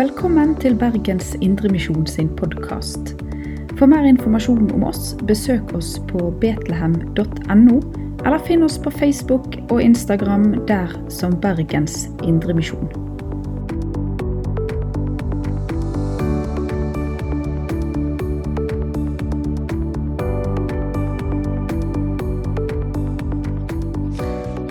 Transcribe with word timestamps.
Velkommen 0.00 0.54
til 0.56 0.78
Bergens 0.80 1.34
Indremisjon 1.44 2.06
sin 2.08 2.28
podkast. 2.36 3.10
For 3.76 3.84
mer 3.84 4.06
informasjon 4.08 4.70
om 4.72 4.86
oss, 4.88 5.10
besøk 5.28 5.74
oss 5.76 5.90
på 6.08 6.30
betlehem.no, 6.40 7.74
eller 8.24 8.38
finn 8.46 8.64
oss 8.64 8.78
på 8.80 8.88
Facebook 8.94 9.58
og 9.68 9.82
Instagram 9.84 10.54
der 10.70 10.94
som 11.12 11.36
Bergens 11.42 12.08
Indremisjon. 12.24 12.88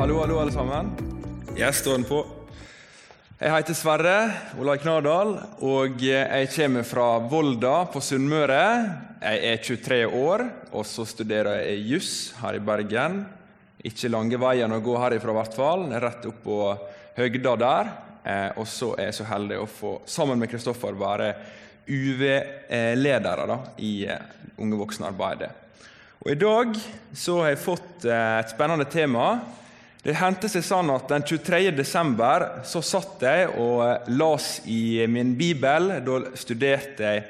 Hallo, 0.02 0.24
hallo, 0.24 0.42
alle 0.42 0.52
sammen. 0.58 0.90
Jeg 1.54 1.74
står 1.84 2.02
den 2.02 2.10
på. 2.10 2.26
Jeg 3.40 3.54
heter 3.54 3.72
Sverre 3.78 4.14
Olai 4.60 4.74
Knardal, 4.82 5.30
og 5.64 6.02
jeg 6.04 6.48
kommer 6.52 6.84
fra 6.84 7.06
Volda 7.32 7.86
på 7.88 8.02
Sunnmøre. 8.04 8.64
Jeg 9.22 9.38
er 9.48 9.62
23 9.64 10.00
år, 10.12 10.42
og 10.76 10.84
så 10.84 11.06
studerer 11.08 11.62
jeg 11.62 11.86
juss 11.88 12.10
her 12.42 12.58
i 12.58 12.60
Bergen. 12.60 13.22
Ikke 13.80 14.12
lange 14.12 14.36
veien 14.44 14.76
å 14.76 14.82
gå 14.84 14.98
herifra, 15.00 15.32
i 15.32 15.38
hvert 15.38 15.56
fall. 15.56 15.86
Rett 16.04 16.28
opp 16.28 16.42
på 16.44 16.58
høgda 17.16 17.54
der. 17.62 17.94
Eh, 18.28 18.60
og 18.60 18.68
så 18.68 18.90
er 18.98 19.08
jeg 19.08 19.22
så 19.22 19.30
heldig 19.30 19.62
å 19.62 19.70
få, 19.72 19.94
sammen 20.04 20.44
med 20.44 20.52
Kristoffer, 20.52 21.00
være 21.00 21.30
UV-ledere 21.88 23.60
i 23.80 23.94
eh, 24.04 24.36
Unge 24.60 24.82
voksne-arbeidet. 24.84 25.54
Og 26.26 26.34
I 26.36 26.40
dag 26.44 26.76
så 27.16 27.40
har 27.40 27.54
jeg 27.54 27.64
fått 27.64 28.04
eh, 28.04 28.36
et 28.42 28.52
spennende 28.52 28.92
tema. 28.92 29.30
Det 30.00 30.16
hendte 30.16 30.48
seg 30.48 30.64
sånn 30.64 30.94
at 30.94 31.10
Den 31.12 31.26
23. 31.28 31.74
desember 31.76 32.46
så 32.68 32.80
satt 32.86 33.24
jeg 33.26 33.50
og 33.60 33.82
eh, 33.84 34.12
las 34.16 34.62
i 34.72 35.04
min 35.12 35.34
bibel. 35.36 35.92
Da 36.06 36.20
studerte 36.40 37.04
jeg 37.04 37.26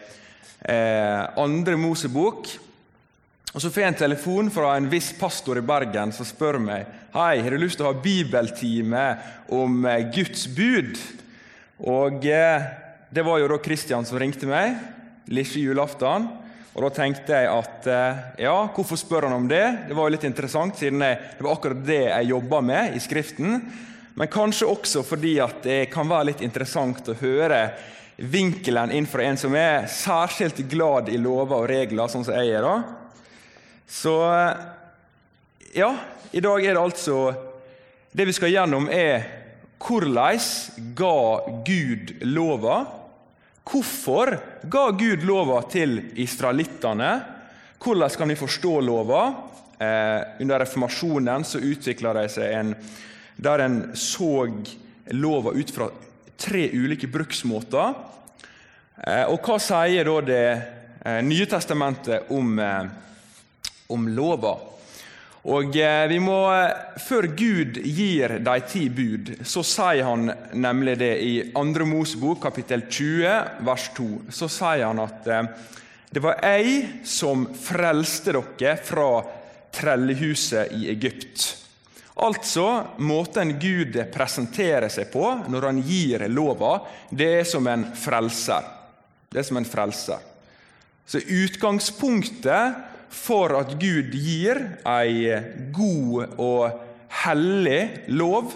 eh, 0.70 1.24
andre 1.42 1.78
Mosebok. 1.82 2.52
Og 3.50 3.58
Så 3.58 3.72
får 3.74 3.82
jeg 3.82 3.94
en 3.96 4.02
telefon 4.04 4.52
fra 4.54 4.76
en 4.78 4.90
viss 4.92 5.10
pastor 5.18 5.58
i 5.58 5.66
Bergen 5.66 6.14
som 6.14 6.28
spør 6.28 6.60
meg 6.62 6.86
Hei, 7.10 7.40
har 7.42 7.50
du 7.50 7.58
lyst 7.58 7.80
til 7.80 7.88
å 7.88 7.90
ha 7.90 8.04
bibeltime 8.04 9.06
om 9.58 9.82
eh, 9.90 10.06
Guds 10.14 10.46
bud. 10.54 10.94
Og 11.90 12.30
eh, 12.30 12.70
Det 13.10 13.26
var 13.26 13.42
jo 13.42 13.50
da 13.50 13.58
Kristian 13.66 14.06
som 14.06 14.22
ringte 14.22 14.46
meg, 14.46 14.78
lille 15.26 15.66
julaften. 15.66 16.30
Og 16.76 16.84
Da 16.86 16.90
tenkte 16.94 17.34
jeg 17.34 17.50
at 17.50 17.88
eh, 17.90 18.20
ja, 18.46 18.56
hvorfor 18.76 19.00
spør 19.00 19.28
han 19.28 19.38
om 19.40 19.48
det? 19.50 19.64
Det 19.90 19.96
var 19.98 20.08
jo 20.08 20.14
litt 20.16 20.28
interessant, 20.28 20.78
siden 20.78 21.02
det 21.02 21.42
var 21.42 21.56
akkurat 21.56 21.82
det 21.86 22.04
jeg 22.06 22.30
jobba 22.30 22.62
med 22.62 22.96
i 22.96 23.02
Skriften. 23.04 23.56
Men 24.20 24.32
kanskje 24.32 24.68
også 24.70 25.04
fordi 25.08 25.38
at 25.42 25.64
det 25.66 25.80
kan 25.94 26.10
være 26.10 26.32
litt 26.32 26.44
interessant 26.46 27.10
å 27.10 27.18
høre 27.22 27.64
vinkelen 28.20 28.92
inn 28.92 29.08
fra 29.08 29.24
en 29.24 29.40
som 29.40 29.56
er 29.56 29.88
særskilt 29.88 30.60
glad 30.70 31.10
i 31.10 31.18
lover 31.18 31.62
og 31.64 31.70
regler, 31.72 32.12
sånn 32.12 32.26
som 32.28 32.36
jeg 32.36 32.58
er. 32.60 32.66
da. 32.66 32.76
Så 33.90 34.16
ja, 35.74 35.94
i 36.32 36.44
dag 36.44 36.66
er 36.66 36.76
det 36.76 36.82
altså 36.82 37.20
Det 38.12 38.26
vi 38.26 38.34
skal 38.34 38.50
gjennom, 38.50 38.88
er 38.90 39.22
hvordan 39.80 40.40
ga 40.98 41.18
Gud 41.66 42.16
lova? 42.26 42.80
Hvorfor 43.70 44.32
ga 44.66 44.88
Gud 44.98 45.24
lova 45.30 45.60
til 45.70 46.00
israelittene? 46.18 47.10
Hvordan 47.78 48.16
kan 48.18 48.32
vi 48.32 48.38
forstå 48.40 48.72
lova? 48.82 49.22
Eh, 49.78 50.42
under 50.42 50.64
reformasjonen 50.64 51.46
så 51.46 51.62
utvikla 51.62 52.16
de 52.18 52.24
seg 52.34 52.56
en 52.58 52.74
der 53.40 53.62
en 53.64 53.78
så 53.96 54.50
lova 55.16 55.54
ut 55.54 55.72
fra 55.72 55.88
tre 56.38 56.66
ulike 56.74 57.08
bruksmåter. 57.08 57.94
Eh, 59.06 59.26
og 59.30 59.38
hva 59.46 59.60
sier 59.62 60.10
da 60.10 60.18
Det 60.26 60.42
eh, 61.06 61.22
nye 61.24 61.46
testamentet 61.46 62.32
om, 62.34 62.58
eh, 62.60 62.90
om 63.94 64.10
lova? 64.10 64.58
Og 65.48 65.76
eh, 65.80 66.06
vi 66.12 66.20
må, 66.20 66.40
Før 67.00 67.30
Gud 67.32 67.80
gir 67.80 68.40
de 68.44 68.56
ti 68.68 68.90
bud, 68.92 69.32
så 69.48 69.64
sier 69.64 70.04
han 70.04 70.28
nemlig 70.52 70.98
det 71.00 71.14
i 71.24 71.34
2. 71.54 71.88
Mosebok 71.88 72.42
kapittel 72.44 72.84
20, 72.90 73.64
vers 73.64 73.86
2. 73.96 74.08
Så 74.36 74.50
sier 74.52 74.90
han 74.90 75.00
at 75.00 75.30
eh, 75.32 75.48
det 76.10 76.24
var 76.26 76.42
jeg 76.42 77.06
som 77.08 77.46
frelste 77.54 78.34
dere 78.34 78.76
fra 78.84 79.10
trellehuset 79.72 80.74
i 80.76 80.90
Egypt. 80.92 81.46
Altså, 82.20 82.66
Måten 82.98 83.54
Gud 83.62 83.96
presenterer 84.12 84.90
seg 84.92 85.08
på 85.14 85.24
når 85.48 85.70
han 85.70 85.84
gir 85.86 86.26
lova, 86.28 86.80
det 87.12 87.30
er 87.38 87.48
som 87.48 87.68
en 87.70 87.86
frelser. 87.96 88.66
Det 89.30 89.40
er 89.40 89.48
som 89.48 89.62
en 89.62 89.70
frelser. 89.70 90.26
Så 91.10 91.22
utgangspunktet 91.24 92.89
for 93.10 93.56
at 93.58 93.74
Gud 93.82 94.14
gir 94.14 94.62
ei 94.88 95.34
god 95.76 96.40
og 96.40 96.80
hellig 97.24 98.06
lov, 98.14 98.54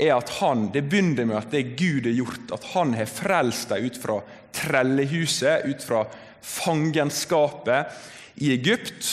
er 0.00 0.14
at 0.16 0.30
han, 0.40 0.70
det 0.72 0.86
begynner 0.88 1.28
med 1.28 1.40
at 1.42 1.50
det 1.52 1.74
Gud 1.76 2.08
har 2.08 2.16
gjort, 2.16 2.46
at 2.56 2.68
han 2.72 2.94
har 2.96 3.10
frelst 3.10 3.72
deg 3.72 3.90
ut 3.90 3.98
fra 4.00 4.20
trellehuset, 4.56 5.66
ut 5.68 5.84
fra 5.84 6.04
fangenskapet 6.40 8.40
i 8.40 8.54
Egypt. 8.54 9.10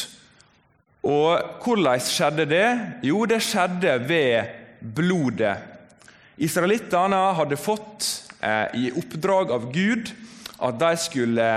Og 1.08 1.64
hvordan 1.64 2.04
skjedde 2.04 2.48
det? 2.50 2.68
Jo, 3.08 3.26
det 3.28 3.42
skjedde 3.44 3.98
ved 4.08 4.56
blodet. 4.80 5.56
Israelittene 6.38 7.20
hadde 7.38 7.60
fått 7.60 8.08
eh, 8.46 8.68
i 8.78 8.90
oppdrag 8.96 9.52
av 9.56 9.70
Gud 9.74 10.12
at 10.64 10.80
de 10.80 10.92
skulle 11.02 11.48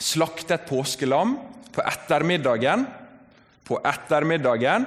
slakte 0.00 0.56
et 0.56 0.68
påskelam 0.68 1.36
på 1.74 1.82
ettermiddagen. 1.82 2.86
På 3.64 3.80
ettermiddagen. 3.84 4.86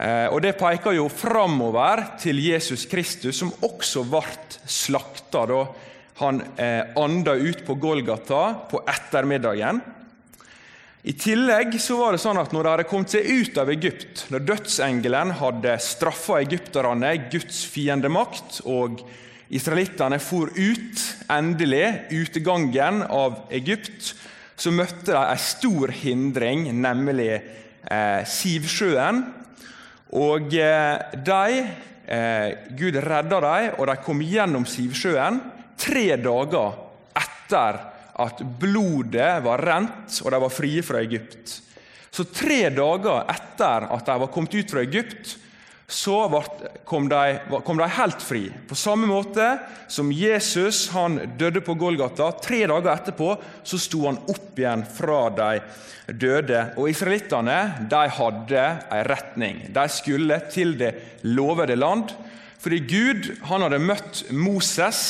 Eh, 0.00 0.26
og 0.32 0.40
Det 0.42 0.56
peker 0.58 0.96
jo 0.96 1.08
framover 1.12 2.06
til 2.20 2.40
Jesus 2.40 2.86
Kristus, 2.88 3.36
som 3.36 3.52
også 3.66 4.06
ble 4.08 4.24
slakta 4.64 5.44
da 5.50 5.64
han 6.20 6.42
eh, 6.60 6.92
anda 7.00 7.34
ut 7.36 7.64
på 7.66 7.76
Golgata 7.80 8.42
på 8.70 8.82
ettermiddagen. 8.88 9.80
I 11.00 11.14
tillegg 11.16 11.78
så 11.80 11.96
var 11.96 12.12
det 12.12 12.20
sånn 12.20 12.38
at 12.42 12.52
når 12.52 12.66
de 12.66 12.72
hadde 12.74 12.88
kommet 12.90 13.12
seg 13.14 13.24
ut 13.24 13.56
av 13.60 13.70
Egypt, 13.72 14.26
når 14.28 14.44
dødsengelen 14.50 15.32
hadde 15.38 15.78
straffa 15.80 16.42
egypterne, 16.42 17.14
Guds 17.32 17.62
fiendemakt, 17.72 18.60
og 18.68 19.00
israelittene 19.48 20.20
for 20.20 20.52
ut, 20.52 21.04
endelig, 21.32 21.86
utegangen 22.12 23.00
av 23.08 23.46
Egypt, 23.56 24.12
så 24.60 24.72
møtte 24.74 25.14
de 25.14 25.20
en 25.20 25.40
stor 25.40 25.92
hindring, 26.02 26.66
nemlig 26.76 27.30
eh, 27.32 28.20
Sivsjøen. 28.28 29.22
Og 30.20 30.52
eh, 30.58 31.16
de, 31.24 31.62
eh, 32.04 32.48
Gud 32.76 32.98
redda 33.00 33.40
dem, 33.46 33.70
og 33.78 33.88
de 33.88 33.96
kom 34.04 34.20
gjennom 34.20 34.66
Sivsjøen 34.68 35.40
tre 35.80 36.04
dager 36.20 36.76
etter 37.16 37.80
at 38.20 38.42
blodet 38.60 39.32
var 39.46 39.62
rent 39.64 40.18
og 40.20 40.32
de 40.34 40.40
var 40.42 40.52
frie 40.52 40.84
fra 40.84 41.00
Egypt. 41.00 41.56
Så 42.10 42.26
tre 42.28 42.66
dager 42.74 43.24
etter 43.32 43.86
at 43.94 44.08
de 44.10 44.18
var 44.20 44.32
kommet 44.34 44.58
ut 44.58 44.74
fra 44.74 44.82
Egypt, 44.84 45.38
så 45.90 46.42
kom 46.84 47.08
de, 47.08 47.38
kom 47.64 47.78
de 47.78 47.86
helt 47.90 48.22
fri. 48.22 48.44
På 48.68 48.74
samme 48.78 49.08
måte 49.10 49.58
som 49.90 50.12
Jesus 50.14 50.88
han 50.94 51.18
døde 51.38 51.60
på 51.66 51.74
Golgata. 51.74 52.30
Tre 52.38 52.62
dager 52.70 52.92
etterpå 52.92 53.32
så 53.66 53.78
sto 53.78 54.04
han 54.06 54.20
opp 54.30 54.58
igjen 54.58 54.84
fra 54.86 55.22
de 55.34 55.48
døde. 56.14 56.60
Og 56.78 56.92
Israelittene 56.92 57.58
de 57.90 58.04
hadde 58.20 58.66
en 58.90 59.08
retning. 59.10 59.64
De 59.74 59.86
skulle 59.90 60.38
til 60.52 60.76
det 60.78 60.92
lovede 61.26 61.78
land. 61.78 62.14
Fordi 62.60 62.78
Gud 62.86 63.32
han 63.48 63.66
hadde 63.66 63.82
møtt 63.82 64.24
Moses 64.30 65.02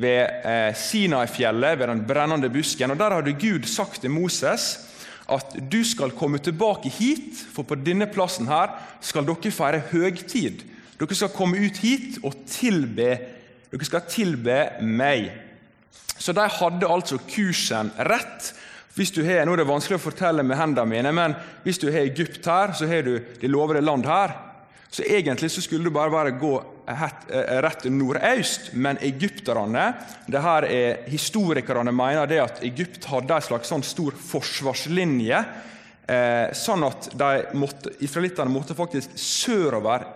ved 0.00 0.46
eh, 0.46 0.70
Sinai-fjellet, 0.76 1.78
ved 1.80 1.90
den 1.90 2.04
brennende 2.06 2.52
busken. 2.52 2.94
og 2.94 3.00
Der 3.00 3.18
hadde 3.18 3.34
Gud 3.40 3.66
sagt 3.66 4.00
til 4.04 4.14
Moses 4.14 4.89
at 5.30 5.54
du 5.72 5.80
skal 5.86 6.14
komme 6.16 6.40
tilbake 6.42 6.90
hit, 6.92 7.38
for 7.54 7.66
på 7.66 7.78
denne 7.78 8.08
plassen 8.10 8.48
her 8.50 8.74
skal 9.04 9.26
dere 9.28 9.52
feire 9.54 9.82
høgtid. 9.92 10.64
Dere 11.00 11.16
skal 11.16 11.32
komme 11.32 11.60
ut 11.62 11.78
hit 11.80 12.18
og 12.26 12.36
tilbe, 12.50 13.12
dere 13.70 13.86
skal 13.88 14.04
tilbe 14.10 14.58
meg. 14.84 15.30
Så 16.20 16.34
de 16.36 16.44
hadde 16.44 16.90
altså 16.90 17.20
kursen 17.30 17.92
rett. 18.10 18.52
Hvis 18.94 19.12
du 19.14 19.22
har, 19.24 19.46
nå 19.46 19.54
er 19.54 19.62
det 19.62 19.70
vanskelig 19.70 20.00
å 20.00 20.02
fortelle 20.02 20.44
med 20.44 20.58
hendene 20.58 20.90
mine, 20.90 21.12
men 21.14 21.36
hvis 21.64 21.78
du 21.80 21.86
har 21.88 22.02
Egypt 22.02 22.44
her, 22.50 22.74
så 22.76 22.88
har 22.90 23.06
du 23.06 23.14
det 23.40 23.48
lovede 23.48 23.80
land 23.84 24.04
her. 24.08 24.34
Så 24.90 25.06
egentlig 25.06 25.52
så 25.54 25.62
skulle 25.62 25.86
du 25.86 25.94
bare 25.94 26.12
være 26.12 26.34
gå 26.40 26.52
rett 27.64 27.84
nordøst, 27.90 28.72
men 28.72 28.98
egypterne 29.04 29.86
det 30.30 30.42
her 30.44 30.66
er 30.68 31.02
Historikerne 31.10 31.92
mener 31.94 32.28
det 32.30 32.40
at 32.42 32.62
Egypt 32.66 33.08
hadde 33.10 33.36
en 33.36 33.46
slags 33.46 33.70
sånn 33.70 33.84
stor 33.86 34.16
forsvarslinje, 34.16 35.40
eh, 36.06 36.52
sånn 36.56 36.84
at 36.86 37.10
måtte, 37.54 37.94
israelittene 38.00 38.52
måtte 38.52 38.76
faktisk 38.78 39.16
sørover 39.16 40.06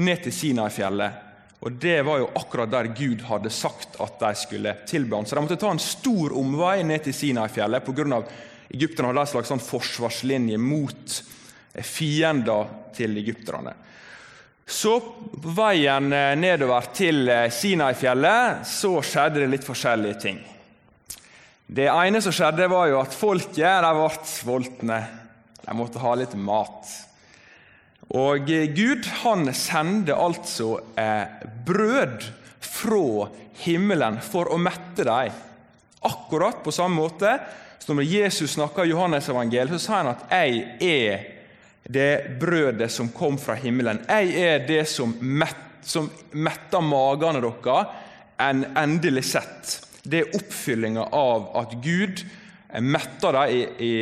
ned 0.00 0.22
til 0.24 0.32
Sinai-fjellet. 0.32 1.26
Og 1.60 1.72
Det 1.72 1.98
var 2.02 2.18
jo 2.22 2.30
akkurat 2.34 2.70
der 2.70 2.88
Gud 2.96 3.20
hadde 3.28 3.50
sagt 3.52 3.98
at 4.00 4.18
de 4.20 4.30
skulle 4.34 4.76
tilbe 4.88 5.16
ham. 5.16 5.26
Så 5.26 5.36
de 5.36 5.42
måtte 5.44 5.60
ta 5.60 5.70
en 5.70 5.82
stor 5.82 6.32
omvei 6.32 6.82
ned 6.82 7.04
til 7.04 7.12
Sinai-fjellet 7.12 7.84
pga. 7.84 8.22
Egypterne 8.70 9.10
hadde 9.10 9.26
en 9.26 9.32
slags 9.34 9.50
sånn 9.50 9.60
forsvarslinje 9.60 10.56
mot 10.62 11.22
fiender 11.84 12.70
til 12.96 13.18
egypterne. 13.20 13.74
Så 14.70 15.00
på 15.42 15.52
veien 15.56 16.12
eh, 16.14 16.36
nedover 16.38 16.92
til 16.94 17.26
eh, 17.26 17.48
Sinai-fjellet 17.50 18.62
så 18.70 18.92
skjedde 19.02 19.42
det 19.42 19.48
litt 19.50 19.66
forskjellige 19.66 20.20
ting. 20.22 20.38
Det 21.66 21.88
ene 21.90 22.20
som 22.22 22.34
skjedde, 22.34 22.68
var 22.70 22.86
jo 22.90 23.00
at 23.00 23.14
folket 23.14 23.58
de 23.58 23.90
ble 23.96 24.08
sultne. 24.26 25.00
De 25.64 25.74
måtte 25.78 26.02
ha 26.02 26.14
litt 26.18 26.36
mat. 26.38 26.86
Og 28.14 28.46
Gud 28.74 29.06
han 29.22 29.50
sendte 29.54 30.14
altså 30.18 30.80
eh, 30.98 31.42
brød 31.66 32.30
fra 32.62 33.28
himmelen 33.64 34.18
for 34.22 34.50
å 34.50 34.58
mette 34.58 35.06
dem. 35.06 35.34
Akkurat 36.06 36.62
på 36.64 36.74
samme 36.74 36.98
måte 37.02 37.36
som 37.82 37.98
når 37.98 38.06
Jesus 38.06 38.54
snakker 38.54 38.86
i 38.86 38.94
Johannes-evangeliet, 38.94 39.74
så 39.74 39.82
sa 39.82 39.96
han 39.98 40.14
at 40.14 40.26
'jeg 40.30 40.78
er 40.78 41.39
det 41.92 42.38
brødet 42.40 42.90
som 42.92 43.08
kom 43.08 43.38
fra 43.38 43.54
himmelen'. 43.54 44.04
'Jeg 44.06 44.34
er 44.38 44.66
det 44.66 44.88
som, 44.88 45.14
mett, 45.20 45.56
som 45.82 46.10
metter 46.32 46.80
magene 46.80 47.40
deres 47.40 47.86
en 48.38 48.64
endelig 48.76 49.24
sett'. 49.24 49.80
Det 50.02 50.18
er 50.18 50.36
oppfyllinga 50.36 51.08
av 51.12 51.50
at 51.56 51.74
Gud 51.82 52.24
metta 52.80 53.32
dem 53.32 53.50
i, 53.50 53.66
i 53.78 53.94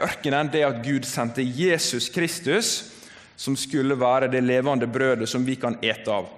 ørkenen. 0.00 0.50
Det 0.52 0.64
at 0.64 0.84
Gud 0.84 1.04
sendte 1.04 1.42
Jesus 1.42 2.08
Kristus 2.08 2.92
som 3.36 3.56
skulle 3.56 3.98
være 3.98 4.30
det 4.30 4.40
levende 4.40 4.86
brødet 4.86 5.28
som 5.28 5.44
vi 5.44 5.56
kan 5.56 5.76
ete 5.82 6.12
av. 6.12 6.28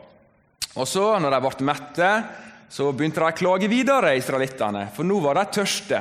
Og 0.74 0.88
så, 0.88 1.18
når 1.20 1.30
de 1.30 1.40
ble 1.44 1.66
mette, 1.68 2.10
så 2.68 2.88
begynte 2.92 3.20
de 3.20 3.28
å 3.28 3.36
klage 3.36 3.68
videre, 3.70 4.16
israelittene, 4.18 4.88
for 4.94 5.06
nå 5.06 5.20
var 5.22 5.38
de 5.38 5.44
tørste. 5.54 6.00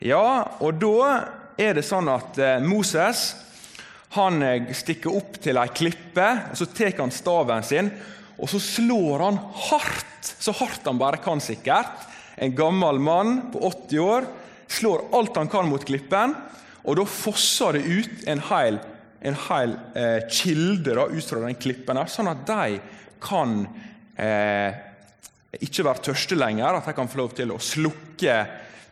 Ja, 0.00 0.56
og 0.64 0.80
da 0.80 1.20
er 1.60 1.76
det 1.76 1.84
sånn 1.84 2.08
at 2.10 2.38
eh, 2.40 2.64
Moses 2.64 3.28
han 4.16 4.42
eh, 4.42 4.70
stikker 4.74 5.14
opp 5.14 5.38
til 5.42 5.60
ei 5.60 5.68
klippe, 5.74 6.28
og 6.50 6.58
så 6.58 6.68
tar 6.74 6.96
han 6.98 7.14
staven 7.14 7.66
sin, 7.66 7.90
og 8.40 8.48
så 8.50 8.60
slår 8.62 9.26
han 9.26 9.40
hardt, 9.68 10.32
så 10.40 10.54
hardt 10.56 10.86
han 10.88 11.00
bare 11.00 11.20
kan 11.22 11.42
sikkert. 11.44 12.08
En 12.40 12.54
gammel 12.56 12.98
mann 13.02 13.36
på 13.52 13.62
80 13.68 14.00
år 14.04 14.30
slår 14.70 15.10
alt 15.16 15.36
han 15.36 15.50
kan 15.52 15.68
mot 15.68 15.84
klippen, 15.84 16.34
og 16.80 16.96
da 16.96 17.04
fosser 17.04 17.76
det 17.76 17.84
ut 17.84 18.26
en 18.30 18.40
hel 18.50 18.80
en 19.20 19.36
hel 19.36 19.74
eh, 19.94 20.22
kilde 20.32 20.94
da, 20.96 21.04
ut 21.04 21.26
fra 21.26 21.42
den 21.44 21.58
klippen, 21.60 21.98
her, 22.00 22.08
sånn 22.08 22.30
at 22.30 22.44
de 22.48 22.78
kan 23.20 23.58
eh, 24.16 24.78
ikke 25.60 25.84
være 25.84 26.04
tørste 26.08 26.38
lenger, 26.38 26.78
at 26.78 26.88
de 26.88 26.94
kan 26.96 27.10
få 27.10 27.20
lov 27.20 27.34
til 27.36 27.52
å 27.52 27.60
slukke 27.60 28.36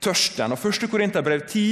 tørsten. 0.05 0.55
Og 0.55 0.65
1. 0.65 0.89
Korinterbrev 0.91 1.45
10 1.47 1.65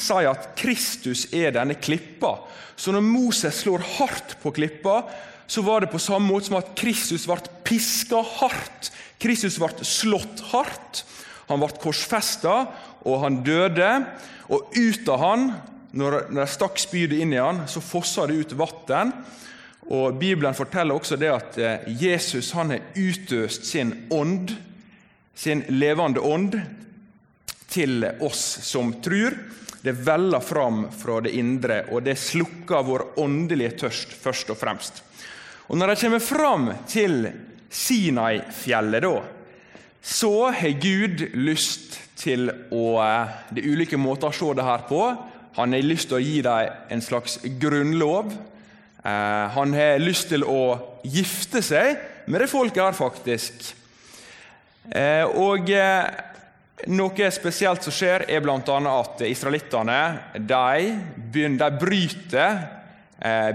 sier 0.00 0.30
at 0.30 0.50
Kristus 0.58 1.26
er 1.34 1.54
denne 1.56 1.76
klippa. 1.78 2.36
Så 2.76 2.94
når 2.94 3.04
Moses 3.06 3.62
slår 3.62 3.84
hardt 3.98 4.36
på 4.42 4.52
klippa, 4.54 5.02
så 5.46 5.62
var 5.62 5.84
det 5.84 5.92
på 5.92 6.00
samme 6.00 6.26
måte 6.30 6.48
som 6.48 6.58
at 6.58 6.72
Kristus 6.78 7.26
ble 7.28 7.38
piska 7.66 8.22
hardt. 8.40 8.90
Kristus 9.20 9.58
ble 9.60 9.86
slått 9.86 10.42
hardt. 10.52 11.04
Han 11.50 11.60
ble 11.60 11.68
korsfesta, 11.80 12.64
og 13.04 13.22
han 13.22 13.42
døde. 13.44 13.90
Og 14.52 14.72
ut 14.76 15.08
av 15.12 15.20
han 15.22 15.48
når, 15.94 16.24
de 16.32 16.46
stakk 16.50 16.80
spydet 16.80 17.20
inn 17.22 17.34
i 17.36 17.40
han, 17.40 17.64
så 17.70 17.82
fossa 17.84 18.26
det 18.26 18.40
ut 18.40 18.56
vann. 18.58 19.12
Og 19.84 20.16
Bibelen 20.16 20.56
forteller 20.56 20.96
også 20.96 21.18
det 21.20 21.28
at 21.28 21.58
eh, 21.60 21.90
Jesus 22.00 22.54
han 22.56 22.72
har 22.72 22.86
utøst 22.96 23.66
sin 23.68 23.92
ånd, 24.12 24.54
sin 25.36 25.60
levende 25.68 26.22
ånd, 26.24 26.56
til 27.74 28.06
oss 28.22 28.42
som 28.66 28.94
tror. 29.02 29.36
Det 29.84 29.92
veller 30.06 30.40
fram 30.40 30.86
fra 30.96 31.18
det 31.20 31.34
indre, 31.36 31.82
og 31.92 32.06
det 32.06 32.16
slukker 32.16 32.86
vår 32.86 33.02
åndelige 33.20 33.74
tørst 33.82 34.14
først 34.16 34.54
og 34.54 34.56
fremst. 34.56 35.02
Og 35.68 35.76
Når 35.76 35.92
de 35.92 36.00
kommer 36.00 36.22
fram 36.24 36.70
til 36.88 37.28
Sinai-fjellet, 37.68 39.04
så 40.00 40.50
har 40.56 40.80
Gud 40.80 41.26
lyst 41.34 41.98
til 42.20 42.48
å 42.72 42.84
eh, 43.02 43.36
Det 43.50 43.62
er 43.62 43.72
ulike 43.72 43.98
måter 44.00 44.30
å 44.30 44.36
se 44.36 44.50
det 44.56 44.64
her 44.64 44.84
på. 44.88 45.00
Han 45.56 45.72
har 45.72 45.84
lyst 45.84 46.08
til 46.10 46.18
å 46.18 46.24
gi 46.24 46.40
dem 46.44 46.90
en 46.92 47.04
slags 47.04 47.38
grunnlov. 47.60 48.32
Eh, 49.04 49.46
han 49.56 49.76
har 49.76 50.00
lyst 50.00 50.30
til 50.32 50.44
å 50.48 50.76
gifte 51.04 51.60
seg 51.64 51.98
med 52.24 52.40
det 52.40 52.48
folket 52.52 52.84
her, 52.84 52.96
faktisk. 52.96 53.74
Eh, 54.92 55.24
og 55.24 55.68
noe 56.92 57.28
spesielt 57.32 57.84
som 57.84 57.94
skjer, 57.94 58.26
er 58.28 58.42
bl.a. 58.44 58.58
at 58.94 59.22
israelittene 59.26 60.00
de, 60.36 60.88
de 61.32 61.68
bryter 61.80 62.64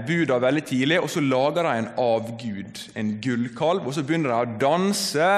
buda 0.06 0.38
veldig 0.42 0.62
tidlig, 0.66 0.96
og 0.98 1.10
så 1.12 1.20
lager 1.22 1.62
de 1.62 1.72
en 1.78 1.90
avgud, 2.02 2.80
en 2.98 3.12
gullkalv. 3.22 3.84
Og 3.86 3.94
så 3.94 4.02
begynner 4.02 4.32
de 4.32 4.38
å 4.40 4.58
danse. 4.58 5.28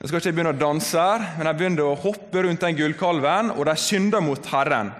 Jeg 0.00 0.10
skal 0.10 0.20
ikke 0.20 0.34
begynne 0.34 0.54
å 0.56 0.58
danse, 0.58 0.98
her, 0.98 1.26
men 1.38 1.46
de 1.46 1.54
begynner 1.60 1.86
å 1.86 1.98
hoppe 2.00 2.42
rundt 2.42 2.64
den 2.64 2.78
gullkalven, 2.80 3.52
og 3.54 3.68
de 3.68 3.76
synder 3.80 4.24
mot 4.24 4.50
Herren. 4.50 4.90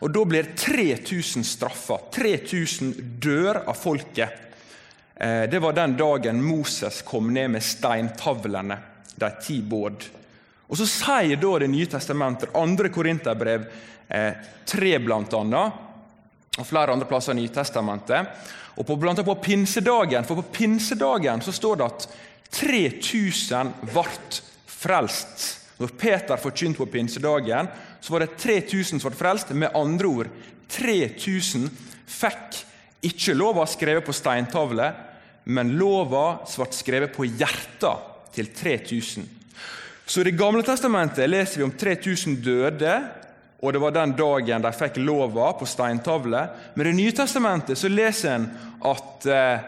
Og 0.00 0.12
Da 0.14 0.24
blir 0.24 0.52
3000 0.54 1.44
straffa. 1.46 1.98
3000 2.14 2.94
dør 3.20 3.64
av 3.66 3.76
folket. 3.78 4.44
Eh, 5.14 5.50
det 5.50 5.58
var 5.58 5.74
den 5.74 5.96
dagen 5.98 6.42
Moses 6.42 7.02
kom 7.02 7.32
ned 7.34 7.50
med 7.50 7.62
steintavlene, 7.62 8.78
de 9.18 9.30
ti 9.42 9.60
båd. 9.62 10.06
Og 10.68 10.76
Så 10.76 10.86
sier 10.86 11.36
da 11.40 11.58
Det 11.58 11.70
nye 11.70 11.86
testamentet, 11.86 12.52
2. 12.52 12.88
Korinterbrev 12.92 13.66
3 14.08 14.94
eh, 14.94 14.98
bl.a., 15.00 15.62
og 16.58 16.66
flere 16.66 16.92
andre 16.92 17.06
plasser 17.06 17.36
i 17.36 17.38
Nytestamentet, 17.38 18.26
og 18.78 18.86
på, 18.86 18.96
blant 18.98 19.18
annet 19.18 19.28
på 19.28 19.36
pinsedagen, 19.42 20.24
for 20.26 20.40
på 20.40 20.50
pinsedagen 20.56 21.42
så 21.42 21.52
står 21.54 21.78
det 21.78 21.86
at 21.86 22.06
3000 22.58 23.72
ble 23.92 24.04
frelst. 24.66 25.46
Når 25.78 25.94
Peter 25.98 26.40
forkynte 26.40 26.80
på 26.82 26.88
pinsedagen, 26.90 27.70
så 28.00 28.14
var 28.14 28.24
det 28.24 28.36
3000 28.42 28.98
som 28.98 29.10
ble 29.10 29.18
frelst. 29.18 29.54
Med 29.54 29.74
andre 29.78 30.10
ord 30.10 30.30
3000 30.74 31.68
fikk 32.08 32.62
ikke 33.06 33.36
lova 33.38 33.66
skrevet 33.70 34.06
på 34.06 34.14
steintavle, 34.16 34.90
men 35.46 35.76
lova 35.78 36.40
ble 36.42 36.70
skrevet 36.74 37.14
på 37.14 37.28
hjertet 37.28 38.34
til 38.34 38.50
3000. 38.54 39.37
Så 40.08 40.20
I 40.20 40.24
Det 40.24 40.38
gamle 40.40 40.62
testamentet 40.64 41.28
leser 41.28 41.60
vi 41.60 41.64
om 41.66 41.72
3000 41.76 42.36
døde, 42.40 42.92
og 43.60 43.72
det 43.72 43.80
var 43.82 43.92
den 43.92 44.14
dagen 44.16 44.62
de 44.64 44.70
fikk 44.72 44.96
lova 45.02 45.50
på 45.58 45.66
steintavle. 45.68 46.46
Men 46.74 46.86
i 46.86 46.90
Det 46.90 46.96
nye 46.96 47.16
testamentet 47.18 47.76
så 47.76 47.90
leser 47.92 48.38
en 48.38 48.46
at 48.88 49.26
eh, 49.28 49.66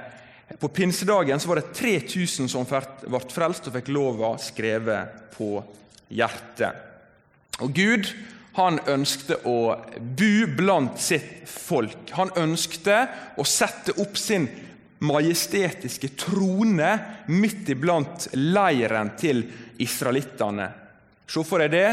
på 0.57 0.71
pinsedagen 0.73 1.41
så 1.41 1.51
var 1.51 1.61
det 1.61 1.75
3000 1.77 2.49
som 2.49 2.65
ble 2.65 3.21
frelst 3.29 3.69
og 3.69 3.77
fikk 3.77 3.93
lova 3.93 4.33
skrevet 4.41 5.29
på 5.37 5.61
hjertet. 6.09 6.89
Og 7.61 7.77
Gud 7.77 8.09
han 8.57 8.81
ønskte 8.89 9.43
å 9.45 9.77
bo 10.01 10.33
blant 10.57 10.97
sitt 11.05 11.45
folk. 11.53 12.15
Han 12.17 12.33
ønskte 12.41 13.05
å 13.37 13.45
sette 13.45 13.93
opp 14.01 14.17
sin 14.17 14.49
majestetiske 15.00 16.12
trone 16.21 16.90
midt 17.33 17.69
iblant 17.73 18.28
leiren 18.37 19.14
til 19.21 19.42
israelittene. 19.80 20.69
Se 21.30 21.45
for 21.47 21.62
deg 21.62 21.73
det. 21.73 21.90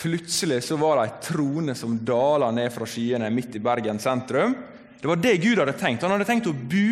Plutselig 0.00 0.60
så 0.66 0.76
var 0.76 0.98
det 0.98 1.04
ei 1.06 1.18
trone 1.28 1.74
som 1.78 1.94
dala 2.04 2.50
ned 2.52 2.72
fra 2.74 2.86
skyene 2.88 3.30
midt 3.32 3.56
i 3.56 3.62
Bergen 3.62 4.00
sentrum. 4.02 4.56
Det 5.00 5.08
var 5.08 5.20
det 5.20 5.36
Gud 5.42 5.60
hadde 5.60 5.76
tenkt. 5.78 6.02
Han 6.02 6.16
hadde 6.16 6.26
tenkt 6.28 6.48
å 6.50 6.56
bo 6.56 6.88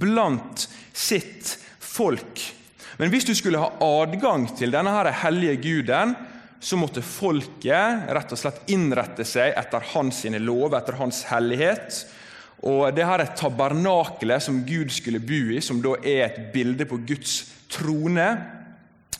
blant 0.00 0.66
sitt 0.94 1.56
folk. 1.78 2.42
Men 3.00 3.12
hvis 3.12 3.26
du 3.28 3.34
skulle 3.36 3.60
ha 3.60 3.72
adgang 3.82 4.46
til 4.56 4.72
denne 4.72 4.92
her 4.94 5.10
hellige 5.22 5.58
guden, 5.64 6.14
så 6.60 6.76
måtte 6.76 7.02
folket 7.04 8.10
rett 8.12 8.32
og 8.34 8.38
slett 8.38 8.68
innrette 8.72 9.24
seg 9.24 9.54
etter 9.56 9.84
hans 9.94 10.22
lover, 10.36 10.76
etter 10.78 10.98
hans 11.00 11.22
hellighet. 11.30 12.02
Og 12.68 12.90
det 12.92 13.06
her 13.08 13.22
er 13.22 13.32
tabernakelet 13.38 14.44
som 14.44 14.60
Gud 14.66 14.92
skulle 14.92 15.22
bo 15.24 15.40
i, 15.54 15.62
som 15.64 15.80
da 15.80 15.94
er 16.04 16.26
et 16.26 16.40
bilde 16.52 16.84
på 16.88 16.98
Guds 17.08 17.38
trone. 17.72 18.26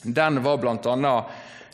Den 0.02 0.42
var 0.44 0.61
blant 0.61 0.87
annet, 0.87 1.25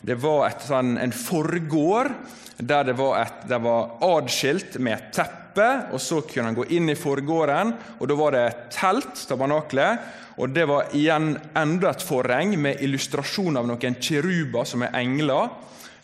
Det 0.01 0.15
var 0.21 0.45
et, 0.47 0.61
sånn, 0.61 0.97
en 1.01 1.11
forgård 1.11 2.11
der 2.57 2.83
det 2.85 2.93
var, 2.97 3.19
et, 3.21 3.47
det 3.49 3.57
var 3.61 3.97
adskilt 4.05 4.77
med 4.79 4.93
et 4.93 5.11
teppe. 5.13 5.67
og 5.91 5.99
Så 5.99 6.21
kunne 6.21 6.51
han 6.51 6.55
gå 6.55 6.67
inn 6.69 6.89
i 6.89 6.95
forgården, 6.95 7.73
og 7.99 8.07
da 8.07 8.15
var 8.15 8.31
det 8.31 8.43
et 8.45 8.63
telt, 8.77 9.27
tabernakelet. 9.27 9.99
Og 10.37 10.53
Det 10.53 10.67
var 10.69 10.93
igjen 10.93 11.33
enda 11.57 11.89
et 11.89 12.05
forheng 12.05 12.53
med 12.61 12.81
illustrasjon 12.85 13.57
av 13.57 13.67
noen 13.67 13.97
kiruber 13.99 14.65
som 14.69 14.85
er 14.85 14.93
engler, 14.95 15.49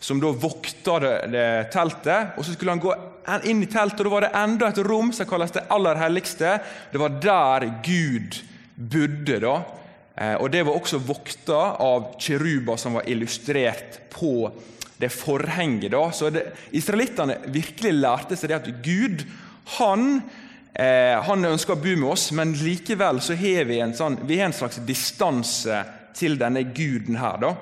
som 0.04 0.20
da 0.20 0.32
vokta 0.36 0.98
det, 1.00 1.44
teltet. 1.72 2.36
Og 2.36 2.44
Så 2.44 2.52
skulle 2.52 2.74
han 2.74 2.82
gå 2.82 2.92
inn 3.48 3.62
i 3.64 3.70
teltet, 3.70 4.02
og 4.02 4.10
da 4.10 4.12
var 4.12 4.26
det 4.26 4.34
enda 4.36 4.68
et 4.68 4.82
rom 4.84 5.12
som 5.16 5.28
kalles 5.28 5.54
det 5.54 5.64
aller 5.72 5.96
helligste. 5.96 6.58
Det 6.92 7.00
var 7.00 7.16
der 7.22 7.70
Gud 7.86 8.36
bodde. 8.76 9.40
da. 9.40 9.56
Eh, 10.16 10.34
og 10.34 10.50
Det 10.50 10.62
var 10.62 10.76
også 10.76 11.00
vokta 11.00 11.80
av 11.80 12.16
kiruba 12.20 12.76
som 12.76 12.94
var 12.94 13.08
illustrert 13.08 14.10
på 14.10 14.52
det 15.00 15.08
forhenget. 15.08 15.90
da. 15.90 16.10
Så 16.10 16.30
Israelittene 16.72 17.38
virkelig 17.46 17.92
lærte 17.92 18.36
seg 18.36 18.48
det 18.50 18.60
at 18.60 18.82
Gud 18.84 19.24
han, 19.78 20.22
eh, 20.74 21.16
han 21.22 21.44
ønsker 21.44 21.72
å 21.72 21.82
bo 21.82 21.96
med 21.96 22.10
oss, 22.10 22.30
men 22.32 22.52
likevel 22.52 23.20
så 23.20 23.34
har 23.34 23.64
vi 23.64 23.80
en, 23.80 23.94
sånn, 23.94 24.18
vi 24.26 24.36
har 24.38 24.46
en 24.46 24.52
slags 24.52 24.76
distanse 24.84 25.84
til 26.14 26.36
denne 26.36 26.62
guden 26.74 27.16
her. 27.16 27.38
da. 27.40 27.56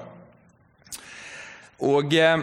Og 1.82 2.14
eh, 2.14 2.42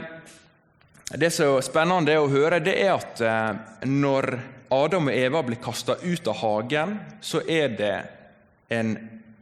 Det 1.10 1.32
som 1.34 1.56
er 1.58 1.66
spennende 1.66 2.18
å 2.20 2.30
høre, 2.30 2.60
det 2.62 2.76
er 2.84 2.92
at 2.94 3.22
eh, 3.24 3.86
når 3.88 4.36
Adam 4.76 5.08
og 5.10 5.16
Eva 5.16 5.42
blir 5.46 5.62
kasta 5.64 5.96
ut 6.04 6.28
av 6.30 6.38
hagen, 6.44 7.00
så 7.22 7.42
er 7.48 7.72
det 7.74 7.96
en 8.70 8.94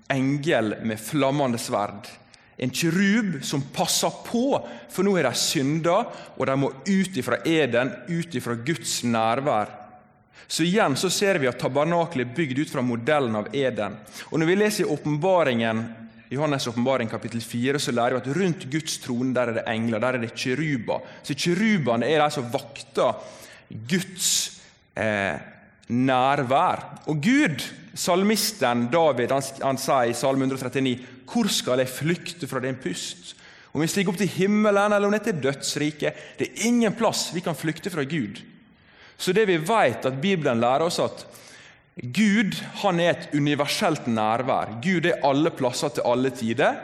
engel 0.07 0.77
med 0.87 1.01
flammende 1.03 1.59
sverd. 1.59 2.07
En 2.57 2.71
kirub 2.71 3.41
som 3.45 3.65
passer 3.73 4.13
på, 4.25 4.45
for 4.89 5.05
nå 5.05 5.17
er 5.19 5.27
de 5.27 5.33
synda, 5.37 5.97
og 6.37 6.47
de 6.47 6.55
må 6.57 6.71
ut 6.87 7.19
ifra 7.19 7.41
eden, 7.45 7.91
ut 8.07 8.37
ifra 8.39 8.55
Guds 8.55 9.01
nærvær. 9.03 9.73
Så 10.47 10.63
igjen 10.63 10.95
så 10.95 11.11
ser 11.11 11.41
vi 11.41 11.49
at 11.49 11.59
tabernaklet 11.59 12.23
er 12.23 12.35
bygd 12.37 12.63
ut 12.63 12.71
fra 12.71 12.81
modellen 12.85 13.35
av 13.35 13.49
eden. 13.51 13.99
Og 14.31 14.39
Når 14.39 14.47
vi 14.47 14.59
leser 14.61 14.85
i 14.85 14.91
åpenbaringen, 14.95 15.83
Johannes' 16.29 16.67
åpenbaring 16.67 17.09
kapittel 17.09 17.41
4, 17.41 17.79
så 17.79 17.91
lærer 17.91 18.17
vi 18.17 18.21
at 18.21 18.37
rundt 18.37 18.65
Guds 18.71 18.97
trone 19.03 19.33
der 19.35 19.51
er 19.51 19.59
det 19.59 19.67
engler, 19.71 19.99
der 19.99 20.17
er 20.17 20.23
det 20.23 20.33
kiruber. 20.35 21.05
Så 21.23 21.33
kirubene 21.33 22.07
er 22.07 22.23
de 22.23 22.31
som 22.35 22.49
vakter 22.51 23.21
Guds 23.89 24.31
eh, 24.95 25.39
nærvær. 25.87 26.83
Og 27.07 27.21
Gud 27.23 27.63
Salmisten 27.97 28.87
David 28.91 29.31
han, 29.31 29.45
han 29.63 29.79
sa 29.81 30.03
i 30.05 30.13
Salme 30.13 30.45
139.: 30.45 30.97
Hvor 31.25 31.49
skal 31.49 31.81
jeg 31.81 31.89
flykte 31.89 32.47
fra 32.47 32.61
din 32.63 32.77
pust? 32.81 33.33
Om 33.73 33.81
vi 33.81 33.89
stiger 33.91 34.11
opp 34.11 34.19
til 34.19 34.31
himmelen 34.31 34.93
eller 34.93 35.07
om 35.07 35.13
det 35.13 35.21
er 35.21 35.31
til 35.31 35.41
dødsriket. 35.43 36.21
Det 36.37 36.47
er 36.47 36.67
ingen 36.69 36.95
plass 36.97 37.29
vi 37.35 37.43
kan 37.45 37.55
flykte 37.55 37.91
fra 37.93 38.03
Gud. 38.03 38.39
Så 39.17 39.33
det 39.33 39.47
vi 39.49 39.57
vet 39.57 40.05
at 40.05 40.21
Bibelen 40.21 40.61
lærer 40.61 40.85
oss 40.85 40.99
at 41.01 41.25
Gud 41.97 42.59
han 42.83 42.99
er 43.01 43.15
et 43.15 43.33
universelt 43.33 44.05
nærvær. 44.11 44.77
Gud 44.83 45.07
er 45.09 45.23
alle 45.25 45.51
plasser 45.55 45.95
til 45.95 46.05
alle 46.05 46.29
tider. 46.29 46.77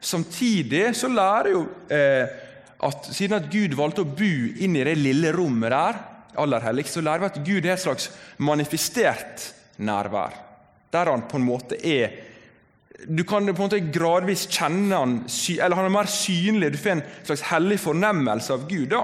Samtidig 0.00 0.92
så 0.98 1.10
lærer 1.10 1.50
jo 1.50 1.64
eh, 1.90 2.38
at 2.82 3.10
siden 3.10 3.38
at 3.38 3.50
Gud 3.50 3.74
valgte 3.78 4.04
å 4.04 4.12
bo 4.18 4.30
inn 4.62 4.78
i 4.78 4.86
det 4.86 4.96
lille 4.98 5.34
rommet 5.34 5.70
der, 5.74 5.98
aller 6.42 6.64
helligst, 6.64 6.96
så 6.96 7.02
lærer 7.04 7.22
vi 7.22 7.30
at 7.30 7.42
Gud 7.44 7.66
er 7.66 7.74
et 7.74 7.82
slags 7.82 8.08
manifestert 8.42 9.50
nærvær 9.82 10.40
der 10.92 11.08
han 11.08 11.24
på 11.28 11.40
en 11.40 11.46
måte 11.46 11.78
er 11.80 12.12
Du 13.02 13.24
kan 13.24 13.46
på 13.48 13.64
en 13.64 13.66
måte 13.66 13.80
gradvis 13.90 14.44
kjenne 14.46 14.94
han, 14.94 15.14
eller 15.26 15.74
han 15.74 15.88
er 15.88 15.90
mer 15.90 16.06
synlig. 16.06 16.68
Du 16.70 16.78
får 16.78 16.92
en 16.92 17.00
slags 17.26 17.42
hellig 17.48 17.80
fornemmelse 17.82 18.52
av 18.54 18.68
Gud. 18.68 18.92
da. 18.92 19.00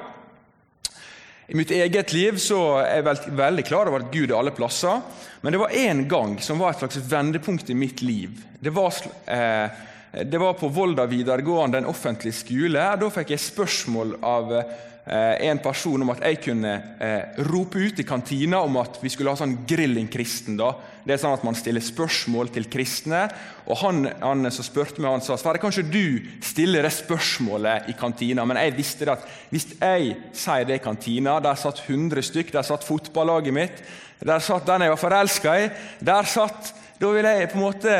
I 1.49 1.57
mitt 1.57 1.71
eget 1.73 2.13
liv 2.13 2.37
så 2.45 2.59
er 2.83 2.99
jeg 2.99 3.33
veldig 3.39 3.63
klar 3.65 3.89
over 3.89 4.03
at 4.05 4.11
Gud 4.13 4.29
er 4.29 4.37
alle 4.37 4.53
plasser. 4.53 5.01
Men 5.41 5.55
det 5.55 5.61
var 5.63 5.73
én 5.73 6.03
gang 6.11 6.35
som 6.45 6.61
var 6.61 6.75
et 6.75 6.83
slags 6.83 6.99
vendepunkt 7.09 7.71
i 7.73 7.77
mitt 7.79 8.03
liv. 8.05 8.43
Det 8.61 8.73
var, 8.77 8.93
eh, 9.25 9.71
det 10.13 10.41
var 10.41 10.55
på 10.57 10.71
Volda 10.73 11.05
videregående, 11.07 11.83
en 11.83 11.91
offentlig 11.91 12.33
skole. 12.37 12.85
Da 13.01 13.11
fikk 13.13 13.35
jeg 13.35 13.45
spørsmål 13.45 14.15
av 14.25 14.55
Eh, 15.09 15.49
en 15.49 15.57
person 15.65 16.03
om 16.05 16.11
at 16.13 16.21
jeg 16.21 16.37
kunne 16.45 16.71
eh, 17.01 17.39
rope 17.49 17.81
ut 17.81 18.01
i 18.03 18.05
kantina 18.05 18.59
om 18.61 18.75
at 18.77 18.99
vi 19.01 19.09
skulle 19.09 19.33
ha 19.33 19.41
sånn 19.41 19.55
grilling 19.65 20.11
kristen. 20.13 20.59
da. 20.59 20.75
Det 21.01 21.15
er 21.15 21.23
sånn 21.23 21.33
at 21.39 21.47
Man 21.49 21.57
stiller 21.57 21.81
spørsmål 21.81 22.51
til 22.53 22.69
kristne. 22.69 23.23
og 23.65 23.81
Han, 23.81 24.05
han 24.21 24.51
som 24.53 24.67
spurte 24.67 25.01
meg, 25.01 25.15
han 25.15 25.25
sa 25.25 25.39
Sverre, 25.41 25.63
kanskje 25.63 25.87
du 25.89 26.21
stiller 26.45 26.85
det 26.85 26.93
spørsmålet 26.93 27.89
i 27.89 27.97
kantina. 27.97 28.45
Men 28.45 28.61
jeg 28.61 28.77
visste 28.77 29.09
at 29.15 29.25
hvis 29.49 29.71
jeg 29.79 30.13
sier 30.37 30.69
det 30.69 30.77
i 30.77 30.85
kantina, 30.85 31.39
der 31.41 31.57
satt 31.57 31.81
100 31.87 32.29
stykk, 32.29 32.53
der 32.53 32.69
satt 32.69 32.85
fotballaget 32.85 33.57
mitt, 33.57 33.81
der 34.21 34.45
satt 34.45 34.69
den 34.69 34.85
jeg 34.85 34.93
var 34.93 35.05
forelska 35.07 35.57
i, 35.57 35.71
der 36.05 36.29
satt 36.29 36.75
Da 36.99 37.13
vil 37.15 37.23
jeg 37.25 37.47
på 37.53 37.61
en 37.61 37.63
måte 37.63 37.97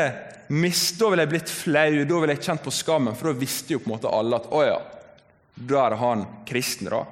miste, 0.49 0.97
da 1.01 1.11
ville 1.11 1.25
jeg 1.25 1.31
blitt 1.33 1.53
flau, 1.53 2.03
da 2.09 2.21
ville 2.21 2.35
jeg 2.35 2.45
kjent 2.47 2.65
på 2.65 2.73
skammen, 2.73 3.17
for 3.17 3.29
da 3.29 3.39
visste 3.39 3.75
jo 3.75 3.81
på 3.83 3.89
en 3.89 3.95
måte 3.95 4.11
alle 4.13 4.39
at 4.39 4.49
å 4.49 4.63
ja, 4.65 4.79
da 5.59 5.81
er 5.85 5.97
han 5.99 6.25
kristen. 6.47 6.89
da. 6.89 7.03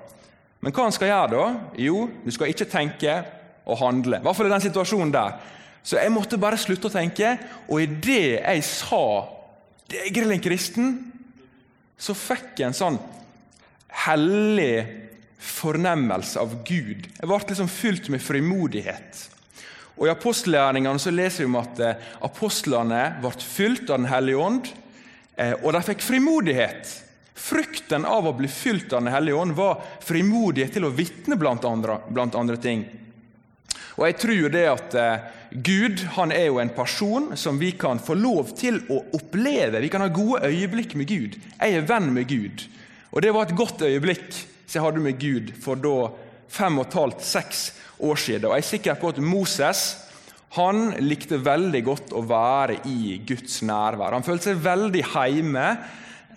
Men 0.64 0.74
hva 0.74 0.88
han 0.88 0.96
skal 0.96 1.12
gjøre 1.12 1.34
da? 1.34 1.46
Jo, 1.80 2.08
du 2.24 2.32
skal 2.34 2.52
ikke 2.52 2.70
tenke 2.70 3.20
og 3.68 3.80
handle. 3.82 4.20
I 4.20 4.26
hvert 4.26 4.40
fall 4.40 4.50
i 4.50 4.56
den 4.56 4.66
situasjonen 4.66 5.14
der. 5.14 5.38
Så 5.88 6.00
jeg 6.00 6.12
måtte 6.12 6.40
bare 6.42 6.60
slutte 6.60 6.90
å 6.90 6.94
tenke, 6.94 7.36
og 7.68 7.84
idet 7.84 8.40
jeg 8.42 8.64
sa 8.68 9.04
det 9.88 10.02
er 10.02 10.16
grillen 10.16 10.42
kristen, 10.44 10.96
så 11.98 12.12
fikk 12.18 12.60
jeg 12.60 12.68
en 12.68 12.76
sånn 12.76 12.98
hellig 14.06 14.84
fornemmelse 15.40 16.42
av 16.42 16.58
Gud. 16.68 17.08
Jeg 17.08 17.30
ble 17.30 17.40
liksom 17.40 17.72
fylt 17.72 18.10
med 18.12 18.24
frimodighet. 18.24 19.22
Og 19.98 20.06
I 20.06 20.14
apostelgjerningene 20.14 21.02
så 21.02 21.14
leser 21.14 21.44
vi 21.44 21.50
om 21.50 21.58
at 21.60 21.82
eh, 21.82 22.06
apostlene 22.26 23.02
ble 23.22 23.34
fylt 23.42 23.90
av 23.90 23.98
Den 24.02 24.12
hellige 24.12 24.44
ånd, 24.46 24.70
eh, 25.36 25.56
og 25.64 25.74
de 25.74 25.82
fikk 25.90 26.06
frimodighet. 26.06 26.94
Frykten 27.38 28.06
av 28.06 28.28
å 28.30 28.36
bli 28.38 28.50
fylt 28.50 28.94
av 28.94 29.04
Den 29.04 29.14
hellige 29.14 29.42
ånd 29.42 29.58
var 29.58 29.82
frimodighet 30.06 30.78
til 30.78 30.86
å 30.86 30.94
vitne, 30.94 31.38
blant 31.40 31.66
andre, 31.66 32.00
blant 32.14 32.38
andre 32.38 32.58
ting. 32.62 32.86
Og 33.98 34.06
jeg 34.06 34.18
tror 34.22 34.54
det 34.54 34.66
at 34.70 34.98
eh, 35.02 35.26
Gud 35.66 36.04
han 36.18 36.34
er 36.36 36.50
jo 36.52 36.60
en 36.62 36.74
person 36.76 37.32
som 37.40 37.58
vi 37.58 37.72
kan 37.80 38.02
få 38.04 38.18
lov 38.20 38.54
til 38.58 38.78
å 38.94 39.00
oppleve. 39.18 39.82
Vi 39.82 39.90
kan 39.90 40.04
ha 40.06 40.12
gode 40.14 40.46
øyeblikk 40.46 40.94
med 41.00 41.10
Gud. 41.10 41.40
Jeg 41.58 41.74
er 41.74 41.90
venn 41.90 42.12
med 42.14 42.30
Gud. 42.30 42.68
Og 43.10 43.24
Det 43.26 43.34
var 43.34 43.48
et 43.48 43.58
godt 43.58 43.82
øyeblikk 43.88 44.30
som 44.68 44.78
jeg 44.78 44.86
hadde 44.86 45.02
med 45.02 45.18
Gud 45.18 45.54
for 45.64 45.80
da 45.80 46.12
fem 46.50 46.80
og 46.80 46.88
et 46.88 46.98
halvt, 47.00 47.24
seks 47.26 47.64
år 48.00 48.16
siden. 48.16 48.50
Og 48.50 48.58
Jeg 48.58 48.66
er 48.66 48.72
sikker 48.72 49.00
på 49.02 49.14
at 49.14 49.22
Moses 49.24 49.86
han 50.58 50.94
likte 51.04 51.38
veldig 51.44 51.84
godt 51.84 52.14
å 52.16 52.24
være 52.24 52.80
i 52.88 53.18
Guds 53.28 53.62
nærvær. 53.68 54.16
Han 54.16 54.26
følte 54.26 54.54
seg 54.54 54.62
veldig 54.64 55.04
hjemme 55.12 55.66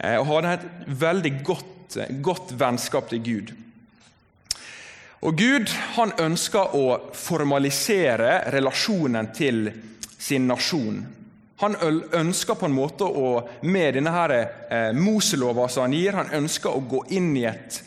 Eh, 0.01 0.17
og 0.17 0.31
hadde 0.31 0.55
et 0.57 0.95
veldig 1.01 1.33
godt, 1.45 1.97
eh, 1.97 2.15
godt 2.23 2.55
vennskap 2.59 3.09
til 3.11 3.23
Gud. 3.23 3.53
Og 5.21 5.37
Gud 5.37 5.69
han 5.97 6.13
ønsker 6.19 6.75
å 6.75 7.13
formalisere 7.13 8.51
relasjonen 8.53 9.29
til 9.37 9.73
sin 10.19 10.47
nasjon. 10.49 11.07
Han 11.61 11.77
ønsker 11.77 12.55
på 12.55 12.65
en 12.65 12.73
måte 12.73 13.05
å, 13.05 13.49
med 13.63 13.95
denne 13.95 14.11
her, 14.11 14.31
eh, 14.71 14.93
Moselova 14.93 15.69
som 15.69 15.83
han 15.83 15.93
gir, 15.93 16.13
han 16.13 16.31
ønsker 16.33 16.71
å 16.71 16.89
gå 16.89 17.05
inn 17.11 17.37
i 17.37 17.45
et 17.45 17.83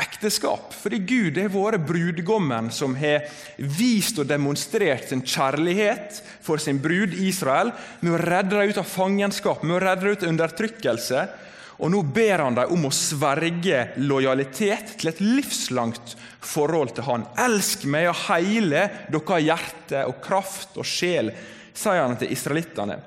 ekteskap. 0.00 0.72
Fordi 0.74 0.98
Gud 1.06 1.38
er 1.38 1.52
våre 1.52 1.78
brudgommen 1.78 2.70
som 2.74 2.96
har 2.98 3.28
vist 3.56 4.18
og 4.18 4.28
demonstrert 4.30 5.08
sin 5.10 5.22
kjærlighet 5.22 6.22
for 6.42 6.62
sin 6.62 6.80
brud 6.82 7.14
Israel 7.14 7.72
med 8.00 8.16
å 8.16 8.22
redde 8.22 8.58
dem 8.58 8.74
ut 8.74 8.82
av 8.82 8.88
fangenskap, 8.90 9.62
med 9.62 9.78
å 9.78 9.84
redde 9.84 10.06
dem 10.06 10.16
ut 10.16 10.26
av 10.26 10.34
undertrykkelse 10.34 11.26
og 11.82 11.90
nå 11.90 12.02
ber 12.14 12.44
han 12.44 12.54
dem 12.54 12.70
om 12.74 12.86
å 12.86 12.94
sverge 12.94 13.80
lojalitet 13.98 14.94
til 15.00 15.10
et 15.10 15.20
livslangt 15.22 16.14
forhold 16.44 16.94
til 16.94 17.08
han. 17.08 17.26
Elsk 17.40 17.86
meg 17.90 18.10
og 18.12 18.20
heile 18.28 18.86
deres 19.10 19.48
hjerte 19.48 20.04
og 20.08 20.20
kraft 20.22 20.78
og 20.78 20.86
sjel, 20.86 21.32
sier 21.74 22.04
han 22.04 22.18
til 22.20 22.30
israelittene. 22.34 23.00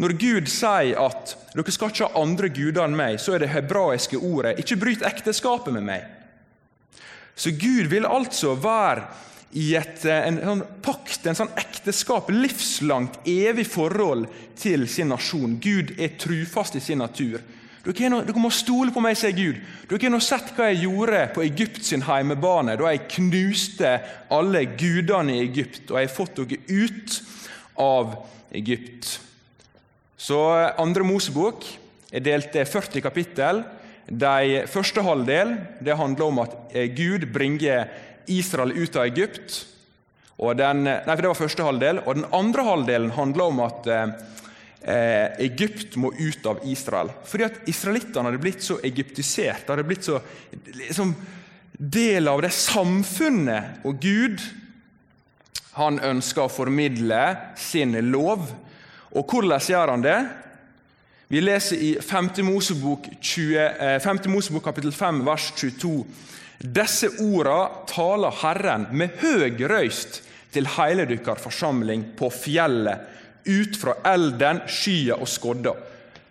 Når 0.00 0.16
Gud 0.18 0.48
sier 0.50 0.98
at 0.98 1.36
dere 1.54 1.74
skal 1.74 1.92
ikke 1.92 2.08
ha 2.08 2.22
andre 2.24 2.50
guder 2.50 2.82
enn 2.88 2.96
meg, 2.98 3.20
så 3.22 3.36
er 3.36 3.44
det 3.44 3.52
hebraiske 3.52 4.18
ordet 4.18 4.58
'ikke 4.58 4.80
bryt 4.80 5.06
ekteskapet 5.06 5.72
med 5.72 5.84
meg'. 5.86 6.23
Så 7.36 7.52
Gud 7.58 7.90
vil 7.90 8.06
altså 8.06 8.54
være 8.54 9.08
i 9.54 9.72
et, 9.78 10.02
en, 10.10 10.38
sånn 10.42 10.62
pakt, 10.82 11.26
en 11.30 11.38
sånn 11.38 11.52
ekteskap, 11.58 12.30
livslangt, 12.34 13.20
evig 13.28 13.66
forhold 13.70 14.26
til 14.58 14.88
sin 14.90 15.12
nasjon. 15.14 15.58
Gud 15.62 15.94
er 15.98 16.16
trufast 16.18 16.78
i 16.78 16.82
sin 16.82 17.02
natur. 17.02 17.38
Dere, 17.84 18.08
noe, 18.08 18.24
dere, 18.24 18.40
må 18.40 18.48
stole 18.54 18.94
på 18.94 19.02
meg, 19.04 19.18
sier 19.20 19.34
Gud. 19.36 19.60
Dere 19.90 20.06
har 20.06 20.14
nå 20.14 20.20
sett 20.24 20.54
hva 20.56 20.70
jeg 20.70 20.86
gjorde 20.86 21.20
på 21.36 21.44
Egypt 21.44 21.84
sin 21.84 22.06
heimebane, 22.06 22.78
da 22.80 22.90
jeg 22.90 23.04
knuste 23.18 23.92
alle 24.32 24.64
gudene 24.72 25.36
i 25.36 25.44
Egypt, 25.44 25.84
og 25.90 26.00
jeg 26.00 26.08
har 26.08 26.16
fått 26.16 26.40
dere 26.40 26.58
ut 26.72 27.18
av 27.84 28.16
Egypt. 28.56 29.18
Så 30.16 30.40
andre 30.80 31.04
Mosebok 31.06 31.66
er 32.14 32.24
delt 32.24 32.56
i 32.56 32.64
40 32.64 33.04
kapittel. 33.04 33.62
De 34.08 34.64
første 34.68 35.02
halvdel 35.04 35.54
det 35.84 35.96
handler 35.96 36.26
om 36.28 36.42
at 36.42 36.56
eh, 36.76 36.90
Gud 36.92 37.24
bringer 37.32 37.88
Israel 38.28 38.74
ut 38.76 38.96
av 38.96 39.06
Egypt. 39.08 39.62
Den, 40.34 40.82
nei, 40.84 41.16
Det 41.16 41.28
var 41.30 41.38
første 41.38 41.64
halvdel. 41.64 42.02
Og 42.04 42.18
den 42.18 42.26
andre 42.34 42.64
halvdelen 42.66 43.14
handler 43.16 43.44
om 43.48 43.62
at 43.64 43.86
eh, 43.88 44.12
eh, 44.82 45.28
Egypt 45.46 45.96
må 45.96 46.12
ut 46.18 46.46
av 46.50 46.60
Israel. 46.68 47.12
Fordi 47.24 47.48
at 47.48 47.62
israelittene 47.70 48.28
hadde 48.28 48.42
blitt 48.42 48.64
så 48.64 48.80
egyptisert, 48.84 49.68
hadde 49.68 49.86
blitt 49.88 50.04
så 50.04 50.20
liksom, 50.52 51.14
del 51.78 52.28
av 52.28 52.44
det 52.44 52.52
samfunnet. 52.56 53.80
Og 53.88 53.96
Gud 54.02 54.42
han 55.74 55.98
ønsker 55.98 56.44
å 56.44 56.52
formidle 56.52 57.22
sin 57.58 57.96
lov. 58.12 58.46
Og 59.14 59.30
hvordan 59.30 59.62
gjør 59.62 59.94
han 59.94 60.04
det? 60.04 60.18
Vi 61.34 61.40
leser 61.40 61.76
i 61.76 61.98
5. 62.00 62.28
Mosebok, 62.42 63.08
20, 63.20 63.98
5. 64.00 64.18
Eh, 64.24 64.30
Mosebok 64.30 64.64
kapittel 64.64 64.92
5, 64.92 65.24
vers 65.24 65.52
22. 65.56 66.04
Disse 66.58 67.08
orda 67.08 67.56
taler 67.90 68.36
Herren 68.38 68.84
med 68.94 69.16
høg 69.18 69.58
røyst 69.66 70.20
til 70.54 70.70
heile 70.76 71.08
dykkar 71.10 71.42
forsamling 71.42 72.04
på 72.14 72.30
fjellet, 72.30 73.02
ut 73.50 73.80
fra 73.80 73.96
elden, 74.12 74.62
skya 74.70 75.18
og 75.18 75.26
skodda. 75.26 75.74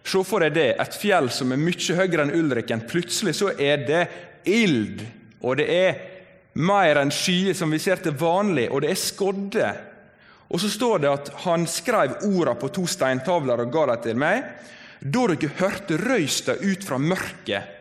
Se 0.08 0.24
for 0.24 0.48
deg 0.48 0.56
det, 0.56 0.70
et 0.80 0.96
fjell 0.96 1.28
som 1.36 1.52
er 1.52 1.60
mye 1.60 2.00
høyere 2.00 2.24
enn 2.24 2.36
Ulriken. 2.40 2.88
Plutselig 2.88 3.36
så 3.42 3.52
er 3.60 3.84
det 3.84 4.04
ild, 4.48 5.04
og 5.44 5.60
det 5.60 5.68
er 5.68 6.04
mer 6.64 7.04
enn 7.04 7.12
skyer 7.12 7.60
som 7.60 7.76
vi 7.76 7.84
ser 7.84 8.00
til 8.00 8.16
vanlig, 8.24 8.70
og 8.72 8.88
det 8.88 8.96
er 8.96 9.04
skodde. 9.10 9.74
Og 10.48 10.64
så 10.64 10.72
står 10.72 11.04
det 11.04 11.12
at 11.18 11.36
han 11.44 11.68
skrev 11.68 12.22
orda 12.38 12.56
på 12.56 12.72
to 12.72 12.88
steintavler 12.88 13.68
og 13.68 13.76
ga 13.76 13.92
dem 13.92 14.08
til 14.08 14.24
meg. 14.30 14.72
Da 15.04 15.26
dere 15.28 15.52
hørte 15.60 15.98
røysta 16.00 16.56
ut 16.64 16.84
fra 16.88 16.98
mørket, 16.98 17.72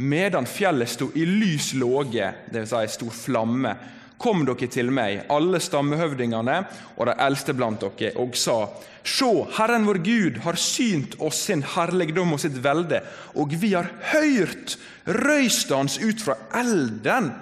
medan 0.00 0.48
fjellet 0.48 0.88
sto 0.88 1.10
i 1.14 1.26
lys 1.28 1.74
låge, 1.76 2.30
dvs. 2.48 2.72
Si 2.72 2.94
stor 2.94 3.12
flamme, 3.12 3.74
kom 4.22 4.46
dere 4.46 4.68
til 4.72 4.88
meg, 4.94 5.26
alle 5.28 5.60
stammehøvdingene 5.60 6.56
og 6.96 7.10
de 7.10 7.16
eldste 7.26 7.52
blant 7.58 7.82
dere, 7.82 8.14
og 8.16 8.36
sa:" 8.38 8.64
Sjå, 9.02 9.48
Herren 9.56 9.82
vår 9.82 9.98
Gud 9.98 10.36
har 10.44 10.54
synt 10.54 11.16
oss 11.18 11.40
sin 11.48 11.64
herligdom 11.66 12.36
og 12.36 12.38
sitt 12.40 12.54
velde, 12.62 13.00
og 13.34 13.50
vi 13.50 13.72
har 13.74 13.88
høyrt 14.12 14.76
røysta 15.06 15.80
hans 15.80 15.98
ut 15.98 16.22
fra 16.22 16.36
elden. 16.54 17.32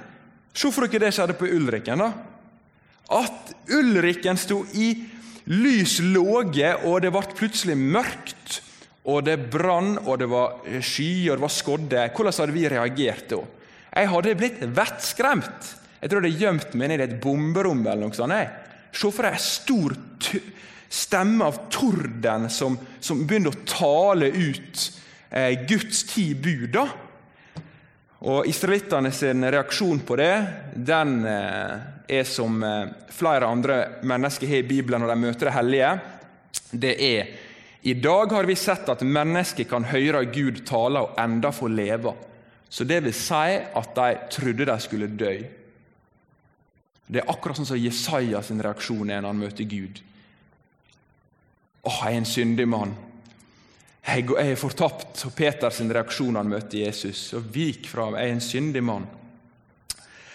Se 0.54 0.72
for 0.72 0.88
dere 0.88 1.04
det 1.04 1.12
skjedde 1.14 1.36
på 1.36 1.50
Ulriken. 1.52 1.98
da. 2.00 2.12
At 3.10 3.52
Ulriken 3.68 4.40
sto 4.40 4.64
i 4.72 4.94
lys 5.52 6.00
låge, 6.00 6.74
og 6.84 7.02
det 7.02 7.12
ble 7.12 7.36
plutselig 7.36 7.76
mørkt. 7.76 8.62
Og 9.08 9.22
det 9.24 9.38
brann, 9.50 9.94
og 10.04 10.18
det 10.20 10.28
var 10.28 10.60
skyer, 10.84 11.38
det 11.38 11.44
var 11.44 11.52
skodde. 11.54 12.06
Hvordan 12.12 12.36
hadde 12.36 12.56
vi 12.56 12.68
reagert 12.68 13.30
da? 13.32 13.40
Jeg 13.90 14.10
hadde 14.12 14.38
blitt 14.38 14.64
vettskremt. 14.76 15.70
Jeg 16.00 16.10
tror 16.10 16.22
det 16.22 16.32
hadde 16.32 16.42
gjemt 16.44 16.74
meg 16.78 16.92
ned 16.92 17.02
i 17.02 17.06
et 17.08 17.20
bomberom. 17.22 17.80
eller 17.86 18.06
noe 18.06 18.16
sånt. 18.16 18.58
Se 18.92 19.10
for 19.10 19.26
deg 19.26 19.38
en 19.38 19.44
stor 19.44 19.96
stemme 20.90 21.46
av 21.46 21.58
torden 21.70 22.48
som, 22.50 22.76
som, 23.00 23.22
begynner 23.26 23.54
å 23.54 23.64
tale 23.68 24.30
ut 24.34 24.86
eh, 25.30 25.54
Guds 25.68 26.02
ti 26.10 26.32
bud. 26.34 26.72
da. 26.74 26.86
Og 28.28 28.48
Israelittene 28.50 29.12
sin 29.14 29.46
reaksjon 29.46 30.02
på 30.04 30.18
det 30.20 30.34
den 30.74 31.22
eh, 31.24 31.76
er 32.10 32.26
som 32.28 32.58
eh, 32.66 32.90
flere 33.14 33.48
andre 33.48 33.78
mennesker 34.02 34.50
har 34.50 34.64
i 34.64 34.66
Bibelen 34.66 35.00
når 35.04 35.14
de 35.14 35.20
møter 35.22 35.48
det 35.48 35.54
hellige. 35.56 35.92
Det 36.70 36.96
er 37.06 37.30
i 37.82 37.94
dag 37.94 38.32
har 38.32 38.44
vi 38.44 38.56
sett 38.56 38.88
at 38.92 39.00
mennesker 39.00 39.64
kan 39.64 39.86
høre 39.88 40.26
Gud 40.28 40.60
tale 40.68 41.00
og 41.00 41.16
enda 41.20 41.48
få 41.52 41.70
leve. 41.72 42.12
Så 42.68 42.84
det 42.84 43.00
vil 43.06 43.14
si 43.16 43.54
at 43.56 43.94
de 43.96 44.08
trodde 44.30 44.66
de 44.68 44.76
skulle 44.84 45.08
dø. 45.08 45.32
Det 47.10 47.22
er 47.22 47.30
akkurat 47.32 47.58
sånn 47.58 47.70
som 47.72 47.80
Jesaja 47.80 48.42
sin 48.44 48.60
reaksjon 48.62 49.08
er 49.10 49.24
når 49.24 49.32
han 49.32 49.40
møter 49.40 49.70
Gud. 49.70 50.02
Å, 51.80 51.90
jeg 51.90 52.12
er 52.12 52.20
en 52.20 52.28
syndig 52.28 52.68
mann. 52.68 52.92
Jeg 54.04 54.28
er 54.38 54.60
fortapt. 54.60 55.24
Og 55.26 55.34
Peters 55.34 55.80
reaksjon 55.80 56.36
han 56.36 56.52
møter 56.52 56.84
Jesus. 56.84 57.30
Og 57.34 57.48
vik 57.50 57.88
fra 57.88 58.10
meg. 58.10 58.20
Jeg 58.20 58.28
er 58.28 58.36
en 58.36 58.44
syndig 58.44 58.84
mann. 58.84 59.08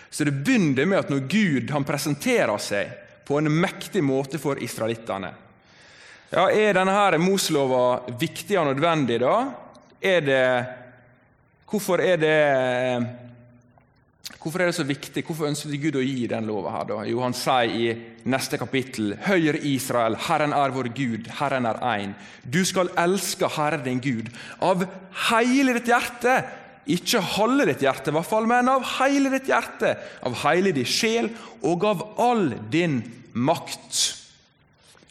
Så 0.09 0.25
det 0.25 0.33
begynner 0.41 0.89
med 0.89 1.03
at 1.03 1.13
når 1.13 1.27
Gud 1.29 1.71
han 1.75 1.85
presenterer 1.85 2.57
seg 2.57 2.91
på 3.27 3.37
en 3.37 3.53
mektig 3.53 4.01
måte 4.05 4.41
for 4.41 4.57
israelittene 4.63 5.33
ja, 6.31 6.47
Er 6.49 6.73
denne 6.73 6.95
her 6.95 7.17
Moslova 7.21 8.01
viktig 8.19 8.57
og 8.59 8.71
nødvendig, 8.71 9.19
da? 9.21 9.35
Er 10.01 10.25
det, 10.25 10.47
hvorfor 11.69 12.01
er 12.01 12.17
det 12.21 12.39
Hvorfor 14.45 14.61
er 14.61 14.69
det 14.69 14.75
så 14.77 14.83
viktig? 14.85 15.23
Hvorfor 15.25 15.47
ønsker 15.49 15.73
Gud 15.81 15.95
å 15.97 16.03
gi 16.05 16.27
den 16.29 16.45
lova? 16.45 16.75
her 16.75 16.85
da? 16.85 16.99
Jo, 17.09 17.21
Han 17.23 17.33
sier 17.33 17.71
i 17.73 17.87
neste 18.29 18.59
kapittel 18.61 19.15
Høyre 19.25 19.57
Israel, 19.57 20.17
Herren 20.27 20.53
er 20.53 20.73
vår 20.73 20.91
Gud, 20.93 21.29
Herren 21.39 21.65
er 21.65 21.79
én. 21.81 22.13
Du 22.43 22.61
skal 22.65 22.91
elske 22.93 23.49
Herren 23.49 23.81
din 23.85 24.01
Gud 24.01 24.29
av 24.61 24.85
hele 25.31 25.73
ditt 25.79 25.89
hjerte. 25.89 26.43
Ikke 26.85 27.23
halve 27.25 27.65
ditt 27.71 27.81
hjerte, 27.81 28.11
i 28.11 28.13
hvert 28.13 28.29
fall, 28.29 28.45
men 28.45 28.69
av 28.69 28.85
hele 28.99 29.31
ditt 29.33 29.49
hjerte, 29.49 29.95
av 30.21 30.37
hele 30.43 30.75
din 30.77 30.85
sjel 30.85 31.31
og 31.65 31.85
av 31.89 32.05
all 32.21 32.51
din 32.69 32.99
makt. 33.33 34.24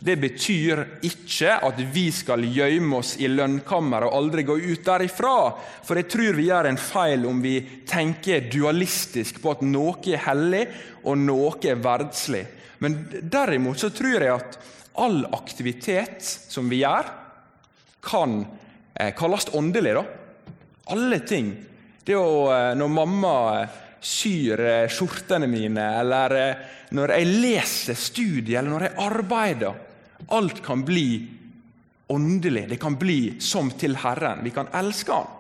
Det 0.05 0.19
betyr 0.21 0.83
ikke 1.09 1.55
at 1.65 1.79
vi 1.95 2.11
skal 2.13 2.43
gjemme 2.45 2.99
oss 2.99 3.15
i 3.25 3.29
lønnkammeret 3.31 4.11
og 4.11 4.17
aldri 4.19 4.43
gå 4.45 4.59
ut 4.61 4.83
derifra. 4.85 5.37
For 5.81 5.97
jeg 5.97 6.11
tror 6.13 6.37
vi 6.37 6.49
gjør 6.51 6.69
en 6.69 6.81
feil 6.81 7.25
om 7.25 7.39
vi 7.41 7.55
tenker 7.89 8.51
dualistisk 8.53 9.39
på 9.41 9.55
at 9.55 9.63
noe 9.65 9.97
er 10.13 10.21
hellig 10.27 10.67
og 11.09 11.17
noe 11.23 11.55
er 11.65 11.81
verdslig. 11.81 12.43
Men 12.85 12.99
derimot 13.33 13.81
så 13.81 13.89
tror 13.97 14.27
jeg 14.27 14.35
at 14.35 14.59
all 15.01 15.23
aktivitet 15.33 16.21
som 16.21 16.69
vi 16.69 16.83
gjør, 16.83 17.09
kan 18.05 18.43
eh, 18.93 19.15
kalles 19.17 19.49
åndelig. 19.57 19.97
da. 19.97 20.05
Alle 20.93 21.23
ting. 21.25 21.49
Det 22.05 22.21
å, 22.21 22.53
eh, 22.53 22.75
når 22.77 22.93
mamma 22.93 23.35
syr 24.05 24.61
eh, 24.61 24.93
skjortene 24.93 25.49
mine, 25.49 25.89
eller 26.03 26.37
eh, 26.43 26.63
når 26.93 27.17
jeg 27.17 27.33
leser 27.41 27.97
studier, 27.97 28.61
eller 28.61 28.75
når 28.75 28.89
jeg 28.91 28.97
arbeider 29.09 29.83
Alt 30.35 30.63
kan 30.65 30.85
bli 30.85 31.27
åndelig. 32.07 32.69
Det 32.69 32.81
kan 32.81 32.97
bli 33.01 33.37
som 33.41 33.71
til 33.71 33.97
Herren. 33.97 34.45
Vi 34.45 34.53
kan 34.55 34.71
elske 34.73 35.13
Han. 35.13 35.33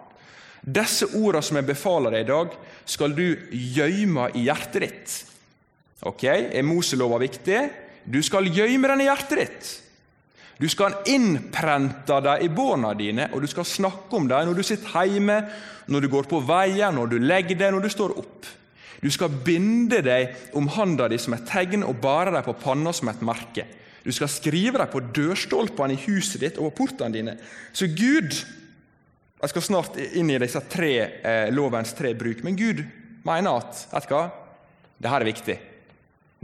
Disse 0.65 1.11
ordene 1.13 1.45
som 1.45 1.59
jeg 1.61 1.69
befaler 1.69 2.15
deg 2.15 2.25
i 2.25 2.31
dag, 2.31 2.53
skal 2.89 3.13
du 3.17 3.27
gjøyme 3.53 4.31
i 4.35 4.47
hjertet 4.47 4.85
ditt. 4.87 5.17
Ok, 6.09 6.25
Er 6.25 6.65
Moselova 6.65 7.19
viktig? 7.21 7.59
Du 8.05 8.23
skal 8.25 8.49
gjøyme 8.49 8.89
den 8.89 9.05
i 9.05 9.09
hjertet 9.09 9.41
ditt. 9.41 9.73
Du 10.61 10.69
skal 10.71 11.01
innprente 11.11 12.21
dem 12.25 12.45
i 12.47 12.49
barna 12.49 12.95
dine, 12.95 13.29
og 13.33 13.43
du 13.43 13.49
skal 13.51 13.67
snakke 13.67 14.17
om 14.17 14.29
dem 14.31 14.49
når 14.49 14.57
du 14.57 14.63
sitter 14.65 15.09
hjemme, 15.11 15.41
når 15.91 16.01
du 16.01 16.09
går 16.13 16.29
på 16.31 16.41
veien, 16.47 16.95
når 16.95 17.11
du 17.11 17.17
legger 17.21 17.59
deg, 17.59 17.73
når 17.75 17.85
du 17.85 17.91
står 17.93 18.15
opp. 18.23 18.47
Du 19.03 19.11
skal 19.13 19.33
binde 19.45 20.01
deg 20.01 20.55
om 20.57 20.71
handa 20.73 21.11
di 21.13 21.19
som 21.21 21.35
et 21.37 21.45
tegn 21.49 21.85
og 21.85 21.99
bære 22.01 22.33
deg 22.39 22.47
på 22.47 22.57
panna 22.63 22.93
som 22.97 23.11
et 23.13 23.25
merke. 23.27 23.67
Du 24.05 24.12
skal 24.12 24.29
skrive 24.29 24.81
dem 24.81 24.90
på 24.93 25.03
dørstolpene 25.17 25.97
i 25.97 26.03
huset 26.07 26.43
ditt 26.45 26.61
og 26.61 26.75
på 26.75 26.85
portene 26.85 27.14
dine. 27.14 27.38
Så 27.73 27.88
Gud 27.88 28.37
Jeg 29.45 29.51
skal 29.51 29.64
snart 29.67 29.97
inn 30.01 30.31
i 30.33 30.38
disse 30.40 30.61
tre 30.73 30.93
eh, 31.21 31.51
lovens 31.53 31.90
tre 31.93 32.14
bruk, 32.17 32.38
men 32.47 32.55
Gud 32.57 32.79
mener 33.27 33.59
at 33.59 33.83
vet 33.90 34.07
du 34.09 34.14
hva? 34.14 34.23
Dette 34.97 35.19
er 35.19 35.27
viktig. 35.29 35.57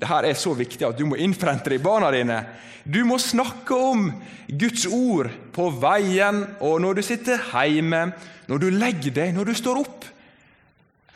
Dette 0.00 0.18
er 0.28 0.36
så 0.36 0.52
viktig 0.58 0.84
at 0.84 0.98
du 0.98 1.06
må 1.08 1.16
innprente 1.16 1.72
det 1.72 1.78
i 1.78 1.84
barna 1.84 2.10
dine. 2.12 2.42
Du 2.84 3.00
må 3.08 3.16
snakke 3.16 3.72
om 3.76 4.10
Guds 4.48 4.84
ord 4.84 5.30
på 5.54 5.70
veien 5.80 6.42
og 6.60 6.80
når 6.84 7.00
du 7.00 7.02
sitter 7.06 7.40
hjemme, 7.52 8.10
når 8.50 8.62
du 8.62 8.68
legger 8.74 9.16
deg, 9.16 9.34
når 9.36 9.48
du 9.48 9.54
står 9.56 9.80
opp. 9.80 10.04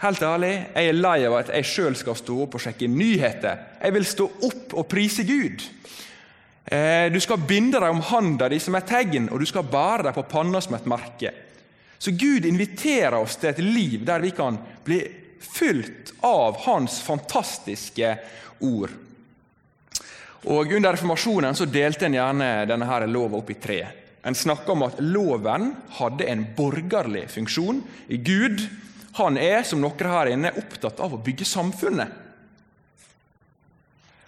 Helt 0.04 0.24
ærlig, 0.26 0.52
jeg 0.74 0.90
er 0.90 0.98
lei 0.98 1.18
av 1.24 1.38
at 1.38 1.52
jeg 1.54 1.68
sjøl 1.70 1.94
skal 1.96 2.16
stå 2.18 2.36
opp 2.44 2.58
og 2.58 2.64
sjekke 2.64 2.88
nyheter. 2.90 3.60
Jeg 3.80 3.94
vil 3.96 4.08
stå 4.08 4.26
opp 4.48 4.74
og 4.76 4.88
prise 4.90 5.24
Gud. 5.24 5.64
Eh, 6.64 7.12
du 7.12 7.20
skal 7.20 7.44
binde 7.44 7.80
deg 7.80 7.92
om 7.92 8.00
handa 8.00 8.48
di 8.48 8.58
som 8.60 8.76
et 8.78 8.86
tegn, 8.88 9.28
og 9.28 9.40
du 9.40 9.46
skal 9.48 9.66
bære 9.68 10.08
deg 10.08 10.16
på 10.16 10.28
panna 10.30 10.62
som 10.64 10.76
et 10.78 10.88
merke. 10.88 11.32
Så 11.98 12.14
Gud 12.16 12.44
inviterer 12.48 13.16
oss 13.18 13.36
til 13.40 13.52
et 13.52 13.60
liv 13.64 14.04
der 14.04 14.24
vi 14.24 14.32
kan 14.36 14.56
bli 14.84 15.00
fylt 15.44 16.14
av 16.24 16.56
Hans 16.64 16.98
fantastiske 17.04 18.14
ord. 18.64 18.92
Og 20.44 20.72
Under 20.76 20.92
reformasjonen 20.92 21.56
så 21.56 21.68
delte 21.68 22.08
en 22.08 22.16
gjerne 22.16 22.48
denne 22.68 22.88
her 22.88 23.06
lova 23.08 23.40
opp 23.40 23.52
i 23.52 23.60
tre. 23.60 23.78
En 24.24 24.36
snakka 24.36 24.72
om 24.72 24.84
at 24.86 25.00
loven 25.04 25.70
hadde 25.98 26.26
en 26.28 26.44
borgerlig 26.56 27.26
funksjon. 27.32 27.82
Gud 28.08 28.64
han 29.20 29.36
er, 29.38 29.62
som 29.62 29.80
noen 29.80 30.10
her 30.10 30.32
inne, 30.32 30.52
opptatt 30.58 31.00
av 31.04 31.14
å 31.14 31.20
bygge 31.24 31.46
samfunnet. 31.48 32.23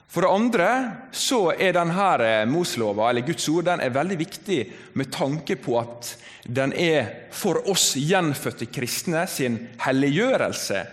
For 0.07 0.23
det 0.23 0.31
andre 0.31 0.69
så 1.15 1.41
er 1.53 1.75
denne 1.77 2.11
eh, 2.23 2.45
Moslova, 2.49 3.11
eller 3.11 3.27
Guds 3.27 3.49
ord, 3.51 3.67
den 3.67 3.83
er 3.83 3.95
veldig 3.95 4.19
viktig 4.21 4.61
med 4.95 5.11
tanke 5.15 5.59
på 5.59 5.77
at 5.81 6.13
den 6.47 6.73
er 6.79 7.09
for 7.35 7.59
oss 7.69 7.97
gjenfødte 7.99 8.69
kristne 8.71 9.25
sin 9.31 9.59
helliggjørelse. 9.83 10.85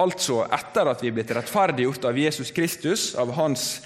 Altså 0.00 0.40
etter 0.48 0.88
at 0.88 1.02
vi 1.04 1.10
er 1.10 1.18
blitt 1.18 1.34
rettferdiggjort 1.36 2.08
av 2.08 2.18
Jesus 2.18 2.52
Kristus, 2.56 3.10
av 3.20 3.34
hans 3.36 3.82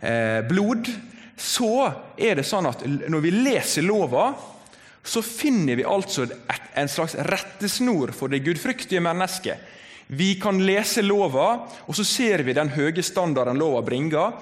eh, 0.00 0.40
blod, 0.48 0.88
så 1.36 1.90
er 2.16 2.38
det 2.38 2.46
sånn 2.48 2.70
at 2.70 2.86
når 2.86 3.24
vi 3.24 3.34
leser 3.36 3.84
lova, 3.84 4.30
så 5.02 5.20
finner 5.24 5.76
vi 5.76 5.84
altså 5.84 6.24
et, 6.24 6.66
en 6.78 6.88
slags 6.88 7.18
rettesnor 7.28 8.14
for 8.16 8.32
det 8.32 8.44
gudfryktige 8.46 9.02
mennesket. 9.04 9.60
Vi 10.12 10.34
kan 10.36 10.58
lese 10.60 11.00
lova, 11.02 11.62
og 11.88 11.96
så 11.96 12.04
ser 12.04 12.42
vi 12.44 12.52
den 12.52 12.68
høye 12.74 13.00
standarden 13.00 13.56
lova 13.56 13.80
bringer. 13.86 14.34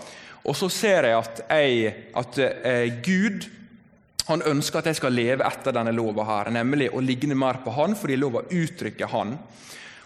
Og 0.43 0.57
så 0.59 0.67
ser 0.73 1.07
jeg 1.07 1.19
at, 1.19 1.43
jeg, 1.47 1.93
at 2.17 2.39
eh, 2.43 3.01
Gud 3.05 3.49
Han 4.31 4.45
ønsker 4.47 4.79
at 4.79 4.87
jeg 4.87 4.99
skal 5.01 5.15
leve 5.17 5.43
etter 5.43 5.75
denne 5.75 5.91
lova, 5.91 6.23
her, 6.29 6.51
nemlig 6.55 6.87
å 6.95 7.01
ligne 7.03 7.35
mer 7.35 7.59
på 7.65 7.73
Han, 7.75 7.97
fordi 7.99 8.19
lova 8.19 8.45
uttrykker 8.47 9.11
Han. 9.11 9.33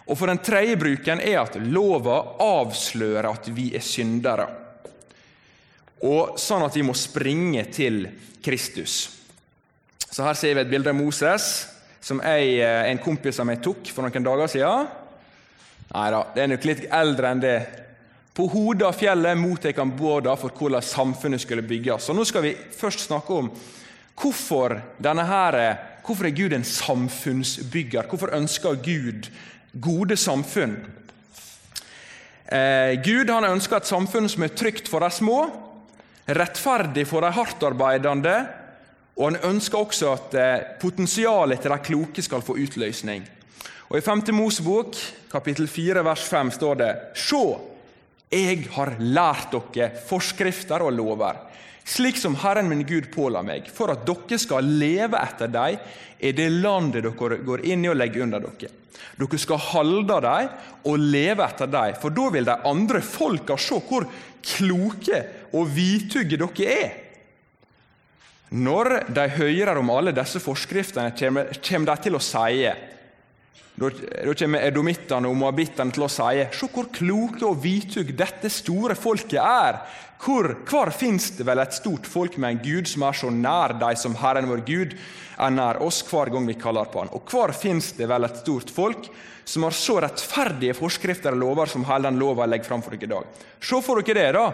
Og 0.05 0.17
For 0.17 0.29
den 0.29 0.41
tredje 0.41 0.79
bruken 0.81 1.21
er 1.21 1.43
at 1.43 1.57
lova 1.61 2.17
avslører 2.41 3.27
at 3.29 3.49
vi 3.53 3.67
er 3.77 3.85
syndere. 3.85 4.47
Og 6.05 6.39
Sånn 6.41 6.65
at 6.65 6.77
vi 6.77 6.85
må 6.85 6.95
springe 6.97 7.67
til 7.73 8.03
Kristus. 8.45 8.97
Så 10.09 10.25
Her 10.25 10.37
ser 10.37 10.57
vi 10.57 10.65
et 10.65 10.73
bilde 10.73 10.93
av 10.93 10.97
Moses 10.97 11.49
som 12.05 12.21
jeg, 12.21 12.59
eh, 12.61 12.91
en 12.91 13.01
kompis 13.01 13.41
av 13.41 13.49
meg 13.49 13.61
tok 13.65 13.89
for 13.89 14.05
noen 14.05 14.29
dager 14.29 14.53
siden. 14.53 15.04
Nei 15.93 16.05
da, 16.11 16.21
det 16.33 16.43
er 16.43 16.51
nok 16.51 16.65
litt 16.67 16.85
eldre 16.93 17.31
enn 17.31 17.43
det. 17.43 17.57
På 18.35 18.49
hodet 18.51 18.87
av 18.89 18.97
fjellet 18.99 19.37
mottok 19.39 19.77
han 19.79 19.93
båda 19.95 20.33
for 20.39 20.51
hvordan 20.51 20.83
samfunnet 20.83 21.43
skulle 21.43 21.63
bygges. 21.63 22.07
Så 22.07 22.15
Nå 22.15 22.25
skal 22.27 22.43
vi 22.43 22.55
først 22.55 23.05
snakke 23.07 23.37
om 23.37 23.51
hvorfor, 24.19 24.75
her, 24.99 25.57
hvorfor 26.03 26.27
er 26.27 26.35
Gud 26.35 26.55
en 26.55 26.67
samfunnsbygger. 26.67 28.09
Hvorfor 28.09 28.33
ønsker 28.35 28.81
Gud 28.83 29.29
gode 29.71 30.17
samfunn? 30.19 30.75
Eh, 32.45 32.97
Gud 33.01 33.31
han 33.31 33.47
ønsker 33.47 33.79
et 33.79 33.89
samfunn 33.89 34.27
som 34.29 34.43
er 34.45 34.53
trygt 34.53 34.91
for 34.91 35.01
de 35.01 35.09
små, 35.13 35.39
rettferdig 36.27 37.07
for 37.09 37.25
de 37.25 37.31
hardtarbeidende, 37.33 38.35
og 39.15 39.31
han 39.31 39.39
ønsker 39.53 39.79
også 39.79 40.11
at 40.11 40.35
eh, 40.37 40.67
potensialet 40.81 41.63
til 41.63 41.71
de 41.71 41.79
kloke 41.87 42.25
skal 42.25 42.43
få 42.45 42.57
utløsning. 42.61 43.23
Og 43.85 43.99
I 43.99 44.01
5. 44.01 44.23
Mosebok 44.33 44.97
kapittel 45.29 45.67
4, 45.69 46.01
vers 46.05 46.23
5 46.25 46.51
står 46.55 46.77
det 46.79 46.91
«Sjå, 47.21 47.43
jeg 48.33 48.63
har 48.73 48.95
lært 48.97 49.53
dere 49.53 49.91
forskrifter 50.09 50.81
og 50.81 50.95
lover, 50.97 51.37
slik 51.85 52.17
som 52.17 52.33
Herren 52.41 52.67
min 52.71 52.81
Gud 52.87 53.11
påla 53.13 53.43
meg, 53.45 53.69
for 53.69 53.93
at 53.93 54.01
dere 54.07 54.39
skal 54.41 54.65
leve 54.65 55.21
etter 55.21 55.51
dem 55.53 55.77
i 56.17 56.31
det 56.33 56.47
landet 56.49 57.05
dere 57.05 57.37
går 57.45 57.65
inn 57.69 57.85
i 57.85 57.91
og 57.91 57.99
legger 57.99 58.25
under 58.25 58.47
dere. 58.47 58.71
Dere 59.21 59.39
skal 59.39 59.61
holde 59.67 60.17
dem 60.25 60.49
og 60.89 61.05
leve 61.05 61.45
etter 61.45 61.69
dem, 61.69 62.01
for 62.01 62.15
da 62.15 62.25
vil 62.33 62.49
de 62.49 62.57
andre 62.71 63.03
folka 63.05 63.59
se 63.61 63.77
hvor 63.85 64.09
kloke 64.41 65.21
og 65.53 65.69
vitugge 65.77 66.41
dere 66.41 66.73
er. 66.73 66.97
Når 68.55 68.91
de 69.13 69.29
hører 69.37 69.77
om 69.77 69.93
alle 69.93 70.13
disse 70.15 70.41
forskriftene, 70.41 71.13
kommer 71.13 71.93
de 71.93 71.97
til 72.01 72.17
å 72.17 72.23
si 72.23 72.65
da 73.75 74.33
kommer 74.39 74.63
edomittene 74.63 75.27
og 75.27 75.35
moabittene 75.35 75.91
til 75.91 76.05
å 76.05 76.11
si 76.11 76.45
Se 76.55 76.69
hvor 76.71 76.87
kloke 76.95 77.43
og 77.43 77.59
vitug 77.63 78.13
dette 78.15 78.51
store 78.51 78.95
folket 78.95 79.41
er. 79.41 79.81
Hvor, 80.23 80.47
hvor 80.63 80.91
fins 80.95 81.33
det 81.35 81.45
vel 81.47 81.59
et 81.59 81.75
stort 81.75 82.07
folk 82.07 82.37
med 82.39 82.55
en 82.55 82.63
Gud 82.63 82.87
som 82.87 83.03
er 83.03 83.17
så 83.19 83.29
nær 83.29 83.75
de 83.81 83.91
som 83.99 84.15
Herren 84.21 84.47
vår 84.47 84.63
Gud 84.67 84.95
er 84.95 85.51
nær 85.51 85.81
oss 85.83 85.99
hver 86.07 86.31
gang 86.31 86.47
vi 86.47 86.55
kaller 86.55 86.87
på 86.87 87.03
Han? 87.03 87.11
Og 87.11 87.27
hvor 87.29 87.51
fins 87.51 87.91
det 87.97 88.07
vel 88.09 88.27
et 88.27 88.39
stort 88.39 88.71
folk 88.71 89.09
som 89.45 89.63
har 89.67 89.75
så 89.77 89.99
rettferdige 90.01 90.75
forskrifter 90.77 91.35
og 91.35 91.43
lover 91.43 91.69
som 91.69 91.85
hele 91.85 92.09
den 92.09 92.17
lova 92.19 92.47
legger 92.49 92.69
fram 92.71 92.83
for 92.83 92.95
dere 92.95 93.07
i 93.07 93.13
dag? 93.13 93.45
Se 93.61 93.81
for 93.85 94.01
dere 94.01 94.19
det, 94.19 94.31
da 94.39 94.47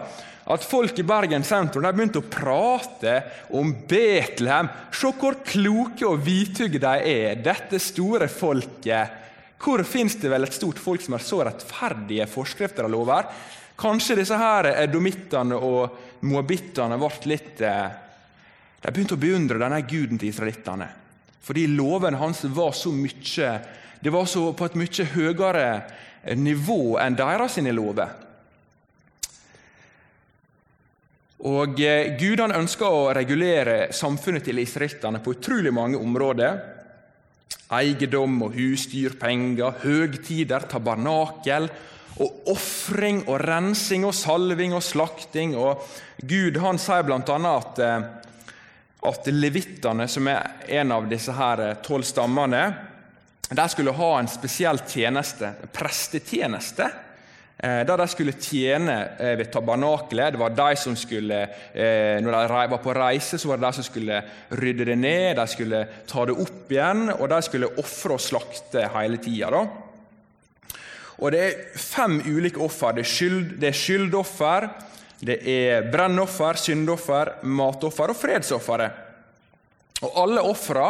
at 0.50 0.64
folk 0.66 0.98
i 0.98 1.04
Bergen 1.06 1.44
sentrum 1.46 1.84
har 1.86 1.94
begynt 1.94 2.18
å 2.18 2.24
prate 2.26 3.14
om 3.54 3.70
Betlehem. 3.88 4.70
Se 4.90 5.12
hvor 5.14 5.38
kloke 5.46 6.06
og 6.08 6.22
hvithugge 6.24 6.80
de 6.82 6.94
er, 7.12 7.42
dette 7.42 7.78
store 7.82 8.26
folket. 8.32 9.20
Hvor 9.62 9.84
fins 9.86 10.16
det 10.18 10.32
vel 10.32 10.48
et 10.48 10.56
stort 10.56 10.80
folk 10.82 11.04
som 11.04 11.14
har 11.14 11.22
så 11.22 11.44
rettferdige 11.46 12.26
forskrifter 12.30 12.88
og 12.88 12.94
lover? 12.96 13.28
Kanskje 13.78 14.18
disse 14.18 14.38
her 14.38 14.72
edomittene 14.72 15.58
og 15.58 16.24
moabittene 16.26 16.98
ble 16.98 17.12
litt 17.30 17.62
eh, 17.66 17.86
De 18.82 18.90
begynte 18.90 19.14
å 19.14 19.22
beundre 19.22 19.62
denne 19.62 19.78
guden 19.86 20.18
til 20.18 20.32
israelittene. 20.32 20.88
Fordi 21.42 21.66
loven 21.66 22.14
hans 22.20 22.44
var 22.44 22.72
så 22.76 22.92
mye 22.94 23.52
Det 24.02 24.10
var 24.10 24.26
så 24.26 24.52
på 24.52 24.66
et 24.66 24.76
mye 24.78 25.04
høyere 25.14 25.66
nivå 26.38 26.98
enn 27.02 27.18
deres 27.18 27.58
sine 27.58 27.72
lover. 27.74 28.10
Og 31.42 31.80
eh, 31.82 32.12
Gud 32.18 32.38
han 32.38 32.54
ønsker 32.54 32.86
å 32.86 33.10
regulere 33.14 33.88
samfunnet 33.94 34.44
til 34.46 34.60
israelittene 34.62 35.18
på 35.22 35.34
utrolig 35.34 35.72
mange 35.74 35.98
områder. 35.98 36.60
Eiendom 37.72 38.44
og 38.46 38.54
husdyr, 38.54 39.16
penger, 39.18 39.80
høgtider, 39.82 40.68
tabernakel 40.70 41.66
og 42.22 42.50
ofring 42.52 43.22
og 43.24 43.40
rensing 43.42 44.04
og 44.06 44.14
salving 44.14 44.76
og 44.76 44.84
slakting. 44.86 45.56
Og 45.58 45.82
Gud 46.22 46.60
han 46.62 46.78
sier 46.78 47.06
bl.a. 47.08 47.38
at, 47.56 47.82
eh, 47.82 48.06
at 49.02 49.30
levittene, 49.32 50.06
som 50.08 50.28
er 50.30 50.66
en 50.80 50.92
av 50.94 51.08
disse 51.10 51.34
her 51.34 51.62
eh, 51.64 51.78
tolv 51.82 52.06
stammene, 52.06 52.64
der 53.52 53.68
skulle 53.68 53.92
ha 53.92 54.12
en 54.18 54.30
spesiell 54.30 54.78
tjeneste, 54.88 55.50
prestetjeneste 55.74 56.86
Eh, 57.62 57.84
der 57.86 58.00
de 58.00 58.08
skulle 58.10 58.32
tjene 58.42 58.94
eh, 59.22 59.36
ved 59.38 59.52
tabernakelet. 59.54 60.32
Det 60.34 60.40
var 60.40 60.54
de 60.56 60.76
som 60.76 60.96
skulle, 60.98 61.46
Når 61.72 62.32
de 62.32 62.70
var 62.72 62.80
på 62.82 62.94
reise, 62.96 63.38
så 63.38 63.48
var 63.48 63.60
det 63.60 63.68
de 63.68 63.76
som 63.76 63.84
skulle 63.86 64.22
rydde 64.50 64.84
det 64.84 64.96
ned, 64.98 65.36
de 65.36 65.46
skulle 65.46 65.86
ta 66.08 66.24
det 66.26 66.34
opp 66.34 66.72
igjen, 66.72 67.12
og 67.12 67.28
de 67.30 67.38
skulle 67.42 67.70
ofre 67.78 68.16
og 68.16 68.20
slakte 68.20 68.88
hele 68.96 69.20
tida. 69.22 69.62
Og 71.22 71.30
det 71.30 71.42
er 71.44 71.78
fem 71.78 72.18
ulike 72.26 72.58
offer. 72.58 72.96
Det 72.96 73.04
er, 73.04 73.12
skyld, 73.12 73.54
det 73.62 73.68
er 73.70 73.78
skyldoffer, 73.78 74.68
det 75.22 75.38
er 75.46 75.86
brennoffer, 75.92 76.58
syndoffer, 76.58 77.36
matoffer 77.46 78.10
og 78.10 78.18
fredsofferet. 78.18 79.02
Og 80.02 80.16
alle 80.24 80.42
ofra 80.42 80.88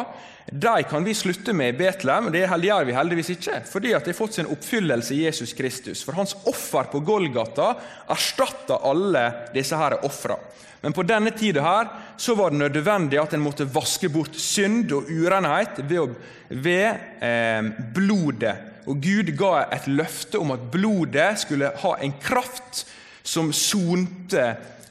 kan 0.89 1.05
vi 1.05 1.15
slutte 1.15 1.53
med 1.53 1.75
i 1.75 1.77
Betlehem, 1.77 2.27
og 2.27 2.33
det 2.33 2.47
gjør 2.49 2.87
vi 2.89 2.97
heldigvis 2.97 3.31
ikke, 3.37 3.61
fordi 3.69 3.93
at 3.93 4.05
det 4.05 4.15
har 4.15 4.19
fått 4.19 4.39
sin 4.39 4.49
oppfyllelse 4.51 5.15
i 5.15 5.27
Jesus 5.27 5.53
Kristus. 5.53 6.03
For 6.03 6.17
hans 6.17 6.35
offer 6.49 6.89
på 6.91 7.03
Golgata 7.05 7.75
erstatter 8.11 8.81
alle 8.89 9.27
disse 9.55 9.77
her 9.77 10.01
ofra. 10.05 10.39
Men 10.83 10.97
på 10.97 11.05
denne 11.07 11.31
tida 11.31 11.63
her, 11.63 11.93
så 12.19 12.35
var 12.35 12.51
det 12.51 12.59
nødvendig 12.59 13.21
at 13.21 13.37
en 13.37 13.45
måtte 13.45 13.69
vaske 13.71 14.09
bort 14.11 14.35
synd 14.35 14.91
og 14.97 15.13
urenhet 15.13 15.79
ved, 15.87 16.17
ved 16.49 16.89
eh, 17.23 17.69
blodet. 17.95 18.57
Og 18.91 18.99
Gud 18.99 19.31
ga 19.39 19.69
et 19.77 19.87
løfte 19.87 20.41
om 20.43 20.51
at 20.57 20.65
blodet 20.73 21.29
skulle 21.45 21.71
ha 21.85 21.95
en 22.03 22.17
kraft 22.19 22.83
som 23.23 23.53
sonte 23.55 24.47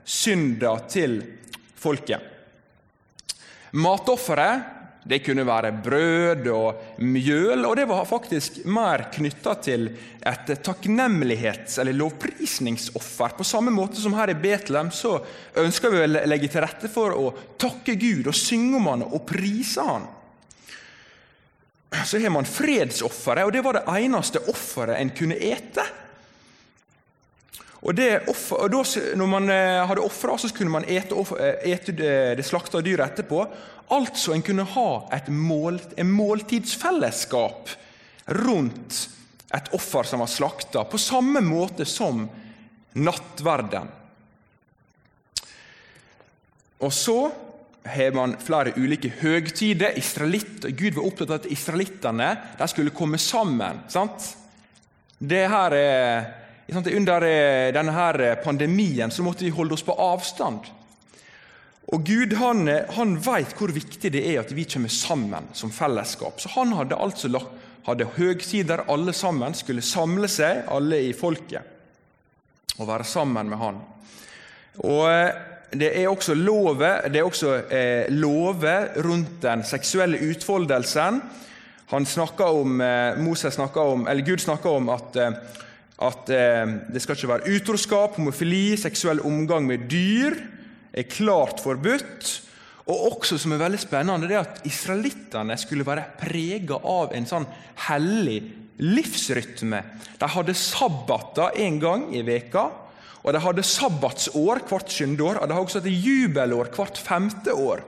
synda 0.05 0.75
til 0.89 1.19
folket. 1.75 2.29
Matofferet 3.71 4.81
det 5.01 5.23
kunne 5.25 5.45
være 5.47 5.71
brød 5.81 6.47
og 6.53 6.99
mjøl, 7.01 7.65
og 7.65 7.73
det 7.79 7.87
var 7.89 8.05
faktisk 8.05 8.59
mer 8.69 9.07
knytta 9.13 9.55
til 9.65 9.87
et 9.89 10.51
takknemlighets- 10.61 11.79
eller 11.81 11.97
lovprisningsoffer. 11.97 13.33
På 13.37 13.43
samme 13.47 13.73
måte 13.73 13.97
som 14.01 14.13
her 14.13 14.29
i 14.29 14.37
Betlehem 14.37 14.91
så 14.93 15.15
ønsker 15.57 15.89
vi 15.89 16.03
å 16.03 16.11
legge 16.29 16.51
til 16.53 16.61
rette 16.61 16.91
for 16.91 17.17
å 17.17 17.31
takke 17.57 17.97
Gud 17.97 18.29
og 18.29 18.37
synge 18.37 18.77
om 18.77 18.91
Han 18.91 19.07
og 19.07 19.25
prise 19.25 19.87
Han. 19.87 20.05
Så 22.05 22.21
har 22.21 22.31
man 22.31 22.45
fredsofferet, 22.45 23.43
og 23.43 23.51
det 23.51 23.65
var 23.65 23.79
det 23.79 23.87
eneste 24.05 24.39
offeret 24.53 25.01
en 25.01 25.09
kunne 25.17 25.35
ete. 25.35 25.83
Og, 27.81 27.95
det, 27.97 28.09
og 28.29 28.67
da, 28.69 28.81
Når 29.17 29.29
man 29.29 29.49
eh, 29.49 29.81
hadde 29.89 30.05
ofra, 30.05 30.37
kunne 30.53 30.73
man 30.73 30.85
ete, 30.85 31.17
eh, 31.41 31.71
ete 31.73 31.95
det 32.37 32.45
slakta 32.45 32.81
dyret 32.81 33.09
etterpå. 33.09 33.45
Altså 33.91 34.35
en 34.35 34.45
kunne 34.45 34.67
ha 34.75 34.89
et 35.11 35.27
mål, 35.33 35.81
en 35.97 36.11
måltidsfellesskap 36.13 37.73
rundt 38.45 39.07
et 39.51 39.71
offer 39.75 40.07
som 40.07 40.21
var 40.23 40.29
slakta, 40.31 40.85
på 40.87 40.99
samme 41.01 41.41
måte 41.43 41.85
som 41.89 42.23
nattverden. 42.93 43.89
Og 46.81 46.93
så 46.93 47.17
har 47.83 48.13
man 48.15 48.37
flere 48.41 48.73
ulike 48.77 49.11
høgtider. 49.21 49.97
Gud 50.69 50.95
var 50.95 51.05
opptatt 51.05 51.33
av 51.33 51.41
at 51.41 51.49
israelittene 51.51 52.29
skulle 52.69 52.93
komme 52.95 53.19
sammen. 53.21 53.83
Sant? 53.91 54.31
Det 55.17 55.43
her 55.49 55.75
er 55.77 56.40
under 56.71 57.25
eh, 57.27 57.73
denne 57.75 57.91
her 57.91 58.35
pandemien 58.43 59.11
så 59.11 59.23
måtte 59.23 59.43
vi 59.43 59.51
holde 59.51 59.75
oss 59.75 59.83
på 59.83 59.95
avstand. 59.99 60.69
Og 61.91 62.05
Gud 62.07 62.37
han, 62.39 62.67
eh, 62.71 62.87
han 62.95 63.17
vet 63.19 63.55
hvor 63.57 63.73
viktig 63.75 64.13
det 64.13 64.23
er 64.23 64.39
at 64.43 64.53
vi 64.55 64.65
kommer 64.65 64.93
sammen 64.93 65.51
som 65.53 65.73
fellesskap. 65.75 66.39
Så 66.39 66.53
han 66.55 66.73
hadde 66.77 66.95
altså 66.95 67.31
hadde 67.85 68.09
høgtider 68.15 68.85
alle 68.93 69.13
sammen 69.13 69.55
skulle 69.57 69.81
samle 69.81 70.29
seg, 70.29 70.63
alle 70.69 70.99
i 71.09 71.13
folket, 71.17 71.65
og 72.77 72.87
være 72.87 73.07
sammen 73.09 73.49
med 73.49 73.57
han. 73.57 73.79
Og 74.85 75.47
Det 75.71 75.87
er 76.01 76.09
også 76.09 76.33
lover, 76.35 77.07
er 77.07 77.23
eh, 77.71 78.09
lover 78.11 78.89
rundt 79.05 79.41
den 79.41 79.63
seksuelle 79.63 80.17
utfoldelsen. 80.19 81.21
Han 81.93 82.05
om, 82.45 82.81
eh, 82.81 83.17
Moses 83.17 83.53
snakker 83.53 83.81
om, 83.81 84.07
eller 84.07 84.21
Gud 84.21 84.37
snakker 84.37 84.69
om 84.69 84.89
at 84.89 85.15
eh, 85.15 85.31
at 86.01 86.31
eh, 86.33 86.77
det 86.91 87.01
skal 87.03 87.17
ikke 87.17 87.33
være 87.35 87.57
utroskap, 87.57 88.17
homofili, 88.17 88.77
seksuell 88.79 89.21
omgang 89.27 89.67
med 89.69 89.85
dyr 89.91 90.37
er 90.93 91.09
klart 91.09 91.61
forbudt. 91.63 92.31
Og 92.89 93.05
også 93.11 93.37
som 93.39 93.53
er 93.53 93.61
veldig 93.61 93.79
spennende, 93.79 94.27
det 94.27 94.35
er 94.35 94.47
at 94.47 94.65
israelittene 94.67 95.55
skulle 95.59 95.85
være 95.87 96.07
prega 96.19 96.79
av 96.81 97.13
en 97.15 97.27
sånn 97.29 97.45
hellig 97.87 98.39
livsrytme. 98.81 99.83
De 100.19 100.29
hadde 100.35 100.57
sabbater 100.57 101.59
en 101.61 101.77
gang 101.81 102.07
i 102.17 102.23
veka, 102.25 102.65
og 103.21 103.35
de 103.35 103.41
hadde 103.43 103.65
sabbatsår 103.67 104.63
hvert 104.69 104.91
sjuende 104.91 105.27
år. 105.27 105.39
Og 105.39 105.47
de 105.47 105.55
hadde 105.55 105.67
også 105.67 105.83
et 105.83 105.91
jubelår 105.93 106.71
hvert 106.73 106.97
femte 106.97 107.53
år. 107.53 107.85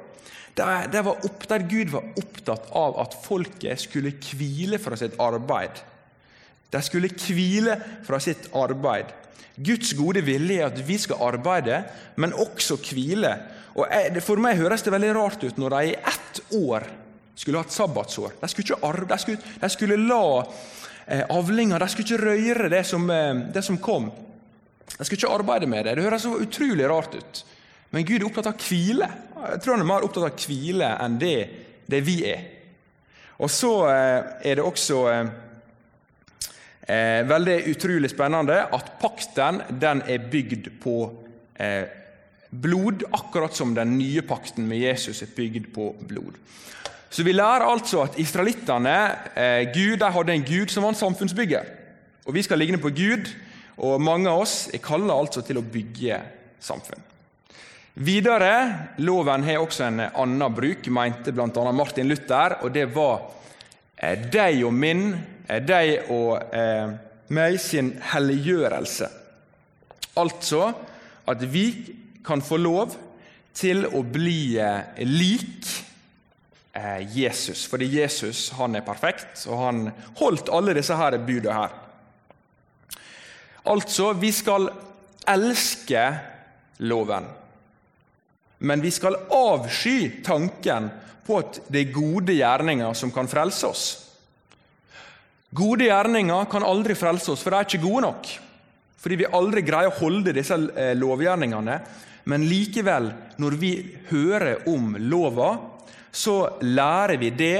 Der, 0.53 0.85
der, 0.93 1.09
opp, 1.09 1.47
der 1.49 1.65
Gud 1.65 1.89
var 1.95 2.05
opptatt 2.21 2.69
av 2.77 2.99
at 3.01 3.17
folket 3.23 3.81
skulle 3.81 4.13
hvile 4.13 4.77
fra 4.77 4.97
sitt 4.99 5.17
arbeid. 5.17 5.81
De 6.73 6.81
skulle 6.81 7.11
hvile 7.13 7.77
fra 8.05 8.19
sitt 8.23 8.49
arbeid. 8.57 9.11
Guds 9.55 9.93
gode 9.93 10.23
vilje 10.25 10.61
er 10.63 10.71
at 10.71 10.79
vi 10.87 10.97
skal 10.97 11.21
arbeide, 11.21 11.83
men 12.17 12.33
også 12.33 12.79
hvile. 12.81 13.35
Og 13.77 13.87
For 14.25 14.41
meg 14.41 14.57
høres 14.57 14.85
det 14.85 14.93
veldig 14.93 15.13
rart 15.17 15.45
ut 15.45 15.59
når 15.61 15.75
de 15.75 15.91
i 15.91 15.95
ett 15.97 16.41
år 16.57 16.87
skulle 17.35 17.61
ha 17.61 17.65
et 17.65 17.73
sabbatsår. 17.73 18.35
De 18.41 18.49
skulle 18.49 18.79
arbeide, 18.81 19.13
de 19.13 19.21
skulle, 19.21 19.53
de 19.61 19.69
skulle 19.69 19.97
la 20.01 20.25
eh, 21.07 21.23
avlinger 21.33 21.81
De 21.81 21.89
skulle 21.89 22.07
ikke 22.07 22.25
røre 22.25 22.69
det 22.69 22.83
som, 22.85 23.09
eh, 23.09 23.33
det 23.53 23.63
som 23.65 23.77
kom. 23.77 24.11
De 24.97 25.05
skulle 25.05 25.19
ikke 25.21 25.33
arbeide 25.33 25.69
med 25.69 25.85
det. 25.85 25.95
Det 25.95 26.05
høres 26.05 26.25
så 26.25 26.37
utrolig 26.37 26.89
rart 26.89 27.15
ut. 27.15 27.45
Men 27.93 28.05
Gud 28.05 28.21
er 28.21 28.27
opptatt 28.27 28.49
av 28.49 28.67
hvile. 28.69 29.09
Jeg 29.43 29.61
tror 29.61 29.75
han 29.75 29.85
er 29.85 29.89
mer 29.89 30.05
opptatt 30.05 30.29
av 30.29 30.45
hvile 30.47 30.91
enn 31.03 31.17
det, 31.21 31.37
det 31.89 32.01
vi 32.05 32.19
er. 32.29 32.45
Og 33.41 33.49
så 33.51 33.73
eh, 33.89 34.19
er 34.49 34.57
det 34.57 34.65
også 34.65 35.01
eh, 35.11 35.33
eh, 36.87 37.23
veldig 37.27 37.57
utrolig 37.71 38.11
spennende 38.11 38.61
at 38.75 38.93
pakten 39.01 39.61
den 39.81 40.03
er 40.07 40.29
bygd 40.31 40.71
på 40.83 40.97
eh, 41.55 41.85
blod, 42.53 43.05
akkurat 43.11 43.55
som 43.55 43.73
den 43.75 43.97
nye 43.97 44.21
pakten 44.21 44.67
med 44.69 44.83
Jesus 44.83 45.23
er 45.25 45.31
bygd 45.35 45.71
på 45.73 45.91
blod. 46.07 46.37
Så 47.13 47.23
Vi 47.23 47.33
lærer 47.33 47.65
altså 47.69 48.03
at 48.07 48.17
israelittene 48.17 48.97
eh, 49.37 50.11
hadde 50.13 50.33
en 50.33 50.45
gud 50.45 50.69
som 50.69 50.83
var 50.83 50.93
en 50.93 51.01
samfunnsbygger. 51.01 51.65
Og 52.25 52.33
Vi 52.33 52.41
skal 52.41 52.57
ligne 52.57 52.77
på 52.77 52.89
Gud, 52.89 53.29
og 53.77 54.01
mange 54.01 54.29
av 54.29 54.41
oss 54.41 54.69
er 54.73 54.81
kalla 54.81 55.13
altså 55.13 55.41
til 55.41 55.57
å 55.57 55.65
bygge 55.65 56.21
samfunn. 56.59 57.01
Videre, 57.93 58.89
Loven 58.97 59.43
har 59.45 59.61
også 59.61 59.83
en 59.85 59.99
annen 60.07 60.55
bruk, 60.55 60.87
mente 60.89 61.31
bl.a. 61.31 61.71
Martin 61.71 62.09
Luther, 62.09 62.57
og 62.63 62.73
det 62.73 62.87
var 62.95 63.27
eh, 63.97 64.17
deg 64.17 64.63
og 64.65 64.73
min, 64.73 65.11
eh, 65.47 65.61
deg 65.63 66.11
og 66.13 66.55
eh, 66.55 66.93
meg 67.33 67.59
sin 67.61 67.93
helliggjørelse. 68.13 69.09
Altså 70.19 70.67
at 71.29 71.45
vi 71.49 71.67
kan 72.25 72.43
få 72.43 72.59
lov 72.59 72.95
til 73.55 73.85
å 73.87 74.03
bli 74.03 74.57
eh, 74.61 75.01
lik 75.07 75.71
Jesus. 77.13 77.67
Fordi 77.69 77.85
Jesus 77.85 78.47
han 78.57 78.73
er 78.73 78.81
perfekt, 78.81 79.43
og 79.45 79.59
han 79.61 79.81
holdt 80.17 80.49
alle 80.49 80.73
disse 80.73 80.95
her 80.97 81.19
budene 81.21 81.53
her. 81.53 81.75
Altså, 83.69 84.09
vi 84.17 84.31
skal 84.33 84.65
elske 85.29 86.01
loven. 86.83 87.27
Men 88.57 88.81
vi 88.81 88.91
skal 88.91 89.19
avsky 89.29 90.23
tanken 90.23 90.89
på 91.27 91.39
at 91.39 91.61
det 91.71 91.85
er 91.85 91.95
gode 91.95 92.35
gjerninger 92.35 92.93
som 92.95 93.11
kan 93.11 93.29
frelse 93.31 93.67
oss. 93.67 93.85
Gode 95.53 95.85
gjerninger 95.85 96.47
kan 96.49 96.65
aldri 96.65 96.95
frelse 96.97 97.33
oss, 97.33 97.43
for 97.43 97.53
de 97.53 97.59
er 97.59 97.67
ikke 97.67 97.83
gode 97.83 98.07
nok. 98.07 98.31
Fordi 99.03 99.19
vi 99.19 99.29
aldri 99.37 99.61
greier 99.65 99.91
å 99.91 99.99
holde 99.99 100.33
disse 100.33 100.55
eh, 100.79 100.93
lovgjerningene. 100.97 101.77
Men 102.31 102.45
likevel, 102.47 103.09
når 103.41 103.57
vi 103.59 103.73
hører 104.09 104.63
om 104.71 104.93
lova, 105.11 105.51
så 106.13 106.37
lærer 106.63 107.17
vi 107.19 107.31
det 107.35 107.57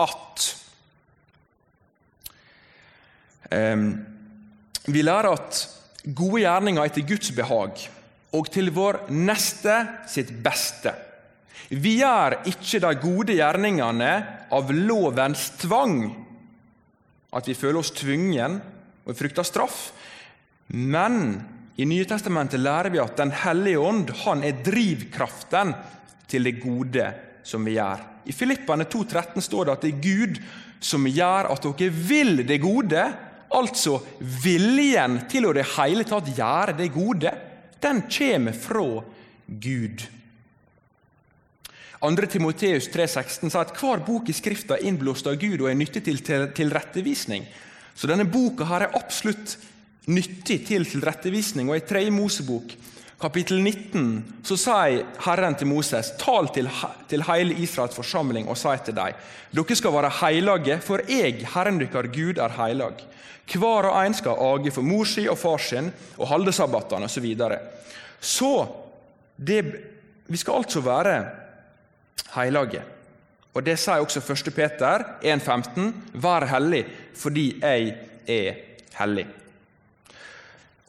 at 0.00 0.44
um, 3.50 3.86
Vi 4.84 5.02
lærer 5.02 5.32
at 5.32 5.60
gode 6.04 6.42
gjerninger 6.44 6.84
er 6.84 6.92
til 6.92 7.06
Guds 7.08 7.32
behag 7.32 7.80
og 8.34 8.50
til 8.52 8.68
vår 8.74 9.06
neste 9.14 9.76
sitt 10.10 10.32
beste. 10.44 10.92
Vi 11.70 11.96
gjør 12.02 12.42
ikke 12.50 12.80
de 12.82 12.90
gode 13.00 13.36
gjerningene 13.38 14.10
av 14.52 14.72
lovens 14.74 15.46
tvang, 15.62 16.02
at 17.34 17.48
vi 17.50 17.56
føler 17.58 17.80
oss 17.80 17.92
tvungen 17.96 18.60
og 19.04 19.18
frykter 19.18 19.46
straff, 19.46 19.90
men 20.72 21.42
i 21.76 21.86
Nye 21.88 22.06
Testamentet 22.06 22.62
lærer 22.62 22.92
vi 22.94 23.02
at 23.02 23.18
Den 23.18 23.32
hellige 23.34 23.82
ånd 23.82 24.12
han 24.22 24.44
er 24.46 24.62
drivkraften 24.64 25.74
til 26.30 26.46
det 26.46 26.60
gode 26.62 27.08
som 27.44 27.66
vi 27.66 27.74
gjør. 27.76 28.00
I 28.24 28.32
Filippane 28.32 28.86
2,13 28.88 29.42
står 29.44 29.66
det 29.66 29.74
at 29.74 29.84
det 29.84 29.90
er 29.92 30.04
Gud 30.04 30.38
som 30.84 31.08
gjør 31.08 31.50
at 31.52 31.66
dere 31.66 31.90
vil 31.92 32.44
det 32.46 32.60
gode, 32.62 33.04
altså 33.54 33.98
viljen 34.20 35.20
til 35.30 35.48
å 35.48 35.54
det 35.56 35.66
hele 35.74 36.06
tatt 36.08 36.30
gjøre 36.36 36.76
det 36.78 36.90
gode, 36.94 37.32
den 37.84 38.04
kommer 38.08 38.56
fra 38.56 38.86
Gud. 39.46 40.06
2. 42.04 42.26
Timoteus 42.28 42.90
3,16 42.92 43.48
sa 43.48 43.62
at 43.64 43.70
hver 43.80 44.02
bok 44.04 44.28
i 44.28 44.34
Skrifta 44.36 44.76
er 44.76 44.84
innblåst 44.90 45.24
av 45.30 45.38
Gud 45.40 45.62
og 45.62 45.70
er 45.70 45.78
nyttig 45.78 46.02
til 46.04 46.18
tilrettevisning. 46.20 47.46
Så 47.96 48.10
denne 48.10 48.26
boka 48.28 48.66
her 48.68 48.84
er 48.84 48.96
absolutt 48.98 49.54
nyttig 50.12 50.66
til 50.68 50.84
tilrettevisning. 50.84 51.70
Og 51.70 51.78
I 51.78 51.86
3. 51.88 52.02
Mosebok 52.12 52.74
kapittel 53.22 53.62
19 53.62 54.42
så 54.44 54.58
sier 54.60 55.06
Herren 55.24 55.56
til 55.56 55.70
Moses.: 55.70 56.10
Tal 56.20 56.50
til, 56.52 56.68
til 57.08 57.24
hele 57.24 57.56
Israels 57.64 57.96
forsamling 57.96 58.50
og 58.52 58.58
si 58.60 58.74
til 58.84 58.98
dem:" 58.98 59.16
Dere 59.54 59.76
skal 59.76 59.94
være 59.94 60.10
heilage, 60.20 60.80
for 60.84 61.00
jeg, 61.08 61.46
Herren 61.54 61.78
deres 61.80 62.12
Gud, 62.12 62.36
er 62.36 62.52
heilag. 62.58 63.00
Hver 63.48 63.88
og 63.88 64.06
en 64.06 64.14
skal 64.14 64.36
age 64.40 64.70
for 64.72 64.82
mor 64.82 65.04
si 65.04 65.24
og 65.28 65.38
far 65.38 65.58
sin 65.58 65.92
og 66.18 66.28
halde 66.28 66.52
sabbatene 66.52 67.08
osv. 67.08 67.36
Så, 67.38 67.58
så 68.20 68.66
det, 69.38 69.64
vi 70.28 70.36
skal 70.36 70.60
altså 70.60 70.80
være 70.80 71.43
heilage. 72.34 72.82
Og 73.54 73.62
Det 73.62 73.76
sier 73.78 74.02
også 74.02 74.20
1. 74.20 74.50
Peter 74.54 75.04
1,15.: 75.22 75.92
Vær 76.14 76.46
hellig 76.50 76.84
fordi 77.14 77.46
jeg 77.60 77.94
er 78.26 78.56
hellig. 78.98 79.26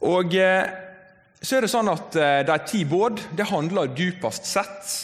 Og 0.06 0.34
eh, 0.34 0.66
så 1.40 1.56
er 1.56 1.64
det 1.64 1.70
sånn 1.70 1.88
at 1.88 2.16
eh, 2.18 2.40
De 2.46 2.56
ti 2.66 2.84
båd 2.84 3.22
det 3.38 3.48
handler 3.50 3.94
dypest 3.94 4.48
sett 4.50 4.96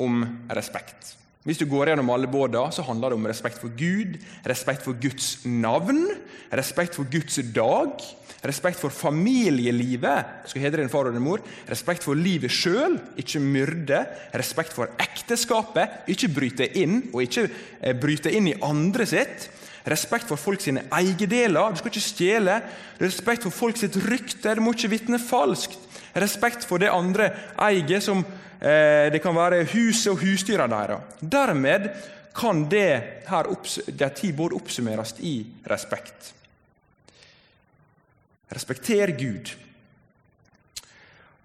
om 0.00 0.24
respekt. 0.48 1.14
Hvis 1.46 1.60
du 1.60 1.68
går 1.70 1.92
gjennom 1.92 2.08
alle 2.10 2.26
båda, 2.26 2.64
så 2.74 2.82
handler 2.82 3.12
det 3.12 3.20
om 3.20 3.26
respekt 3.30 3.60
for 3.62 3.70
Gud, 3.78 4.16
respekt 4.50 4.82
for 4.82 4.98
Guds 4.98 5.44
navn, 5.46 6.08
respekt 6.50 6.98
for 6.98 7.06
Guds 7.06 7.38
dag, 7.54 8.02
respekt 8.46 8.80
for 8.80 8.90
familielivet, 8.90 10.42
skal 10.50 10.64
hedre 10.64 10.82
din 10.82 10.90
far 10.90 11.06
og 11.06 11.14
din 11.14 11.22
mor, 11.22 11.44
respekt 11.70 12.02
for 12.02 12.18
livet 12.18 12.50
sjøl, 12.50 12.98
ikke 13.22 13.42
myrde, 13.42 14.02
respekt 14.34 14.74
for 14.74 14.90
ekteskapet, 15.02 16.02
ikke 16.10 16.32
bryte 16.34 16.68
inn 16.82 16.98
og 17.12 17.22
ikke 17.22 17.46
eh, 17.46 17.94
bryte 17.94 18.34
inn 18.34 18.50
i 18.50 18.58
andre 18.66 19.06
sitt, 19.06 19.46
Respekt 19.86 20.26
for 20.26 20.40
folk 20.40 20.62
sine 20.64 20.82
eiendeler. 20.90 21.70
Du 21.70 21.78
skal 21.78 21.92
ikke 21.92 22.02
stjele. 22.02 22.56
Respekt 22.98 23.46
for 23.46 23.54
folk 23.54 23.78
sitt 23.78 23.94
rykte. 24.02 24.56
Du 24.58 24.64
må 24.64 24.74
ikke 24.74 24.90
vitne 24.96 25.20
falskt. 25.22 25.78
Respekt 26.16 26.64
for 26.66 26.82
det 26.82 26.90
andre 26.90 27.28
eier, 27.60 28.00
som 28.02 28.24
eh, 28.24 29.06
det 29.12 29.20
kan 29.22 29.36
være 29.36 29.66
huset 29.74 30.10
og 30.14 30.22
husdyra 30.24 30.66
deres. 30.70 31.18
Dermed 31.20 31.90
kan 32.36 32.64
det 32.68 33.26
her 33.28 33.50
de 33.86 34.08
ti 34.16 34.32
både 34.36 34.58
oppsummeres 34.58 35.14
i 35.24 35.38
respekt. 35.70 36.32
Respekter 38.52 39.12
Gud. 39.18 39.54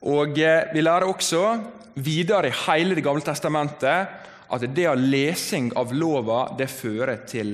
Og 0.10 0.40
eh, 0.40 0.74
Vi 0.74 0.82
lærer 0.82 1.06
også 1.06 1.60
videre 2.02 2.48
i 2.50 2.58
hele 2.66 2.96
Det 2.96 3.04
gamle 3.04 3.22
testamentet 3.22 4.18
at 4.52 4.64
det 4.76 4.88
av 4.90 5.00
lesing 5.00 5.72
av 5.78 5.94
lova 5.96 6.50
det 6.58 6.68
fører 6.68 7.22
til 7.28 7.54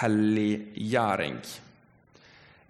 helliggjøring. 0.00 1.40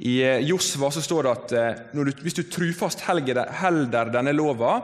I 0.00 0.16
eh, 0.24 0.42
Josva 0.48 0.88
så 0.92 1.02
står 1.04 1.26
det 1.26 1.32
at 1.32 1.54
eh, 1.56 1.80
du, 1.92 2.12
hvis 2.24 2.38
du 2.38 2.46
trufast 2.48 3.04
helder 3.04 4.12
denne 4.12 4.32
lova 4.32 4.78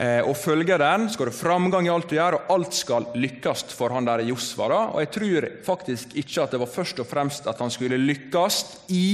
eh, 0.00 0.22
og 0.22 0.32
følger 0.40 0.80
den, 0.80 1.08
skal 1.12 1.28
du 1.28 1.36
framgang 1.36 1.88
i 1.88 1.92
alt 1.92 2.08
du 2.08 2.16
gjør, 2.16 2.38
og 2.38 2.54
alt 2.56 2.78
skal 2.78 3.10
lykkes 3.18 3.66
for 3.76 3.92
han 3.92 4.08
der 4.08 4.24
Josva. 4.30 4.70
Da. 4.72 4.80
Og 4.94 5.04
Jeg 5.04 5.12
tror 5.18 5.48
faktisk 5.66 6.16
ikke 6.16 6.46
at 6.46 6.56
det 6.56 6.62
var 6.62 6.72
først 6.72 7.04
og 7.04 7.10
fremst 7.10 7.50
at 7.50 7.60
han 7.60 7.74
skulle 7.74 8.00
lykkes 8.00 8.62
i 8.96 9.10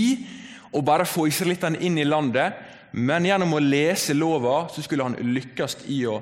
å 0.74 0.82
bare 0.86 1.06
få 1.06 1.26
israelittene 1.30 1.82
inn 1.86 1.98
i 1.98 2.06
landet, 2.06 2.54
men 2.94 3.26
gjennom 3.26 3.56
å 3.56 3.62
lese 3.62 4.14
lova 4.14 4.68
så 4.70 4.82
skulle 4.82 5.06
han 5.06 5.18
lykkes 5.34 5.80
i 5.90 6.04
å 6.06 6.20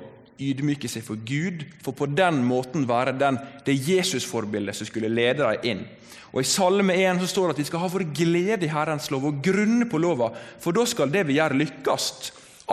ydmyke 0.51 0.89
seg 0.91 1.05
for 1.05 1.19
Gud, 1.25 1.63
for 1.83 1.95
på 1.97 2.07
den 2.11 2.41
måten 2.47 2.87
være 2.89 3.15
den, 3.19 3.39
det 3.65 3.77
Jesus-forbildet 3.77 4.77
som 4.77 4.89
skulle 4.89 5.11
lede 5.11 5.43
dem 5.43 5.69
inn. 5.71 5.85
Og 6.33 6.41
I 6.41 6.49
Salme 6.49 6.95
1 6.97 7.21
så 7.21 7.29
står 7.29 7.51
det 7.51 7.55
at 7.55 7.61
vi 7.61 7.67
skal 7.69 7.83
ha 7.83 7.91
vår 7.93 8.07
glede 8.17 8.65
i 8.65 8.71
Herrens 8.73 9.11
lov 9.13 9.27
og 9.29 9.41
grunne 9.45 9.85
på 9.89 10.01
lova, 10.01 10.31
for 10.59 10.73
da 10.73 10.85
skal 10.89 11.13
det 11.13 11.27
vi 11.29 11.37
gjør, 11.37 11.59
lykkes. 11.61 12.09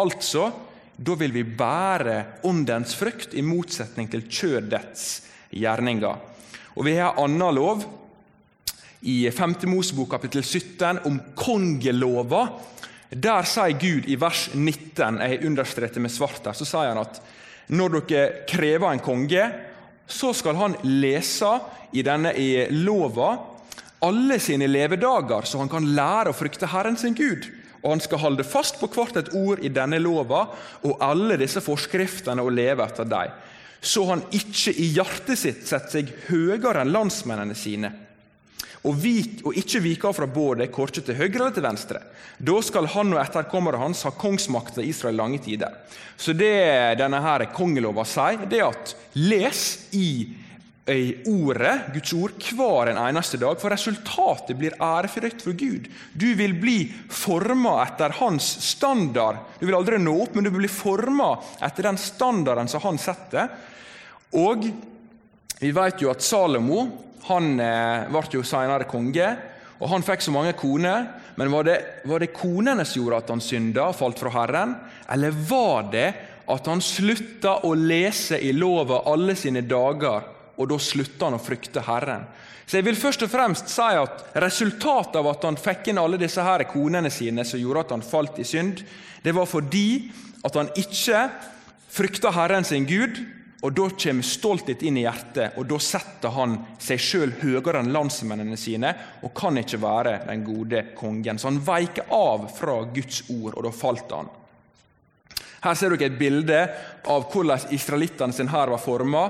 Altså, 0.01 0.49
Da 1.01 1.15
vil 1.17 1.33
vi 1.33 1.43
bære 1.45 2.43
åndens 2.45 2.93
frukt, 2.93 3.33
i 3.33 3.41
motsetning 3.41 4.11
til 4.13 4.27
kjødets 4.29 5.23
gjerninger. 5.49 6.19
Og 6.77 6.85
Vi 6.85 6.93
har 6.99 7.17
en 7.17 7.25
annen 7.25 7.55
lov 7.57 7.85
i 9.09 9.31
5. 9.31 9.55
Mosebok 9.65 10.11
kapittel 10.11 10.45
17 10.45 11.01
om 11.09 11.17
kongelova. 11.35 12.43
Der 13.11 13.49
sier 13.49 13.79
Gud 13.81 14.07
i 14.07 14.19
vers 14.21 14.51
19, 14.55 15.19
jeg 15.25 15.47
understreker 15.47 16.01
med 16.01 16.13
svart 16.13 16.45
der, 16.45 16.53
så 16.53 16.69
sier 16.69 16.93
han 16.93 17.01
at 17.01 17.23
når 17.71 18.01
dere 18.01 18.45
krever 18.51 18.91
en 18.91 19.03
konge, 19.05 19.45
så 20.11 20.33
skal 20.35 20.59
han 20.59 20.75
lese 20.83 21.53
i 21.95 22.03
denne 22.07 22.33
i 22.35 22.67
lova 22.75 23.31
alle 24.01 24.39
sine 24.41 24.69
levedager, 24.71 25.45
så 25.45 25.61
han 25.61 25.71
kan 25.71 25.89
lære 25.95 26.33
å 26.33 26.37
frykte 26.37 26.71
Herren 26.73 26.97
sin 26.97 27.17
Gud. 27.17 27.47
Og 27.81 27.95
han 27.95 28.03
skal 28.05 28.21
holde 28.21 28.45
fast 28.45 28.81
på 28.81 28.89
hvert 28.93 29.17
et 29.17 29.31
ord 29.37 29.63
i 29.65 29.73
denne 29.73 30.01
lova 30.01 30.47
og 30.85 31.01
alle 31.05 31.39
disse 31.41 31.63
forskriftene 31.65 32.43
og 32.45 32.53
leve 32.57 32.85
etter 32.85 33.09
dem, 33.09 33.33
så 33.81 34.05
han 34.11 34.27
ikke 34.37 34.75
i 34.77 34.91
hjertet 34.93 35.41
sitt 35.41 35.63
setter 35.69 36.01
seg 36.01 36.11
høyere 36.27 36.83
enn 36.83 36.93
landsmennene 36.93 37.57
sine 37.57 37.93
og, 38.81 38.97
vik, 38.97 39.43
og 39.45 39.57
ikke 39.61 39.83
vike 39.85 40.09
av 40.09 40.17
fra 40.17 40.27
både 40.31 40.71
korset 40.73 41.05
til 41.05 41.19
høyre 41.19 41.37
eller 41.37 41.57
til 41.57 41.67
venstre. 41.67 42.01
Da 42.41 42.61
skal 42.65 42.89
han 42.95 43.13
og 43.13 43.21
etterkommere 43.21 43.81
hans 43.81 44.07
ha 44.09 44.13
kongsmakta 44.17 44.81
i 44.81 44.89
Israel 44.95 45.19
lange 45.21 45.41
tider. 45.45 45.75
Så 46.17 46.33
det 46.37 46.97
denne 47.01 47.21
her 47.21 47.45
kongelova 47.53 48.07
sier, 48.09 48.47
det 48.49 48.61
er 48.61 48.71
at 48.71 48.95
les 49.21 49.65
i, 49.97 50.11
i 50.89 51.05
ordet, 51.29 51.75
Guds 51.93 52.15
ord, 52.17 52.39
hver 52.57 52.93
en 52.93 53.03
eneste 53.03 53.41
dag, 53.41 53.61
for 53.61 53.73
resultatet 53.73 54.57
blir 54.57 54.79
ærefrykt 54.81 55.45
for 55.45 55.57
Gud. 55.61 55.91
Du 56.17 56.31
vil 56.39 56.57
bli 56.57 56.79
forma 57.13 57.77
etter 57.85 58.17
hans 58.23 58.49
standard. 58.65 59.45
Du 59.61 59.67
vil 59.69 59.77
aldri 59.77 60.01
nå 60.01 60.17
opp, 60.25 60.33
men 60.33 60.49
du 60.49 60.55
vil 60.55 60.65
bli 60.65 60.73
forma 60.73 61.35
etter 61.61 61.91
den 61.91 62.01
standarden 62.01 62.73
som 62.73 62.85
han 62.89 63.01
setter. 63.01 63.53
Og 64.41 64.65
vi 65.61 65.77
vet 65.77 66.01
jo 66.01 66.09
at 66.09 66.25
Salomo 66.25 66.87
han 67.29 67.61
eh, 67.61 68.09
ble 68.11 68.23
jo 68.33 68.45
senere 68.47 68.89
konge, 68.91 69.31
og 69.81 69.89
han 69.89 70.05
fikk 70.05 70.25
så 70.25 70.35
mange 70.35 70.53
koner. 70.59 71.07
Men 71.41 71.53
var 71.53 71.65
det, 71.69 71.79
var 72.05 72.21
det 72.21 72.35
konene 72.37 72.85
som 72.85 73.01
gjorde 73.01 73.23
at 73.23 73.33
han 73.33 73.45
synda 73.45 73.89
og 73.89 73.97
falt 73.97 74.21
fra 74.21 74.33
Herren? 74.35 74.75
Eller 75.13 75.33
var 75.33 75.89
det 75.93 76.09
at 76.51 76.69
han 76.69 76.83
slutta 76.85 77.61
å 77.65 77.73
lese 77.79 78.41
i 78.43 78.53
lova 78.53 79.05
alle 79.09 79.37
sine 79.39 79.63
dager, 79.65 80.27
og 80.61 80.69
da 80.69 80.77
slutta 80.83 81.31
han 81.31 81.39
å 81.39 81.43
frykte 81.43 81.85
Herren? 81.87 82.27
Så 82.71 82.79
jeg 82.79 82.87
vil 82.87 82.99
først 83.01 83.25
og 83.27 83.33
fremst 83.33 83.71
si 83.73 83.83
at 83.99 84.37
Resultatet 84.45 85.17
av 85.19 85.27
at 85.33 85.47
han 85.49 85.57
fikk 85.59 85.89
inn 85.91 85.99
alle 85.99 86.21
disse 86.21 86.43
her 86.45 86.63
konene 86.71 87.11
sine 87.11 87.43
som 87.49 87.59
gjorde 87.59 87.87
at 87.87 87.95
han 87.97 88.05
falt 88.07 88.39
i 88.39 88.47
synd, 88.47 88.85
det 89.25 89.35
var 89.35 89.49
fordi 89.51 90.13
at 90.47 90.55
han 90.55 90.71
ikke 90.79 91.25
frykta 91.91 92.31
Herren 92.37 92.65
sin 92.65 92.87
Gud, 92.87 93.19
og 93.61 93.73
Da 93.77 93.87
kommer 93.93 94.25
stolthet 94.25 94.83
inn 94.89 94.97
i 94.97 95.05
hjertet, 95.05 95.59
og 95.61 95.67
da 95.69 95.77
setter 95.85 96.33
han 96.33 96.57
seg 96.81 97.01
sjøl 97.03 97.33
høyere 97.43 97.83
enn 97.83 97.93
landsmennene 97.93 98.57
sine 98.57 98.95
og 99.21 99.35
kan 99.37 99.59
ikke 99.61 99.81
være 99.83 100.15
den 100.31 100.45
gode 100.47 100.85
kongen. 100.97 101.39
Så 101.39 101.51
han 101.51 101.61
veiker 101.65 102.09
av 102.17 102.47
fra 102.57 102.79
Guds 102.89 103.27
ord, 103.29 103.59
og 103.59 103.67
da 103.67 103.73
falt 103.75 104.15
han. 104.17 104.31
Her 105.61 105.77
ser 105.77 105.93
dere 105.93 106.09
et 106.09 106.17
bilde 106.17 106.61
av 107.13 107.27
hvordan 107.29 107.69
israelittene 107.77 108.33
sin 108.33 108.49
hær 108.49 108.73
var 108.73 108.81
forma, 108.81 109.27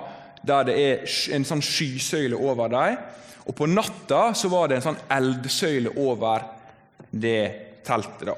der 0.46 0.68
det 0.68 0.76
er 0.78 1.16
en 1.34 1.46
sånn 1.48 1.64
skysøyle 1.64 2.38
over 2.38 2.70
dem. 2.70 3.00
Og 3.50 3.56
På 3.56 3.66
natta 3.66 4.30
så 4.38 4.50
var 4.52 4.70
det 4.70 4.78
en 4.78 4.86
sånn 4.92 5.02
eldsøyle 5.10 5.96
over 5.98 6.46
det 7.10 7.82
teltet. 7.82 8.28
da. 8.30 8.36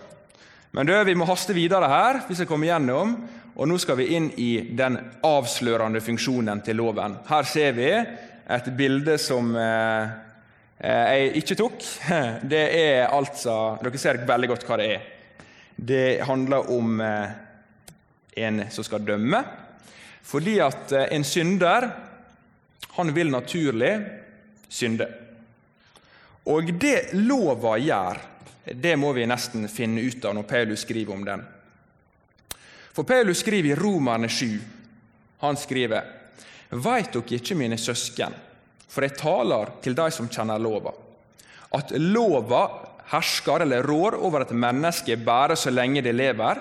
Men 0.72 0.88
du, 0.88 0.94
vi 1.04 1.14
må 1.20 1.28
haste 1.28 1.52
videre 1.52 1.90
her, 1.90 2.22
hvis 2.24 2.40
jeg 2.42 2.48
kommer 2.48 2.70
gjennom. 2.70 3.18
Og 3.52 3.68
Nå 3.68 3.76
skal 3.80 3.98
vi 4.00 4.12
inn 4.16 4.30
i 4.40 4.50
den 4.72 4.96
avslørende 5.28 6.00
funksjonen 6.00 6.62
til 6.64 6.78
loven. 6.80 7.18
Her 7.28 7.48
ser 7.48 7.74
vi 7.76 7.90
et 7.92 8.70
bilde 8.76 9.18
som 9.20 9.52
eh, 9.56 10.12
eh 10.80 11.12
jeg 11.12 11.36
ikke 11.42 11.58
tok. 11.60 11.84
Det 12.52 12.62
er 12.80 13.12
altså 13.12 13.76
Dere 13.82 13.98
ser 13.98 14.24
veldig 14.26 14.48
godt 14.48 14.64
hva 14.66 14.80
det 14.80 14.88
er. 14.94 15.04
Det 15.76 16.24
handler 16.24 16.70
om 16.72 17.00
eh, 17.00 17.30
en 18.36 18.64
som 18.70 18.84
skal 18.84 19.04
dømme. 19.04 19.44
Fordi 20.22 20.58
at 20.60 20.92
eh, 20.92 21.08
en 21.12 21.24
synder, 21.24 21.90
han 22.96 23.14
vil 23.14 23.30
naturlig 23.30 23.94
synde. 24.68 25.08
Og 26.48 26.72
det 26.80 27.12
lova 27.12 27.76
gjør, 27.78 28.18
det 28.74 28.96
må 28.96 29.12
vi 29.12 29.26
nesten 29.28 29.68
finne 29.68 30.00
ut 30.00 30.24
av 30.24 30.34
når 30.34 30.48
Paulus 30.48 30.86
skriver 30.86 31.14
om 31.14 31.24
den. 31.26 31.44
For 32.92 33.08
Paulus 33.08 33.40
skriver 33.40 33.72
i 33.72 33.78
Romerne 33.78 34.28
7. 34.28 34.58
Han 35.40 35.56
skriver 35.56 36.18
Veit 36.72 37.12
dere 37.12 37.36
ikke, 37.36 37.56
mine 37.56 37.76
søsken, 37.76 38.32
for 38.88 39.04
jeg 39.04 39.16
taler 39.20 39.74
til 39.84 39.96
de 39.96 40.06
som 40.12 40.28
kjenner 40.32 40.60
lova, 40.60 40.92
at 41.76 41.92
lova 42.00 42.62
hersker 43.12 43.64
eller 43.64 43.84
rår 43.84 44.16
over 44.24 44.44
et 44.44 44.54
menneske 44.56 45.18
bare 45.20 45.56
så 45.56 45.72
lenge 45.72 46.00
det 46.04 46.14
lever? 46.16 46.60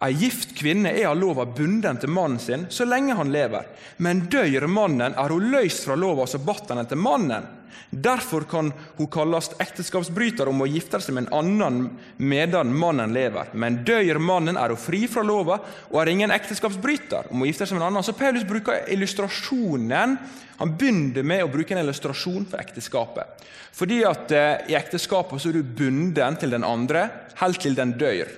Ei 0.00 0.14
gift 0.16 0.54
kvinne 0.56 0.94
er 0.96 1.10
av 1.10 1.18
lova 1.20 1.44
bunden 1.44 1.98
til 2.00 2.08
mannen 2.08 2.40
sin 2.40 2.62
så 2.72 2.86
lenge 2.88 3.18
han 3.18 3.32
lever, 3.32 3.66
men 4.00 4.24
dør 4.32 4.64
mannen, 4.64 5.12
er 5.12 5.34
hun 5.34 5.50
løst 5.52 5.84
fra 5.84 5.96
lova, 5.98 6.24
så 6.24 6.40
batt 6.40 6.72
henne 6.72 6.86
til 6.88 7.00
mannen. 7.00 7.48
Derfor 7.90 8.46
kan 8.46 8.70
hun 8.96 9.08
kalles 9.10 9.50
ekteskapsbryter 9.58 10.48
om 10.48 10.62
å 10.62 10.68
gifte 10.70 11.00
seg 11.02 11.16
med 11.16 11.26
en 11.26 11.34
annen 11.40 11.80
medan 12.22 12.70
mannen 12.72 13.12
lever. 13.12 13.50
Men 13.52 13.80
dør 13.84 14.20
mannen, 14.22 14.56
er 14.56 14.70
hun 14.70 14.80
fri 14.80 15.02
fra 15.10 15.24
lova 15.26 15.58
og 15.90 15.98
er 15.98 16.12
ingen 16.12 16.30
ekteskapsbryter 16.32 17.32
om 17.34 17.42
å 17.42 17.50
gifte 17.50 17.66
seg 17.66 17.76
med 17.76 17.82
en 17.82 17.88
annen. 17.90 18.06
Så 18.06 18.14
Paulus 18.14 18.46
bruker 18.46 18.86
illustrasjonen 18.94 20.16
han 20.60 20.74
begynner 20.76 21.26
med 21.26 21.42
å 21.42 21.50
bruke 21.50 21.74
en 21.74 21.82
illustrasjon 21.82 22.46
for 22.48 22.62
ekteskapet. 22.62 23.44
Fordi 23.74 24.02
at 24.06 24.32
eh, 24.36 24.70
I 24.70 24.78
ekteskapet 24.78 25.40
så 25.40 25.50
er 25.50 25.58
du 25.58 25.76
bunden 25.76 26.36
til 26.38 26.52
den 26.52 26.66
andre 26.68 27.06
helt 27.40 27.62
til 27.64 27.74
den 27.78 27.96
dør. 27.98 28.28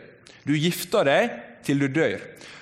Du 0.47 0.55
gifter 0.57 1.07
deg 1.07 1.52
til 1.65 1.83
du 1.83 1.89
dør. 1.89 2.21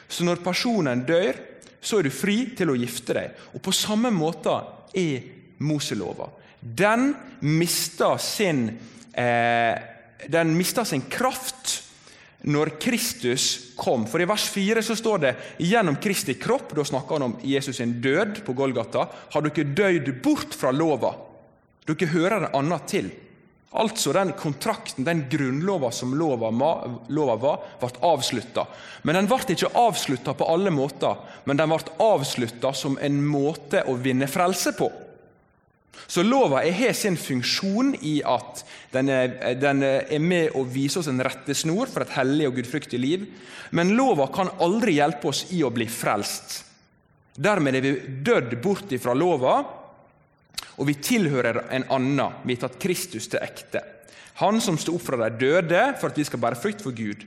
Så 0.08 0.26
når 0.26 0.42
personen 0.44 1.04
dør, 1.06 1.38
så 1.80 1.98
er 1.98 2.06
du 2.06 2.12
fri 2.12 2.50
til 2.56 2.72
å 2.72 2.76
gifte 2.76 3.16
deg. 3.16 3.38
Og 3.54 3.62
På 3.64 3.72
samme 3.72 4.10
måte 4.12 4.52
er 4.96 5.26
Moselova 5.60 6.28
den 6.60 7.14
mister 7.40 8.16
sin, 8.16 8.78
eh, 9.12 9.78
den 10.28 10.56
mister 10.56 10.84
sin 10.84 11.02
kraft 11.02 11.82
når 12.42 12.78
Kristus 12.80 13.74
kom. 13.76 14.06
For 14.06 14.20
I 14.20 14.28
vers 14.28 14.48
4 14.48 14.82
så 14.82 14.96
står 14.96 15.18
det 15.18 15.34
gjennom 15.58 15.96
Kristi 16.00 16.34
kropp, 16.34 16.74
da 16.76 16.84
snakker 16.84 17.18
han 17.18 17.22
om 17.22 17.38
Jesus 17.44 17.76
sin 17.76 18.00
død 18.00 18.44
på 18.44 18.52
Golgata, 18.52 19.08
har 19.32 19.42
dere 19.42 19.64
dødd 19.74 20.22
bort 20.22 20.54
fra 20.54 20.72
lova. 20.72 21.14
Dere 21.86 22.12
hører 22.12 22.40
det 22.40 22.54
annet 22.54 22.88
til. 22.88 23.10
Altså 23.70 24.10
den 24.10 24.32
kontrakten, 24.34 25.04
den 25.06 25.28
grunnlova 25.30 25.92
som 25.94 26.16
lova, 26.18 26.50
var, 26.50 26.88
ble 27.78 27.90
avslutta. 28.02 28.64
Men 29.06 29.20
den 29.20 29.28
ble 29.30 29.54
ikke 29.54 29.70
avslutta 29.78 30.34
på 30.34 30.48
alle 30.50 30.72
måter, 30.74 31.20
men 31.46 31.60
den 31.60 31.70
ble 31.70 31.94
avslutta 32.02 32.72
som 32.74 32.98
en 32.98 33.20
måte 33.22 33.84
å 33.86 33.94
vinne 33.94 34.26
frelse 34.30 34.74
på. 34.74 34.90
Så 36.10 36.24
lova 36.26 36.64
har 36.64 36.96
sin 36.98 37.14
funksjon 37.14 37.92
i 38.02 38.16
at 38.26 38.64
den 38.90 39.10
er, 39.14 39.36
den 39.60 39.84
er 39.86 40.18
med 40.18 40.56
å 40.58 40.64
vise 40.66 40.98
oss 40.98 41.10
en 41.10 41.22
rettesnor 41.22 41.86
for 41.92 42.02
et 42.02 42.16
hellig 42.16 42.48
og 42.48 42.56
gudfryktig 42.58 42.98
liv. 42.98 43.28
Men 43.70 43.94
lova 43.94 44.26
kan 44.34 44.50
aldri 44.58 44.96
hjelpe 44.98 45.30
oss 45.30 45.44
i 45.54 45.62
å 45.62 45.70
bli 45.70 45.86
frelst. 45.86 46.64
Dermed 47.38 47.78
er 47.78 47.84
vi 47.84 47.92
dødd 48.26 48.56
bort 48.62 48.90
ifra 48.90 49.14
lova, 49.14 49.60
og 50.80 50.88
vi 50.88 50.96
tilhører 50.96 51.66
en 51.76 51.84
annen. 51.92 52.40
Vi 52.44 52.56
har 52.56 52.64
tatt 52.64 52.80
Kristus 52.80 53.28
til 53.28 53.42
ekte. 53.44 53.84
Han 54.40 54.62
som 54.64 54.78
sto 54.80 54.94
opp 54.96 55.04
fra 55.04 55.20
de 55.20 55.36
døde 55.42 55.82
for 56.00 56.08
at 56.08 56.16
vi 56.16 56.24
skal 56.24 56.40
bære 56.40 56.58
frykt 56.58 56.80
for 56.84 56.96
Gud. 56.96 57.26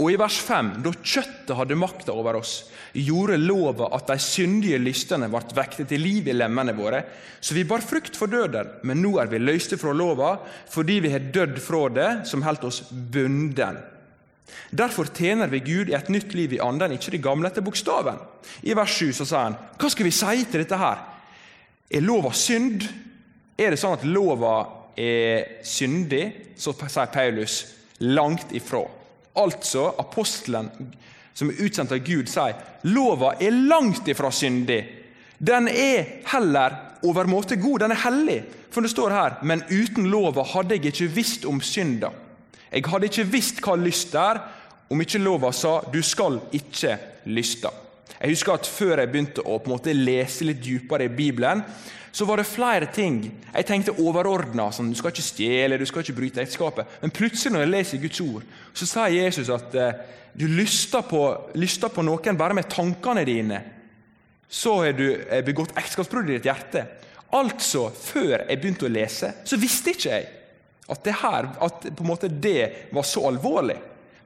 Og 0.00 0.08
i 0.08 0.16
vers 0.16 0.38
5, 0.40 0.68
da 0.84 0.92
kjøttet 0.94 1.56
hadde 1.58 1.76
makta 1.76 2.14
over 2.14 2.38
oss, 2.38 2.52
gjorde 2.96 3.36
lova 3.40 3.90
at 3.92 4.08
de 4.08 4.16
syndige 4.22 4.78
lystene 4.80 5.28
ble 5.28 5.42
vektet 5.56 5.90
til 5.90 6.00
liv 6.00 6.30
i 6.30 6.36
lemmene 6.36 6.72
våre. 6.76 7.02
Så 7.44 7.56
vi 7.58 7.66
bar 7.68 7.84
frukt 7.84 8.16
for 8.16 8.30
døden, 8.30 8.70
men 8.88 9.02
nå 9.04 9.18
er 9.20 9.28
vi 9.28 9.42
løste 9.42 9.76
fra 9.80 9.92
lova, 9.92 10.38
fordi 10.70 11.00
vi 11.04 11.12
har 11.12 11.28
dødd 11.34 11.60
fra 11.60 11.82
det 11.92 12.10
som 12.30 12.46
holdt 12.46 12.64
oss 12.70 12.80
bunden. 12.88 13.82
Derfor 14.72 15.10
tjener 15.12 15.50
vi 15.52 15.64
Gud 15.64 15.90
i 15.90 15.96
et 15.96 16.08
nytt 16.12 16.32
liv 16.36 16.54
i 16.56 16.62
anden, 16.64 16.94
ikke 16.96 17.12
det 17.12 17.24
gamle 17.24 17.50
etter 17.50 17.64
bokstaven. 17.64 18.20
I 18.64 18.76
vers 18.76 18.96
7 18.96 19.12
så 19.20 19.28
sa 19.28 19.48
han, 19.48 19.58
hva 19.76 19.92
skal 19.92 20.08
vi 20.08 20.14
si 20.14 20.44
til 20.46 20.62
dette 20.62 20.78
her? 20.80 21.08
Er 21.92 22.00
lova 22.00 22.32
synd? 22.32 22.86
Er 23.60 23.74
det 23.74 23.80
sånn 23.80 23.98
at 23.98 24.06
lova 24.08 24.54
er 24.96 25.60
syndig? 25.66 26.24
Så 26.56 26.72
sier 26.72 27.10
Paulus 27.12 27.58
langt 28.00 28.54
ifra. 28.56 28.80
Altså, 29.36 29.90
apostelen 30.00 30.70
som 31.34 31.50
er 31.50 31.60
utsendt 31.64 31.92
av 31.92 32.00
Gud, 32.04 32.30
sier 32.32 32.56
lova 32.88 33.34
er 33.40 33.52
langt 33.68 34.08
ifra 34.08 34.32
syndig. 34.32 34.80
Den 35.36 35.68
er 35.68 36.24
heller 36.32 36.78
overmåte 37.04 37.58
god. 37.60 37.84
Den 37.84 37.94
er 37.94 38.04
hellig. 38.06 38.40
For 38.72 38.80
det 38.80 38.92
står 38.94 39.12
her 39.12 39.38
men 39.44 39.64
uten 39.68 40.08
lova 40.08 40.46
hadde 40.54 40.78
jeg 40.78 40.92
ikke 40.94 41.12
visst 41.12 41.44
om 41.48 41.60
synda. 41.60 42.08
Jeg 42.72 42.88
hadde 42.88 43.10
ikke 43.10 43.28
visst 43.28 43.60
hva 43.60 43.76
lyst 43.76 44.14
er, 44.16 44.40
om 44.88 45.00
ikke 45.00 45.20
lova 45.20 45.52
sa 45.52 45.80
'du 45.92 46.02
skal 46.02 46.40
ikke 46.52 46.98
lyste'. 47.26 47.91
Jeg 48.20 48.34
husker 48.34 48.54
at 48.54 48.68
Før 48.68 49.00
jeg 49.00 49.10
begynte 49.10 49.44
å 49.44 49.58
på 49.58 49.70
en 49.70 49.76
måte 49.76 49.96
lese 49.96 50.46
litt 50.46 50.62
dypere 50.62 51.08
i 51.08 51.12
Bibelen, 51.12 51.64
så 52.12 52.26
var 52.28 52.36
det 52.36 52.48
flere 52.50 52.86
ting 52.92 53.22
jeg 53.24 53.66
tenkte 53.66 53.94
overordna. 53.96 54.68
Sånn, 54.72 54.90
du 54.92 54.98
skal 54.98 55.14
ikke 55.14 55.24
stjele, 55.24 55.78
du 55.80 55.86
skal 55.88 56.04
ikke 56.04 56.18
bryte 56.18 56.42
ekteskapet. 56.42 56.98
Men 57.00 57.14
plutselig 57.14 57.54
når 57.54 57.64
jeg 57.64 57.72
leser 57.72 58.02
Guds 58.02 58.20
ord, 58.24 58.48
så 58.76 58.88
sier 58.88 59.14
Jesus 59.16 59.52
at 59.52 59.78
eh, 59.80 60.02
du 60.36 60.44
lyster 60.48 61.06
på, 61.08 61.22
lyster 61.56 61.92
på 61.92 62.04
noen 62.04 62.36
bare 62.40 62.56
med 62.56 62.68
tankene 62.72 63.24
dine. 63.28 63.62
Så 64.52 64.76
har 64.82 64.92
du 64.96 65.06
eh, 65.08 65.40
begått 65.44 65.72
ekteskapsbrudd 65.72 66.28
i 66.28 66.36
ditt 66.36 66.50
hjerte. 66.50 66.84
Altså, 67.32 67.86
før 67.96 68.42
jeg 68.44 68.60
begynte 68.60 68.88
å 68.88 68.92
lese, 68.92 69.32
så 69.48 69.56
visste 69.56 69.96
ikke 69.96 70.12
jeg 70.12 70.28
at 70.92 71.04
det, 71.06 71.14
her, 71.22 71.48
at 71.64 71.86
måte 72.04 72.28
det 72.28 72.90
var 72.92 73.06
så 73.08 73.24
alvorlig. 73.30 73.78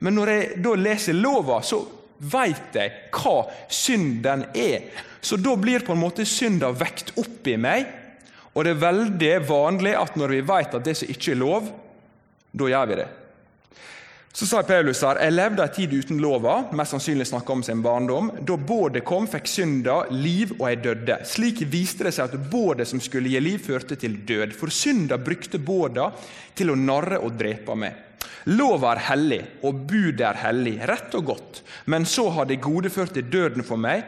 Men 0.02 0.16
når 0.18 0.32
jeg 0.32 0.56
da 0.64 0.72
leser 0.74 1.14
lova, 1.14 1.60
så 1.62 1.78
veit 2.18 2.76
jeg 2.76 2.92
hva 3.14 3.36
synden 3.68 4.46
er. 4.54 4.88
Så 5.20 5.38
da 5.40 5.56
blir 5.58 5.84
på 5.84 5.94
en 5.94 6.02
måte 6.02 6.26
synda 6.28 6.70
vekt 6.72 7.14
opp 7.20 7.46
i 7.50 7.56
meg. 7.60 7.86
Og 8.56 8.64
det 8.64 8.72
er 8.72 8.82
veldig 8.86 9.34
vanlig 9.48 9.92
at 9.98 10.16
når 10.16 10.36
vi 10.36 10.48
veit 10.48 10.74
at 10.74 10.84
det 10.84 10.96
som 10.96 11.12
ikke 11.12 11.34
er 11.34 11.40
lov, 11.42 11.70
da 12.56 12.68
gjør 12.72 12.90
vi 12.90 13.00
det. 13.02 13.08
Så 14.36 14.44
sa 14.44 14.60
Paulus 14.68 15.00
her 15.00 15.16
jeg 15.24 15.32
levde 15.32 15.64
en 15.64 15.72
tid 15.72 15.94
uten 15.96 16.18
lova, 16.20 16.58
mest 16.76 16.92
sannsynlig 16.92 17.24
snakka 17.30 17.54
om 17.54 17.62
sin 17.64 17.80
barndom. 17.84 18.28
Da 18.44 18.58
bådet 18.60 19.00
kom, 19.08 19.24
fikk 19.32 19.48
synda 19.48 20.02
liv, 20.12 20.52
og 20.58 20.66
jeg 20.68 20.82
døde. 20.84 21.16
Slik 21.24 21.62
viste 21.72 22.04
det 22.04 22.12
seg 22.12 22.28
at 22.28 22.50
bådet 22.52 22.84
som 22.90 23.00
skulle 23.00 23.32
gi 23.32 23.40
liv, 23.40 23.62
førte 23.64 23.96
til 23.96 24.18
død. 24.28 24.52
For 24.56 24.72
synda 24.72 25.16
brukte 25.16 25.56
båda 25.56 26.10
til 26.56 26.72
å 26.72 26.76
narre 26.76 27.22
og 27.24 27.32
drepe 27.40 27.76
meg. 27.80 28.05
Lova 28.46 28.92
er 28.94 29.02
hellig, 29.08 29.40
og 29.66 29.80
budet 29.90 30.22
er 30.28 30.38
hellig, 30.44 30.76
rett 30.86 31.14
og 31.18 31.32
godt. 31.32 31.62
Men 31.90 32.06
så 32.06 32.28
har 32.36 32.46
det 32.46 32.62
gode 32.62 32.92
ført 32.94 33.14
til 33.16 33.26
døden 33.30 33.66
for 33.66 33.80
meg. 33.80 34.04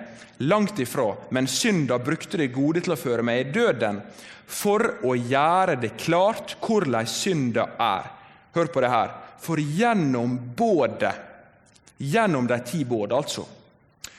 Langt 0.47 0.79
ifra, 0.79 1.11
men 1.35 1.51
synda 1.51 1.99
brukte 1.99 2.39
det 2.39 2.53
gode 2.55 2.85
til 2.85 2.95
å 2.95 3.01
føre 3.01 3.25
meg 3.27 3.41
i 3.41 3.53
døden, 3.57 3.99
for 4.47 4.85
å 5.05 5.17
gjøre 5.19 5.75
det 5.83 5.97
klart 5.99 6.55
hvordan 6.63 7.09
synda 7.11 7.67
er. 7.83 8.07
Hør 8.55 8.71
på 8.73 8.83
det 8.85 8.93
her. 8.93 9.15
For 9.43 9.59
gjennom 9.59 10.37
både, 10.57 11.11
gjennom 11.99 12.47
de 12.47 12.59
ti 12.67 12.85
båd, 12.87 13.13
altså, 13.19 13.45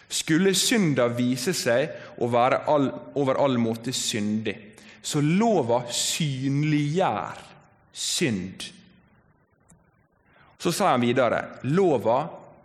skulle 0.10 0.52
synda 0.58 1.08
vise 1.14 1.54
seg 1.56 2.20
å 2.20 2.28
være 2.32 2.64
all, 2.72 2.90
over 3.20 3.40
all 3.40 3.56
måte 3.62 3.94
syndig. 3.96 4.58
Så 5.02 5.22
lova 5.24 5.86
synliggjør 5.94 7.40
synd. 7.96 8.68
Så 10.60 10.74
sa 10.76 10.91
han 10.91 11.03
videre 11.03 11.45
lova 11.72 12.20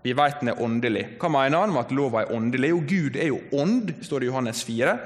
vi 0.05 0.12
vet 0.12 0.42
den 0.42 0.51
er 0.53 0.61
åndelig. 0.61 1.05
Hva 1.16 1.30
mener 1.32 1.62
han 1.62 1.70
med 1.72 1.86
at 1.86 1.92
lova 1.97 2.20
er 2.20 2.32
åndelig? 2.36 2.68
Jo, 2.74 2.80
Gud 2.84 3.14
er 3.16 3.30
jo 3.30 3.38
ånd, 3.57 3.95
står 4.05 4.20
det 4.20 4.26
i 4.26 4.28
Johannes 4.28 4.61
4. 4.68 4.97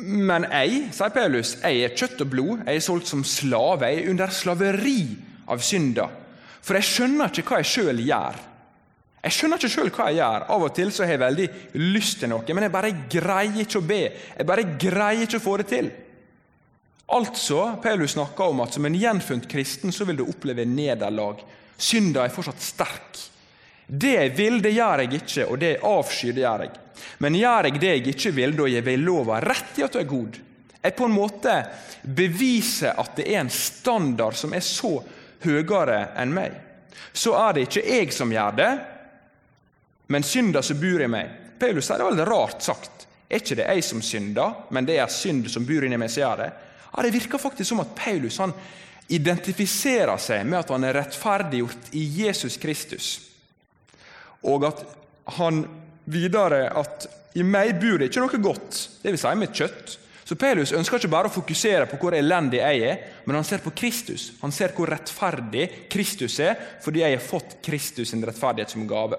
Men 0.00 0.48
jeg, 0.48 0.80
sier 0.96 1.12
Paulus, 1.14 1.52
jeg 1.60 1.84
er 1.84 1.94
kjøtt 1.94 2.24
og 2.24 2.30
blod, 2.32 2.64
jeg 2.64 2.80
er 2.80 2.82
solgt 2.82 3.06
som 3.06 3.22
slave, 3.22 3.86
jeg 3.86 4.02
er 4.02 4.10
under 4.10 4.34
slaveri 4.34 5.04
av 5.46 5.62
synda. 5.62 6.08
For 6.58 6.74
jeg 6.80 6.88
skjønner 6.88 7.30
ikke 7.30 7.46
hva 7.52 7.60
jeg 7.62 7.70
sjøl 7.70 8.02
gjør. 8.02 8.42
Jeg 9.20 9.36
skjønner 9.36 9.62
ikke 9.62 9.72
sjøl 9.76 9.94
hva 9.94 10.08
jeg 10.10 10.18
gjør. 10.18 10.48
Av 10.56 10.66
og 10.66 10.74
til 10.80 10.90
så 10.96 11.06
har 11.06 11.14
jeg 11.14 11.22
veldig 11.22 11.48
lyst 11.94 12.22
til 12.24 12.32
noe, 12.34 12.42
men 12.50 12.66
jeg 12.66 12.74
bare 12.80 12.94
greier 13.14 13.62
ikke 13.62 13.78
å 13.78 13.88
be. 13.92 14.02
Jeg 14.10 14.50
bare 14.50 14.68
greier 14.74 15.26
ikke 15.28 15.38
å 15.38 15.46
få 15.46 15.58
det 15.62 15.70
til. 15.70 15.94
Altså, 17.10 17.76
Paulus 17.82 18.12
snakker 18.12 18.44
om 18.44 18.60
at 18.62 18.76
som 18.76 18.86
en 18.86 18.94
gjenfunnet 18.94 19.48
kristen 19.50 19.92
så 19.92 20.06
vil 20.06 20.20
du 20.20 20.28
oppleve 20.28 20.64
nederlag. 20.68 21.40
Synda 21.76 22.22
er 22.22 22.34
fortsatt 22.34 22.62
sterk. 22.62 23.18
Det 23.86 24.12
jeg 24.14 24.30
vil, 24.36 24.60
det 24.62 24.70
gjør 24.76 25.02
jeg 25.02 25.16
ikke, 25.18 25.46
og 25.50 25.58
det 25.58 25.72
jeg 25.72 25.82
avskyr, 25.90 26.36
det 26.36 26.44
gjør 26.44 26.62
jeg. 26.66 26.76
Men 27.24 27.38
gjør 27.40 27.66
jeg 27.66 27.80
det 27.82 27.90
jeg 27.90 28.06
ikke 28.12 28.32
vil, 28.36 28.54
da 28.54 28.68
gir 28.70 28.92
jeg 28.92 29.02
lova 29.02 29.40
rett 29.42 29.80
i 29.80 29.84
at 29.86 29.96
du 29.96 29.98
er 29.98 30.08
god. 30.12 30.38
Jeg 30.80 30.96
på 30.96 31.08
en 31.08 31.16
måte 31.16 31.56
beviser 32.02 32.94
at 33.02 33.18
det 33.18 33.26
er 33.26 33.42
en 33.42 33.52
standard 33.52 34.38
som 34.38 34.54
er 34.54 34.62
så 34.64 34.94
høyere 35.42 35.98
enn 36.20 36.32
meg. 36.36 36.54
Så 37.12 37.34
er 37.34 37.56
det 37.56 37.66
ikke 37.66 37.84
jeg 37.88 38.14
som 38.14 38.30
gjør 38.32 38.56
det, 38.60 38.70
men 40.14 40.26
synda 40.26 40.62
som 40.62 40.78
bor 40.78 41.02
i 41.02 41.10
meg. 41.10 41.36
Paulus 41.58 41.90
sier 41.90 41.98
det 41.98 42.06
veldig 42.06 42.30
rart 42.30 42.62
sagt. 42.64 43.06
Er 43.26 43.42
ikke 43.42 43.58
det 43.58 43.66
jeg 43.66 43.84
som 43.84 44.00
synder, 44.02 44.66
men 44.70 44.86
det 44.86 45.02
er 45.02 45.10
synd 45.12 45.50
som 45.50 45.66
bor 45.66 45.84
inni 45.86 45.98
meg 45.98 46.10
som 46.10 46.22
gjør 46.22 46.44
det? 46.44 46.50
Ja, 46.96 47.02
Det 47.02 47.14
virker 47.14 47.38
faktisk 47.38 47.68
som 47.68 47.80
at 47.80 47.94
Paulus 47.94 48.38
han 48.38 48.52
identifiserer 49.10 50.18
seg 50.22 50.46
med 50.46 50.60
at 50.60 50.70
han 50.70 50.84
er 50.86 50.94
rettferdiggjort 51.00 51.94
i 51.98 52.04
Jesus 52.22 52.56
Kristus, 52.62 53.08
og 54.46 54.68
at 54.70 54.84
han 55.38 55.64
videre 56.10 56.68
at 56.78 57.08
i 57.38 57.42
meg 57.46 57.76
bor 57.78 57.98
det 57.98 58.10
ikke 58.10 58.22
noe 58.24 58.42
godt, 58.42 58.78
dvs. 59.04 59.22
Si 59.22 59.34
mitt 59.38 59.54
kjøtt. 59.54 59.96
Så 60.30 60.36
Paulus 60.38 60.70
ønsker 60.74 61.00
ikke 61.00 61.10
bare 61.10 61.26
å 61.30 61.34
fokusere 61.34 61.88
på 61.90 61.98
hvor 61.98 62.14
elendig 62.14 62.60
jeg 62.60 62.82
er, 62.86 62.98
men 63.26 63.34
han 63.34 63.46
ser 63.46 63.62
på 63.64 63.72
Kristus. 63.74 64.28
Han 64.44 64.54
ser 64.54 64.70
hvor 64.76 64.90
rettferdig 64.90 65.88
Kristus 65.90 66.38
er, 66.42 66.54
fordi 66.82 67.02
jeg 67.02 67.16
har 67.16 67.24
fått 67.24 67.56
Kristus 67.66 68.12
sin 68.12 68.22
rettferdighet 68.22 68.70
som 68.70 68.86
gave. 68.90 69.18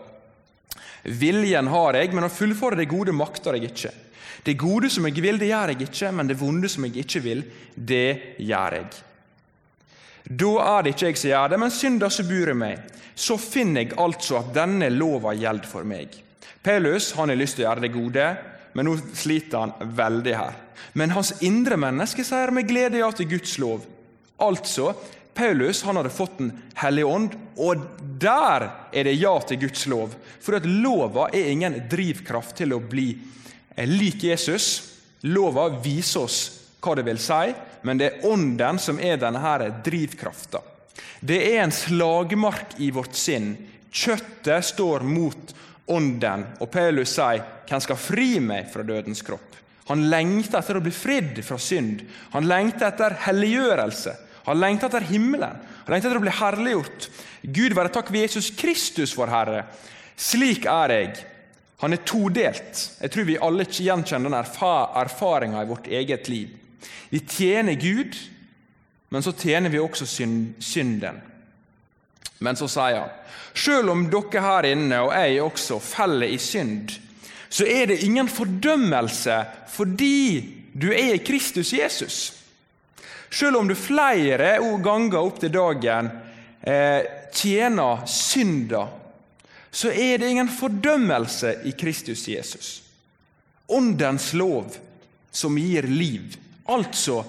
Viljen 1.03 1.67
har 1.71 1.99
jeg, 1.99 2.13
men 2.15 2.27
å 2.27 2.31
fullføre 2.31 2.79
det 2.79 2.87
gode 2.91 3.15
makter 3.15 3.57
jeg 3.57 3.71
ikke. 3.71 3.91
Det 4.43 4.57
gode 4.59 4.89
som 4.89 5.05
jeg 5.07 5.23
vil, 5.23 5.39
det 5.39 5.51
gjør 5.51 5.73
jeg 5.73 5.87
ikke, 5.87 6.11
men 6.15 6.29
det 6.29 6.39
vonde 6.39 6.69
som 6.71 6.85
jeg 6.87 7.03
ikke 7.03 7.23
vil, 7.25 7.43
det 7.75 8.37
gjør 8.39 8.77
jeg. 8.79 8.89
Da 10.31 10.51
er 10.63 10.83
det 10.83 10.93
ikke 10.95 11.11
jeg 11.11 11.19
som 11.19 11.31
gjør 11.31 11.53
det, 11.53 11.61
men 11.61 11.73
synda 11.73 12.09
som 12.13 12.27
bor 12.29 12.51
i 12.51 12.57
meg. 12.57 12.97
Så 13.15 13.37
finner 13.41 13.83
jeg 13.83 13.97
altså 13.99 14.39
at 14.39 14.51
denne 14.55 14.89
lova 14.93 15.33
gjelder 15.37 15.69
for 15.69 15.87
meg. 15.87 16.15
Paulus 16.63 17.11
han 17.17 17.33
har 17.33 17.39
lyst 17.39 17.57
til 17.57 17.65
å 17.65 17.69
gjøre 17.69 17.85
det 17.85 17.93
gode, 17.93 18.27
men 18.77 18.87
nå 18.87 18.97
sliter 19.17 19.65
han 19.65 19.95
veldig 19.97 20.35
her. 20.37 20.59
Men 20.93 21.13
hans 21.15 21.33
indre 21.45 21.77
menneske 21.79 22.23
sier 22.25 22.53
med 22.53 22.69
glede 22.69 23.01
ja 23.01 23.09
til 23.15 23.29
Guds 23.33 23.57
lov. 23.61 23.83
Altså, 24.41 24.91
Paulus 25.37 25.83
han 25.87 25.99
hadde 25.99 26.11
fått 26.13 26.39
Den 26.39 26.51
hellige 26.75 27.07
ånd, 27.07 27.35
og 27.57 27.83
der 28.21 28.67
er 28.93 29.07
det 29.07 29.19
ja 29.19 29.33
til 29.47 29.61
Guds 29.65 29.85
lov. 29.91 30.15
For 30.41 30.57
at 30.57 30.67
lova 30.67 31.29
er 31.33 31.51
ingen 31.51 31.77
drivkraft 31.91 32.57
til 32.61 32.75
å 32.75 32.81
bli 32.83 33.13
lik 33.77 34.23
Jesus. 34.23 34.67
Lova 35.21 35.67
viser 35.81 36.25
oss 36.25 36.39
hva 36.81 36.95
det 36.97 37.05
vil 37.05 37.19
si, 37.21 37.53
men 37.85 37.99
det 37.99 38.07
er 38.07 38.25
Ånden 38.29 38.79
som 38.81 38.99
er 38.99 39.19
denne 39.21 39.57
drivkrafta. 39.85 40.61
Det 41.21 41.37
er 41.53 41.61
en 41.61 41.73
slagmark 41.73 42.79
i 42.81 42.89
vårt 42.91 43.15
sinn. 43.15 43.53
Kjøttet 43.91 44.65
står 44.65 45.05
mot 45.05 45.53
Ånden, 45.91 46.45
og 46.59 46.71
Paulus 46.71 47.13
sier, 47.13 47.43
'Hvem 47.67 47.81
skal 47.81 47.95
fri 47.95 48.39
meg 48.39 48.71
fra 48.71 48.83
dødens 48.83 49.21
kropp?' 49.21 49.51
Han 49.91 50.09
lengter 50.09 50.59
etter 50.59 50.77
å 50.77 50.83
bli 50.83 50.91
fridd 50.91 51.41
fra 51.43 51.57
synd. 51.57 52.03
Han 52.31 52.47
lengter 52.47 52.87
etter 52.87 53.15
helliggjørelse. 53.25 54.13
Han 54.45 54.59
lengter 54.59 54.87
etter 54.87 55.07
himmelen. 55.09 55.57
Han 55.85 55.93
lengter 55.93 56.09
etter 56.09 56.21
å 56.21 56.23
bli 56.23 56.31
herliggjort. 56.37 57.09
Gud 57.43 57.75
være 57.75 57.91
takk 57.93 58.11
ved 58.13 58.21
Jesus 58.21 58.51
Kristus, 58.55 59.15
vår 59.17 59.33
Herre. 59.33 59.65
Slik 60.15 60.65
er 60.69 60.95
jeg. 60.95 61.25
Han 61.81 61.93
er 61.93 62.03
todelt. 62.05 62.81
Jeg 63.01 63.11
tror 63.11 63.25
vi 63.25 63.39
alle 63.41 63.65
gjenkjenner 63.65 64.29
den 64.29 64.37
erfaringa 65.01 65.63
i 65.63 65.69
vårt 65.69 65.87
eget 65.89 66.29
liv. 66.29 66.51
Vi 67.09 67.19
tjener 67.19 67.73
Gud, 67.73 68.17
men 69.09 69.23
så 69.23 69.33
tjener 69.33 69.69
vi 69.69 69.81
også 69.81 70.05
synden. 70.05 71.17
Men 72.41 72.57
så 72.57 72.69
sier 72.69 73.01
han 73.01 73.17
selv 73.53 73.91
om 73.91 74.05
dere 74.11 74.43
her 74.45 74.67
inne 74.71 75.01
og 75.03 75.13
jeg 75.15 75.41
også 75.43 75.79
feller 75.83 76.31
i 76.31 76.37
synd, 76.39 76.93
så 77.51 77.65
er 77.67 77.89
det 77.91 78.03
ingen 78.05 78.29
fordømmelse 78.31 79.41
fordi 79.71 80.21
du 80.71 80.87
er 80.93 81.17
i 81.17 81.23
Kristus 81.25 81.73
Jesus. 81.73 82.19
Selv 83.31 83.59
om 83.59 83.67
du 83.67 83.75
flere 83.75 84.57
ganger 84.83 85.19
opp 85.19 85.39
til 85.39 85.51
dagen 85.51 86.09
eh, 86.63 87.03
tjener 87.35 88.05
synda, 88.07 88.85
så 89.71 89.91
er 89.91 90.19
det 90.19 90.29
ingen 90.29 90.51
fordømmelse 90.51 91.61
i 91.65 91.71
Kristus 91.79 92.27
Jesus. 92.27 92.81
Åndens 93.71 94.33
lov 94.35 94.75
som 95.31 95.57
gir 95.57 95.87
liv. 95.87 96.35
Altså 96.67 97.23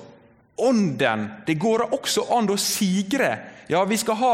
Ånden. 0.62 1.28
Det 1.46 1.54
går 1.58 1.86
også 1.94 2.26
an 2.36 2.50
å 2.52 2.58
sigre. 2.60 3.30
Ja, 3.70 3.80
vi 3.88 3.96
skal, 3.98 4.18
ha, 4.20 4.32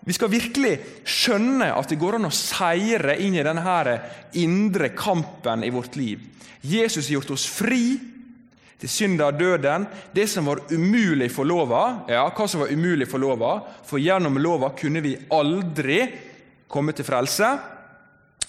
vi 0.00 0.14
skal 0.16 0.30
virkelig 0.32 0.72
skjønne 1.06 1.68
at 1.76 1.90
det 1.90 1.98
går 2.00 2.16
an 2.16 2.30
å 2.30 2.34
seire 2.34 3.18
inn 3.22 3.36
i 3.36 3.44
denne 3.46 3.98
indre 4.40 4.90
kampen 4.96 5.66
i 5.66 5.70
vårt 5.74 5.98
liv. 6.00 6.22
Jesus 6.62 7.06
har 7.06 7.18
gjort 7.18 7.34
oss 7.36 7.46
fri 7.46 7.98
til 8.78 8.90
synd 8.90 9.22
av 9.22 9.36
døden. 9.38 9.86
Det 10.14 10.26
som 10.30 10.48
var 10.48 10.64
umulig 10.72 11.30
for 11.34 11.46
lova, 11.46 12.06
ja, 12.10 12.24
hva 12.30 12.48
som 12.48 12.64
var 12.64 12.72
umulig 12.72 13.10
for 13.10 13.22
lova, 13.22 13.58
for 13.86 14.02
gjennom 14.02 14.38
lova 14.40 14.72
kunne 14.78 15.02
vi 15.04 15.14
aldri 15.34 16.00
komme 16.68 16.94
til 16.96 17.06
frelse. 17.08 17.48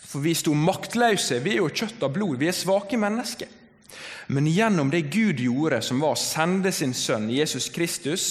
For 0.09 0.23
vi 0.25 0.33
sto 0.37 0.55
maktløse. 0.57 1.39
Vi 1.43 1.55
er 1.55 1.63
jo 1.63 1.71
kjøtt 1.71 2.03
av 2.05 2.13
blod. 2.15 2.37
Vi 2.41 2.49
er 2.49 2.57
svake 2.57 2.97
mennesker. 2.99 3.49
Men 4.29 4.45
gjennom 4.49 4.91
det 4.93 5.07
Gud 5.09 5.41
gjorde, 5.41 5.81
som 5.81 6.01
var 6.03 6.13
å 6.13 6.21
sende 6.21 6.71
sin 6.73 6.93
sønn 6.93 7.29
Jesus 7.33 7.69
Kristus 7.73 8.27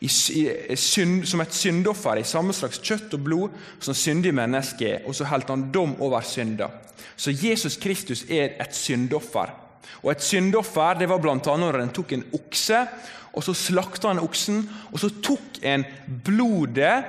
som 0.00 1.42
et 1.44 1.52
syndoffer 1.52 2.20
i 2.20 2.24
samme 2.24 2.54
slags 2.56 2.80
kjøtt 2.80 3.12
og 3.18 3.24
blod 3.24 3.56
som 3.84 3.96
syndig 3.96 4.32
menneske 4.36 4.86
er, 4.88 5.02
og 5.04 5.16
så 5.16 5.26
holdt 5.28 5.52
han 5.52 5.66
dom 5.72 5.92
over 6.00 6.24
synda. 6.24 6.70
Så 7.20 7.34
Jesus 7.36 7.76
Kristus 7.76 8.24
er 8.28 8.56
et 8.60 8.76
syndoffer. 8.76 9.52
Og 10.00 10.12
Et 10.12 10.22
syndoffer 10.22 10.96
det 10.96 11.08
var 11.08 11.20
bl.a. 11.20 11.36
når 11.36 11.82
en 11.82 11.92
tok 11.92 12.12
en 12.16 12.24
okse, 12.32 12.86
og 13.36 13.44
så 13.44 13.54
slakta 13.54 14.08
han 14.08 14.22
oksen, 14.22 14.62
og 14.92 15.00
så 15.00 15.10
tok 15.22 15.60
en 15.62 15.84
blodet 16.24 17.04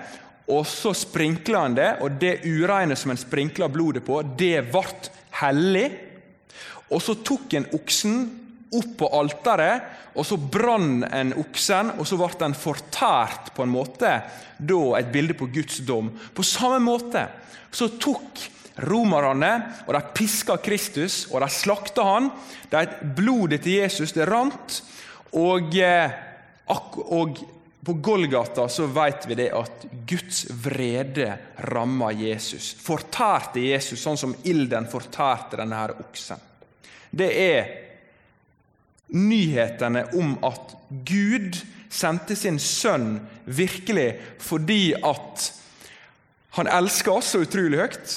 og 0.52 0.68
så 0.68 0.92
sprinkla 0.98 1.66
han 1.66 1.76
det, 1.78 1.90
og 2.04 2.20
det 2.20 2.42
ureine 2.44 2.98
som 3.00 3.14
en 3.14 3.20
sprinkla 3.20 3.70
blodet 3.72 4.04
på, 4.06 4.20
det 4.38 4.66
ble 4.72 5.12
hellig. 5.42 5.88
Og 6.92 7.00
så 7.04 7.16
tok 7.24 7.56
en 7.56 7.70
oksen 7.78 8.18
opp 8.76 8.96
på 9.00 9.10
alteret, 9.16 9.88
og 10.12 10.28
så 10.28 10.36
brann 10.36 11.06
en 11.08 11.32
oksen, 11.40 11.94
og 11.96 12.08
så 12.08 12.20
ble 12.20 12.32
den 12.42 12.56
fortært 12.58 13.54
på 13.56 13.64
en 13.64 13.72
måte, 13.72 14.16
da 14.60 14.82
et 15.00 15.12
bilde 15.14 15.38
på 15.40 15.48
Guds 15.54 15.80
dom. 15.88 16.12
På 16.36 16.44
samme 16.44 16.82
måte 16.84 17.26
så 17.72 17.88
tok 17.96 18.44
romerne, 18.92 19.52
og 19.88 19.96
de 19.96 20.02
piska 20.16 20.58
Kristus, 20.64 21.26
og 21.32 21.44
de 21.44 21.50
slakta 21.52 22.06
han. 22.08 22.30
De, 22.72 22.84
blodet 23.16 23.64
til 23.64 23.80
Jesus 23.80 24.16
det 24.16 24.28
rant, 24.28 24.82
og, 25.32 25.72
eh, 25.80 26.12
og 26.68 27.40
på 27.86 27.94
Golgata 27.94 28.68
så 28.70 28.86
vet 28.86 29.26
vi 29.26 29.36
det 29.40 29.50
at 29.58 29.86
Guds 30.08 30.44
vrede 30.64 31.34
ramma 31.72 32.12
Jesus. 32.14 32.76
Fortærte 32.78 33.64
Jesus, 33.64 34.04
sånn 34.04 34.20
som 34.22 34.36
ilden 34.46 34.86
fortærte 34.92 35.58
denne 35.58 35.80
her 35.80 35.96
oksen. 36.04 36.42
Det 37.10 37.30
er 37.42 37.72
nyhetene 39.18 40.06
om 40.14 40.36
at 40.46 40.76
Gud 41.10 41.58
sendte 41.92 42.38
sin 42.38 42.60
sønn 42.62 43.16
virkelig 43.50 44.12
fordi 44.40 44.94
at 44.96 45.48
han 46.60 46.70
elsker 46.70 47.18
oss 47.18 47.34
så 47.34 47.42
utrolig 47.42 47.82
høyt. 47.82 48.14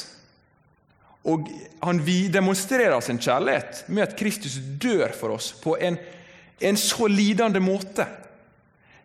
Og 1.24 1.48
han 1.80 2.02
demonstrerer 2.04 3.00
sin 3.00 3.16
kjærlighet 3.22 3.86
med 3.88 4.04
at 4.04 4.18
Kristus 4.18 4.58
dør 4.60 5.14
for 5.16 5.38
oss 5.38 5.54
på 5.56 5.78
en, 5.80 5.96
en 6.60 6.76
så 6.76 7.08
lidende 7.08 7.64
måte 7.64 8.04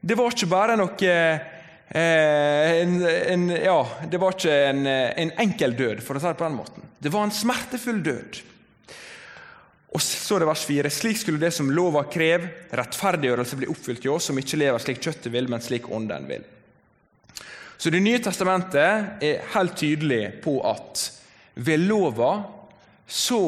det 0.01 0.15
var 0.15 0.31
ikke 0.31 0.49
bare 0.51 0.75
noe 0.79 1.09
eh, 1.09 1.47
en, 1.89 2.93
en, 3.03 3.49
ja, 3.49 3.79
det 4.11 4.19
var 4.21 4.35
ikke 4.35 4.59
en, 4.69 4.85
en, 4.87 5.33
enkel 5.43 5.75
død, 5.75 6.03
for 6.05 6.15
å 6.15 6.21
si 6.21 6.29
det 6.29 6.39
på 6.39 6.47
den 6.47 6.59
måten. 6.59 6.85
Det 6.99 7.11
var 7.11 7.25
en 7.25 7.35
smertefull 7.35 8.03
død. 8.05 8.39
Og 9.89 10.03
så 10.05 10.37
er 10.37 10.43
det 10.43 10.49
vers 10.51 10.63
4. 10.69 10.91
Slik 10.93 11.17
skulle 11.17 11.41
det 11.41 11.51
som 11.55 11.71
lova 11.73 12.03
krev, 12.11 12.45
rettferdiggjørelse 12.77 13.57
bli 13.57 13.69
oppfylt 13.71 14.05
i 14.05 14.11
oss, 14.13 14.29
som 14.29 14.37
ikke 14.37 14.59
lever 14.61 14.83
slik 14.83 15.01
kjøttet 15.01 15.31
vil, 15.33 15.49
men 15.49 15.63
slik 15.65 15.89
ånden 15.89 16.29
vil. 16.29 16.45
Så 17.79 17.89
Det 17.89 18.01
nye 18.03 18.19
testamentet 18.21 19.23
er 19.23 19.43
helt 19.55 19.77
tydelig 19.79 20.41
på 20.43 20.59
at 20.67 21.05
ved 21.63 21.87
lova 21.87 22.31
så 23.09 23.43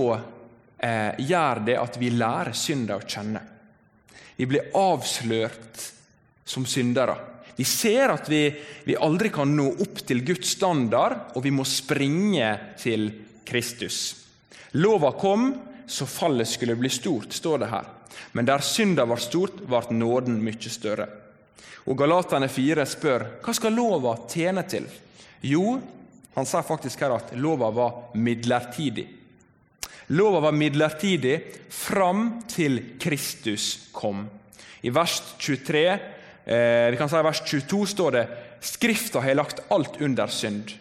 eh, 0.82 1.14
gjør 1.20 1.62
det 1.68 1.78
at 1.78 1.97
vi 2.02 2.10
lærer 2.16 2.56
synda 2.58 2.97
å 2.97 3.06
kjenne. 3.06 3.41
Vi 4.39 4.47
blir 4.49 4.72
avslørt 4.74 5.84
som 6.46 6.66
syndere. 6.66 7.16
Vi 7.56 7.66
ser 7.66 8.10
at 8.10 8.30
vi, 8.30 8.48
vi, 8.84 8.96
aldri 8.96 9.30
kan 9.30 9.52
nå 9.56 9.68
opp 9.84 10.00
til 10.08 10.24
Guds 10.26 10.56
standard, 10.56 11.36
og 11.36 11.44
vi 11.46 11.52
må 11.54 11.66
springe 11.68 12.48
til 12.80 13.10
Kristus. 13.46 13.98
Lova 14.80 15.12
kom, 15.20 15.52
så 15.86 16.08
fallet 16.08 16.48
skulle 16.48 16.78
bli 16.80 16.89
stort, 16.89 17.34
står 17.36 17.62
det 17.62 17.72
her. 17.72 17.89
Men 18.32 18.48
der 18.48 18.64
synda 18.64 19.06
var 19.06 19.20
stort, 19.20 19.60
ble 19.68 19.82
nåden 19.94 20.39
mye 20.44 20.72
større. 20.72 21.08
Og 21.86 21.98
Galatane 21.98 22.48
4 22.50 22.86
spør 22.88 23.26
hva 23.44 23.54
skal 23.58 23.76
lova 23.76 24.14
tjene 24.30 24.64
til? 24.70 24.86
Jo, 25.46 25.76
han 26.34 26.48
sa 26.48 26.62
faktisk 26.64 27.02
her 27.04 27.18
at 27.18 27.34
lova 27.36 27.70
var 27.76 28.16
midlertidig. 28.16 29.08
Lova 30.16 30.39
var 30.48 30.56
midlertidig 30.56 31.36
fram 31.70 32.42
til 32.50 32.98
Kristus 33.02 33.92
kom. 33.94 34.24
I 34.82 34.89
vers 34.94 35.20
23 35.38 35.86
Eh, 35.92 36.20
vi 36.46 36.98
kan 36.98 37.10
si 37.10 37.20
I 37.20 37.26
vers 37.26 37.42
22 37.46 37.86
står 37.92 38.16
det 38.16 38.24
Skrifta 38.62 39.22
har 39.22 39.38
lagt 39.38 39.62
alt 39.70 40.02
under 40.02 40.28
synd. 40.28 40.72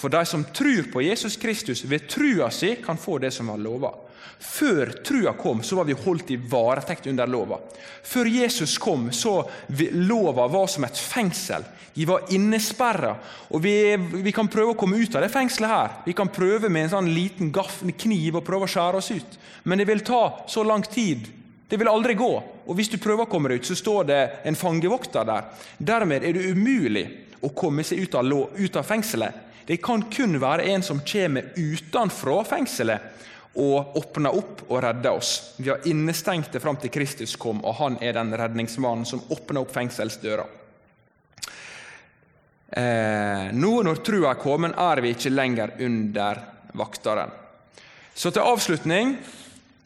For 0.00 0.08
de 0.08 0.24
som 0.26 0.44
tror 0.44 0.86
på 0.92 1.02
Jesus 1.02 1.36
Kristus 1.36 1.84
ved 1.84 2.08
trua 2.08 2.50
si, 2.50 2.76
kan 2.84 2.96
få 2.96 3.18
det 3.20 3.30
som 3.36 3.52
var 3.52 3.60
lova. 3.60 3.92
Før 4.40 4.94
trua 5.04 5.34
kom, 5.36 5.60
så 5.62 5.76
var 5.76 5.84
vi 5.84 5.96
holdt 5.96 6.30
i 6.32 6.38
varetekt 6.40 7.10
under 7.10 7.28
lova. 7.28 7.58
Før 8.02 8.30
Jesus 8.32 8.78
kom, 8.80 9.10
så 9.12 9.42
lova 9.92 10.46
var 10.48 10.70
som 10.72 10.86
et 10.88 10.96
fengsel. 10.96 11.66
Vi 11.92 12.06
var 12.08 12.30
innesperra. 12.32 13.12
Og 13.50 13.60
vi, 13.60 13.74
vi, 13.96 14.32
kan 14.32 14.48
prøve 14.48 14.72
å 14.72 14.78
komme 14.80 14.96
ut 14.96 15.16
av 15.16 15.26
det 15.26 15.32
fengselet 15.32 15.72
her. 15.74 15.98
Vi 16.06 16.16
kan 16.16 16.32
prøve 16.32 16.70
med 16.72 16.86
en 16.86 16.94
sånn 16.94 17.12
liten 17.12 17.52
gaff, 17.52 17.82
kniv 17.84 18.38
og 18.40 18.46
prøve 18.46 18.64
å 18.64 18.72
skjære 18.72 19.02
oss 19.02 19.12
ut. 19.12 19.36
Men 19.68 19.82
det 19.82 19.88
vil 19.90 20.04
ta 20.06 20.22
så 20.48 20.64
lang 20.64 20.86
tid 20.88 21.28
det 21.70 21.78
vil 21.78 21.88
aldri 21.88 22.16
gå. 22.18 22.30
Og 22.66 22.74
Hvis 22.74 22.90
du 22.90 22.98
prøver 22.98 23.24
å 23.24 23.30
komme 23.30 23.50
deg 23.50 23.62
ut, 23.62 23.68
så 23.68 23.76
står 23.78 24.08
det 24.08 24.20
en 24.50 24.58
fangevokter 24.58 25.26
der. 25.28 25.46
Dermed 25.78 26.26
er 26.26 26.34
det 26.34 26.50
umulig 26.50 27.04
å 27.46 27.52
komme 27.54 27.84
seg 27.86 28.02
ut 28.02 28.16
av, 28.18 28.26
ut 28.58 28.76
av 28.76 28.86
fengselet. 28.86 29.46
Det 29.66 29.78
kan 29.78 30.02
kun 30.10 30.34
være 30.42 30.66
en 30.72 30.82
som 30.82 31.02
kommer 31.06 31.52
utenfra 31.54 32.40
fengselet 32.48 33.18
og 33.60 33.96
åpner 33.98 34.34
opp 34.34 34.64
og 34.68 34.80
redder 34.82 35.14
oss. 35.14 35.54
Vi 35.58 35.70
har 35.70 35.86
innestengte 35.86 36.58
fram 36.62 36.78
til 36.82 36.90
Kristus 36.90 37.36
kom, 37.38 37.62
og 37.62 37.78
han 37.78 37.98
er 38.02 38.18
den 38.18 38.34
redningsmannen 38.34 39.06
som 39.06 39.22
åpner 39.30 39.62
opp 39.62 39.74
fengselsdøra. 39.74 40.46
Eh, 42.70 43.50
nå 43.54 43.70
når 43.82 44.02
trua 44.06 44.32
er 44.34 44.42
kommet, 44.42 44.74
er 44.78 45.02
vi 45.02 45.14
ikke 45.14 45.34
lenger 45.34 45.74
under 45.86 46.42
vakteren. 46.78 47.30
Så 48.14 48.30
til 48.34 48.46
avslutning 48.46 49.16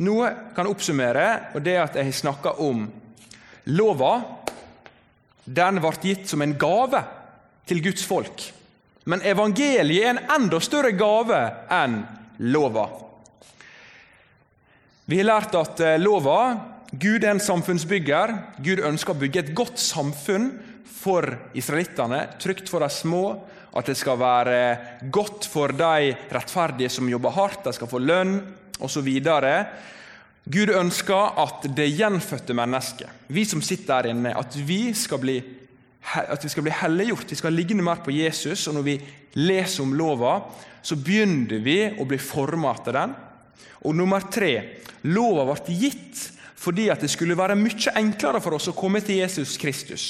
noe 0.03 0.31
kan 0.57 0.67
oppsummere, 0.67 1.55
og 1.55 1.63
det 1.63 1.77
er 1.77 1.85
at 1.85 1.99
jeg 1.99 2.09
har 2.09 2.19
snakka 2.19 2.57
om 2.65 2.87
lova. 3.71 4.15
Den 5.45 5.79
ble 5.83 5.95
gitt 6.03 6.27
som 6.31 6.43
en 6.43 6.57
gave 6.59 7.05
til 7.69 7.83
Guds 7.85 8.05
folk. 8.09 8.49
Men 9.05 9.23
evangeliet 9.23 10.05
er 10.05 10.15
en 10.15 10.23
enda 10.39 10.61
større 10.65 10.95
gave 10.97 11.41
enn 11.73 12.01
lova. 12.51 12.89
Vi 15.05 15.21
har 15.21 15.29
lært 15.29 15.57
at 15.61 15.83
eh, 15.85 16.01
lova 16.01 16.39
Gud 16.95 17.25
er 17.25 17.33
en 17.35 17.43
samfunnsbygger. 17.43 18.31
Gud 18.63 18.81
ønsker 18.87 19.15
å 19.15 19.19
bygge 19.19 19.41
et 19.43 19.55
godt 19.57 19.81
samfunn 19.83 20.53
for 20.87 21.27
israelittene, 21.57 22.21
trygt 22.39 22.71
for 22.71 22.85
de 22.85 22.91
små. 22.93 23.25
At 23.75 23.89
det 23.91 23.97
skal 23.99 24.21
være 24.21 25.09
godt 25.13 25.49
for 25.51 25.75
de 25.75 26.13
rettferdige 26.31 26.93
som 26.95 27.09
jobber 27.11 27.35
hardt, 27.35 27.65
de 27.67 27.73
skal 27.75 27.91
få 27.91 27.99
lønn 27.99 28.37
osv. 28.81 29.09
Gud 30.45 30.71
ønsker 30.77 31.39
at 31.41 31.69
det 31.77 31.87
gjenfødte 31.97 32.57
mennesket, 32.57 33.09
vi 33.33 33.47
som 33.49 33.63
sitter 33.65 34.03
der 34.03 34.13
inne, 34.13 34.35
at 34.37 34.57
vi 34.57 34.93
skal 34.93 35.23
bli, 35.23 35.39
at 36.21 36.45
vi 36.45 36.51
skal 36.53 36.67
bli 36.67 36.75
helliggjort, 36.83 37.31
vi 37.31 37.39
skal 37.41 37.57
ligne 37.57 37.85
mer 37.85 38.03
på 38.05 38.13
Jesus. 38.13 38.67
og 38.69 38.75
Når 38.75 38.85
vi 38.85 38.99
leser 39.41 39.83
om 39.83 39.95
lova, 39.97 40.35
så 40.85 40.99
begynner 41.01 41.65
vi 41.65 41.79
å 41.97 42.05
bli 42.05 42.21
forma 42.21 42.75
etter 42.75 42.99
den. 42.99 43.17
Og 43.89 43.97
nummer 43.97 44.29
tre 44.33 44.53
lova 45.09 45.49
ble 45.49 45.79
gitt 45.81 46.31
fordi 46.65 46.87
at 46.89 47.03
det 47.05 47.11
skulle 47.13 47.37
være 47.37 47.59
mye 47.61 47.93
enklere 48.01 48.41
for 48.41 48.57
oss 48.57 48.71
å 48.71 48.77
komme 48.77 49.03
til 49.05 49.19
Jesus 49.21 49.59
Kristus. 49.61 50.05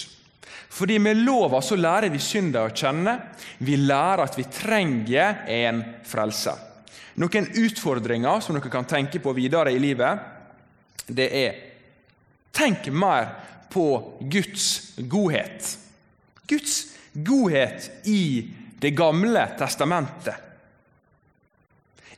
Fordi 0.75 1.01
med 1.03 1.23
lova 1.23 1.61
så 1.63 1.79
lærer 1.79 2.11
vi 2.11 2.21
synder 2.23 2.69
å 2.69 2.75
kjenne. 2.75 3.17
Vi 3.59 3.79
lærer 3.79 4.23
at 4.23 4.39
vi 4.39 4.47
trenger 4.51 5.45
en 5.51 5.83
frelser. 6.07 6.74
Noen 7.21 7.47
utfordringer 7.55 8.41
som 8.43 8.57
dere 8.57 8.73
kan 8.73 8.89
tenke 8.91 9.21
på 9.23 9.35
videre 9.37 9.73
i 9.73 9.79
livet, 9.83 10.19
det 11.07 11.29
er 11.31 11.63
Tenk 12.55 12.87
mer 12.95 13.33
på 13.71 13.87
Guds 14.31 14.95
godhet. 15.11 15.79
Guds 16.47 16.77
godhet 17.13 17.91
i 18.07 18.51
Det 18.79 18.91
gamle 18.93 19.41
testamentet. 19.59 20.35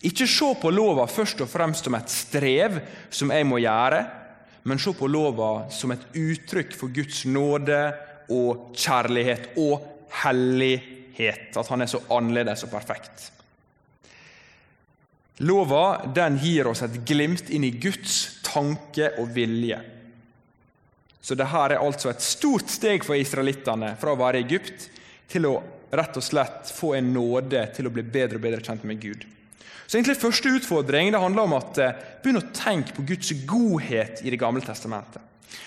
Ikke 0.03 0.27
se 0.27 0.49
på 0.61 0.71
lova 0.75 1.05
først 1.07 1.45
og 1.45 1.49
fremst 1.49 1.87
som 1.87 1.95
et 1.95 2.11
strev 2.11 2.81
som 3.09 3.31
jeg 3.31 3.47
må 3.47 3.61
gjøre, 3.63 4.01
men 4.67 4.81
se 4.83 4.93
på 4.99 5.07
lova 5.07 5.69
som 5.71 5.95
et 5.95 6.09
uttrykk 6.19 6.75
for 6.75 6.91
Guds 6.91 7.23
nåde 7.31 7.79
og 8.35 8.75
kjærlighet 8.75 9.53
og 9.63 9.87
hellighet. 10.25 11.55
At 11.55 11.71
han 11.71 11.87
er 11.87 11.93
så 11.93 12.03
annerledes 12.11 12.67
og 12.67 12.75
perfekt. 12.75 13.31
Lova 15.45 16.07
den 16.15 16.39
gir 16.41 16.71
oss 16.71 16.81
et 16.87 16.97
glimt 17.05 17.51
inn 17.53 17.67
i 17.67 17.75
Guds 17.77 18.41
tanke 18.47 19.11
og 19.21 19.35
vilje. 19.37 19.79
Så 21.21 21.35
dette 21.37 21.61
er 21.61 21.77
altså 21.81 22.13
et 22.13 22.23
stort 22.25 22.71
steg 22.71 23.05
for 23.05 23.19
israelittene 23.19 23.97
fra 24.01 24.15
å 24.15 24.21
være 24.21 24.41
i 24.41 24.47
Egypt 24.47 24.87
til 25.29 25.49
å 25.51 25.57
rett 25.97 26.17
og 26.19 26.25
slett 26.25 26.71
få 26.73 26.95
en 26.97 27.13
nåde 27.13 27.67
til 27.77 27.89
å 27.89 27.93
bli 27.93 28.05
bedre 28.07 28.39
og 28.39 28.47
bedre 28.47 28.63
kjent 28.65 28.87
med 28.89 29.01
Gud. 29.03 29.27
Så 29.87 29.99
egentlig 29.99 30.19
Første 30.19 30.51
utfordring 30.57 31.13
det 31.13 31.23
handler 31.23 31.47
om 31.47 31.57
at 31.59 31.79
eh, 31.83 31.99
begynn 32.23 32.41
å 32.41 32.49
tenke 32.57 32.95
på 32.97 33.05
Guds 33.07 33.31
godhet 33.47 34.23
i 34.25 34.33
Det 34.33 34.41
gamle 34.41 34.65
testamentet. 34.65 35.23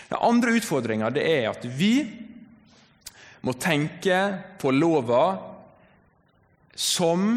Den 0.09 0.19
andre 0.25 0.55
utfordringa 0.57 1.11
er 1.21 1.47
at 1.51 1.63
vi 1.63 1.93
må 3.45 3.53
tenke 3.55 4.17
på 4.59 4.73
lova 4.75 5.23
som 6.75 7.29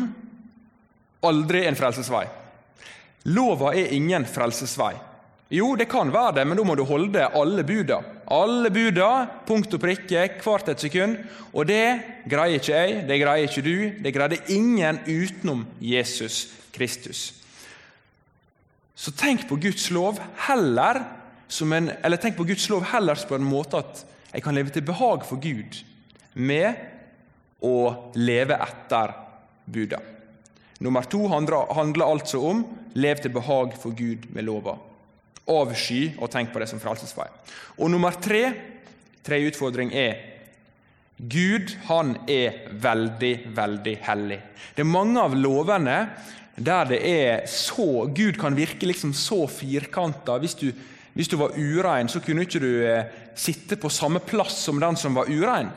aldri 1.26 1.64
en 1.66 1.78
frelsesvei. 1.78 2.26
Lova 3.30 3.72
er 3.78 3.94
ingen 3.94 4.26
frelsesvei. 4.26 4.94
Jo, 5.52 5.74
det 5.76 5.90
kan 5.92 6.08
være 6.12 6.38
det, 6.38 6.46
men 6.48 6.56
da 6.56 6.64
må 6.64 6.74
du 6.78 6.84
holde 6.88 7.26
alle 7.36 7.62
buda. 7.68 7.98
Alle 8.32 8.70
buda, 8.72 9.10
punkt 9.44 9.74
og 9.76 9.82
prikke, 9.82 10.24
hvert 10.40 10.70
et 10.72 10.80
sekund. 10.80 11.18
Og 11.52 11.68
det 11.68 11.84
greier 12.30 12.56
ikke 12.56 12.72
jeg, 12.72 13.02
det 13.08 13.18
greier 13.20 13.50
ikke 13.50 13.64
du, 13.66 13.76
det 14.00 14.14
greide 14.16 14.40
ingen 14.54 15.02
utenom 15.04 15.66
Jesus 15.76 16.46
Kristus. 16.72 17.34
Så 18.96 19.12
tenk 19.18 19.44
på 19.48 19.58
Guds 19.60 19.90
lov 19.92 20.20
heller 20.46 21.02
en, 21.60 21.90
eller 22.00 22.16
tenk 22.16 22.38
på 22.38 22.46
Guds 22.48 22.64
lov 22.72 22.86
heller 22.88 23.20
på 23.28 23.36
en 23.36 23.44
måte 23.44 23.82
at 23.82 24.04
jeg 24.32 24.44
kan 24.46 24.56
leve 24.56 24.72
til 24.72 24.86
behag 24.88 25.26
for 25.28 25.36
Gud 25.42 25.82
med 26.32 26.80
å 27.60 27.76
leve 28.16 28.56
etter 28.56 29.12
buda. 29.68 30.00
Nummer 30.82 31.06
to 31.06 31.28
handler 31.30 32.08
altså 32.08 32.40
om 32.42 32.64
lev 32.98 33.22
til 33.22 33.32
behag 33.34 33.76
for 33.78 33.94
Gud 33.94 34.26
med 34.34 34.46
lova. 34.48 34.74
Avsky 35.52 36.12
og 36.18 36.30
tenk 36.30 36.52
på 36.52 36.62
det 36.62 36.68
som 36.70 36.82
frelsesvei. 36.82 37.28
Og 37.78 37.90
nummer 37.90 38.14
tre, 38.22 38.42
tre 39.22 39.40
utfordring 39.46 39.92
er 39.94 40.28
Gud 41.22 41.70
han 41.86 42.16
er 42.30 42.64
veldig, 42.82 43.32
veldig 43.54 43.96
hellig. 44.08 44.38
Det 44.74 44.82
er 44.82 44.90
mange 44.90 45.22
av 45.22 45.36
lovene 45.38 45.98
der 46.56 46.88
det 46.90 46.98
er 47.08 47.44
så 47.48 48.08
Gud 48.12 48.38
kan 48.40 48.56
virke 48.58 48.88
liksom 48.88 49.14
så 49.16 49.44
firkanta. 49.46 50.36
Hvis, 50.42 50.56
hvis, 51.14 51.30
du 51.30 51.38
var 51.38 51.54
urein, 51.56 52.10
så 52.10 52.20
kunne 52.20 52.42
ikke 52.42 52.60
du 52.62 52.72
eh, 52.84 53.06
sitte 53.38 53.78
på 53.78 53.90
samme 53.92 54.20
plass 54.20 54.58
som 54.66 54.80
den 54.82 54.98
som 54.98 55.14
var 55.14 55.30
urein. 55.30 55.70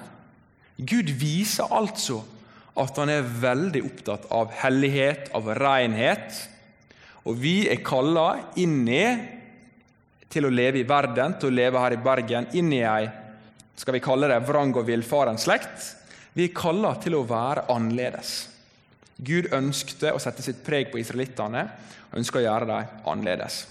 Gud 0.78 1.14
viser 1.20 1.70
altså 1.72 2.24
at 2.76 2.98
han 3.00 3.12
er 3.12 3.28
veldig 3.42 3.82
opptatt 3.88 4.26
av 4.36 4.52
hellighet, 4.64 5.30
av 5.38 5.48
renhet. 5.58 6.42
Og 7.26 7.38
vi 7.40 7.70
er 7.72 7.84
kalla 7.86 8.52
inn 8.60 8.82
i 8.92 9.06
til 10.30 10.48
å 10.48 10.52
leve 10.52 10.82
i 10.82 10.88
verden, 10.88 11.38
til 11.40 11.54
å 11.54 11.56
leve 11.56 11.80
her 11.80 11.96
i 11.96 12.02
Bergen, 12.04 12.50
inn 12.60 12.74
i 12.76 12.84
ei 12.84 13.06
skal 13.76 13.98
vi 13.98 14.04
kalle 14.04 14.30
det 14.32 14.40
vrang 14.48 14.74
og 14.76 14.88
villfaren 14.88 15.40
slekt. 15.40 15.92
Vi 16.36 16.48
er 16.48 16.56
kalla 16.56 16.96
til 17.04 17.18
å 17.18 17.26
være 17.28 17.68
annerledes. 17.72 18.34
Gud 19.16 19.52
ønskte 19.56 20.12
å 20.12 20.20
sette 20.20 20.44
sitt 20.44 20.64
preg 20.66 20.92
på 20.92 21.00
israelittene 21.00 21.64
og 22.10 22.20
ønsker 22.20 22.42
å 22.42 22.46
gjøre 22.46 22.70
dem 22.72 23.10
annerledes. 23.12 23.62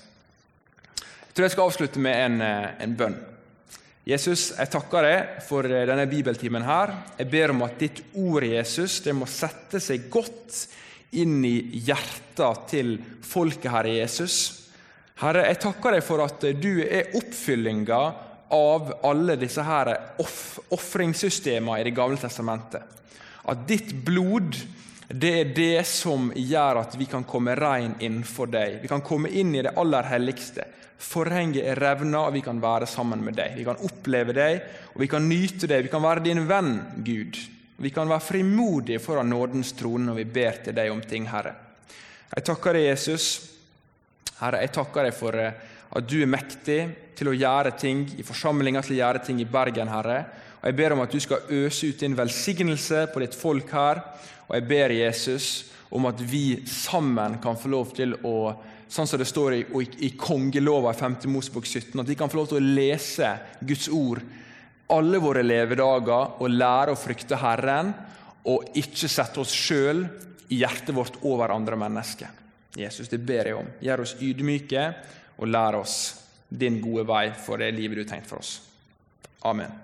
Jeg 1.01 1.37
tror 1.37 1.49
jeg 1.49 1.55
skal 1.57 1.71
avslutte 1.71 2.01
med 2.01 2.21
en, 2.25 2.41
eh, 2.41 2.75
en 2.85 2.97
bønn. 2.97 3.17
Jesus, 4.05 4.51
jeg 4.53 4.69
takker 4.69 5.07
deg 5.07 5.37
for 5.47 5.65
eh, 5.65 5.87
denne 5.89 6.05
bibeltimen. 6.05 6.65
her. 6.67 6.93
Jeg 7.17 7.31
ber 7.33 7.55
om 7.55 7.63
at 7.65 7.79
ditt 7.81 8.03
ord, 8.21 8.45
Jesus, 8.45 8.99
det 9.01 9.15
må 9.17 9.25
sette 9.25 9.81
seg 9.81 10.11
godt 10.13 10.59
inn 11.17 11.39
i 11.47 11.81
hjertet 11.87 12.67
til 12.69 12.99
folket, 13.25 13.71
Herre 13.73 13.95
Jesus. 13.97 14.37
Herre, 15.23 15.47
jeg 15.49 15.63
takker 15.63 15.97
deg 15.97 16.05
for 16.05 16.21
at 16.21 16.45
du 16.61 16.83
er 16.85 17.15
oppfyllinga 17.17 18.03
av 18.53 18.93
alle 19.09 19.39
disse 19.41 19.65
her 19.65 19.95
ofringssystemene 20.21 21.81
i 21.81 21.87
Det 21.89 21.95
gamle 21.97 22.21
testamentet. 22.21 22.83
At 23.49 23.65
ditt 23.69 23.95
blod 24.05 24.59
det 25.09 25.33
er 25.41 25.51
det 25.57 25.85
som 25.87 26.31
gjør 26.33 26.81
at 26.81 26.95
vi 26.97 27.07
kan 27.11 27.27
komme 27.29 27.57
rein 27.59 27.93
innenfor 28.01 28.49
deg. 28.49 28.79
Vi 28.83 28.89
kan 28.89 29.05
komme 29.05 29.29
inn 29.29 29.53
i 29.55 29.63
det 29.65 29.75
aller 29.77 30.07
helligste. 30.09 30.65
Forhenget 31.05 31.67
er 31.69 31.81
revna, 31.81 32.23
og 32.25 32.37
vi 32.37 32.41
kan 32.45 32.61
være 32.63 32.89
sammen 32.89 33.21
med 33.25 33.37
deg. 33.37 33.53
Vi 33.59 33.67
kan 33.67 33.81
oppleve 33.85 34.33
deg, 34.37 34.63
og 34.95 35.03
vi 35.03 35.11
kan 35.11 35.27
nyte 35.29 35.69
deg. 35.69 35.85
Vi 35.85 35.93
kan 35.93 36.05
være 36.05 36.25
din 36.25 36.47
venn, 36.49 36.79
Gud. 37.05 37.37
Vi 37.85 37.91
kan 37.93 38.09
være 38.09 38.25
frimodige 38.25 39.03
foran 39.03 39.29
nådens 39.29 39.75
trone 39.77 40.09
når 40.09 40.21
vi 40.23 40.25
ber 40.39 40.63
til 40.65 40.77
deg 40.77 40.93
om 40.93 41.03
ting, 41.05 41.27
Herre. 41.29 41.53
Jeg 42.35 42.47
takker 42.47 42.79
deg, 42.79 42.89
Jesus. 42.89 43.27
Herre, 44.39 44.63
jeg 44.65 44.73
takker 44.75 45.09
deg 45.09 45.17
for 45.17 45.37
eh, 45.39 45.59
at 45.95 46.07
du 46.09 46.17
er 46.23 46.31
mektig 46.31 46.79
til 47.19 47.31
å 47.31 47.37
gjøre 47.37 47.75
ting 47.79 48.07
i 48.19 48.25
forsamlinga, 48.27 48.83
til 48.83 48.97
å 48.97 49.01
gjøre 49.03 49.23
ting 49.27 49.43
i 49.43 49.49
Bergen, 49.51 49.91
Herre. 49.93 50.23
Og 50.63 50.71
Jeg 50.71 50.79
ber 50.79 50.95
om 50.95 51.03
at 51.05 51.13
du 51.13 51.21
skal 51.21 51.51
øse 51.53 51.91
ut 51.91 52.01
din 52.01 52.17
velsignelse 52.17 53.05
på 53.13 53.21
ditt 53.21 53.37
folk 53.37 53.69
her. 53.77 54.01
Og 54.49 54.55
jeg 54.57 54.69
ber 54.69 54.95
Jesus 54.95 55.49
om 55.95 56.07
at 56.11 56.21
vi 56.21 56.63
sammen 56.69 57.39
kan 57.43 57.59
få 57.59 57.71
lov 57.73 57.93
til 57.97 58.17
å 58.27 58.37
sånn 58.95 59.09
som 59.09 59.19
det 59.19 59.27
står 59.27 59.55
i, 59.57 59.61
i, 59.81 59.85
i 60.07 60.11
kongelova 60.19 60.93
i 60.93 60.99
5. 60.99 61.17
Mosebok 61.33 61.67
17, 61.67 61.99
at 61.99 62.09
vi 62.09 62.17
kan 62.19 62.31
få 62.31 62.39
lov 62.39 62.51
til 62.53 62.61
å 62.61 62.75
lese 62.77 63.31
Guds 63.65 63.89
ord 63.91 64.23
alle 64.93 65.19
våre 65.19 65.43
levedager 65.43 66.41
og 66.43 66.53
lære 66.53 66.93
å 66.93 66.99
frykte 66.99 67.39
Herren, 67.41 67.93
og 68.45 68.77
ikke 68.77 69.09
sette 69.09 69.41
oss 69.41 69.55
sjøl 69.57 70.05
i 70.53 70.61
hjertet 70.61 70.93
vårt 70.95 71.17
over 71.25 71.55
andre 71.55 71.79
mennesker. 71.81 72.43
Jesus, 72.77 73.09
det 73.09 73.23
ber 73.25 73.49
jeg 73.49 73.57
om. 73.57 73.71
Gjør 73.81 74.05
oss 74.05 74.17
ydmyke, 74.21 74.85
og 75.41 75.51
lær 75.51 75.81
oss 75.81 75.97
din 76.49 76.79
gode 76.83 77.07
vei 77.09 77.27
for 77.47 77.59
det 77.59 77.73
livet 77.75 77.99
du 77.99 78.05
har 78.05 78.13
tenkt 78.13 78.31
for 78.31 78.43
oss. 78.45 78.59
Amen. 79.49 79.84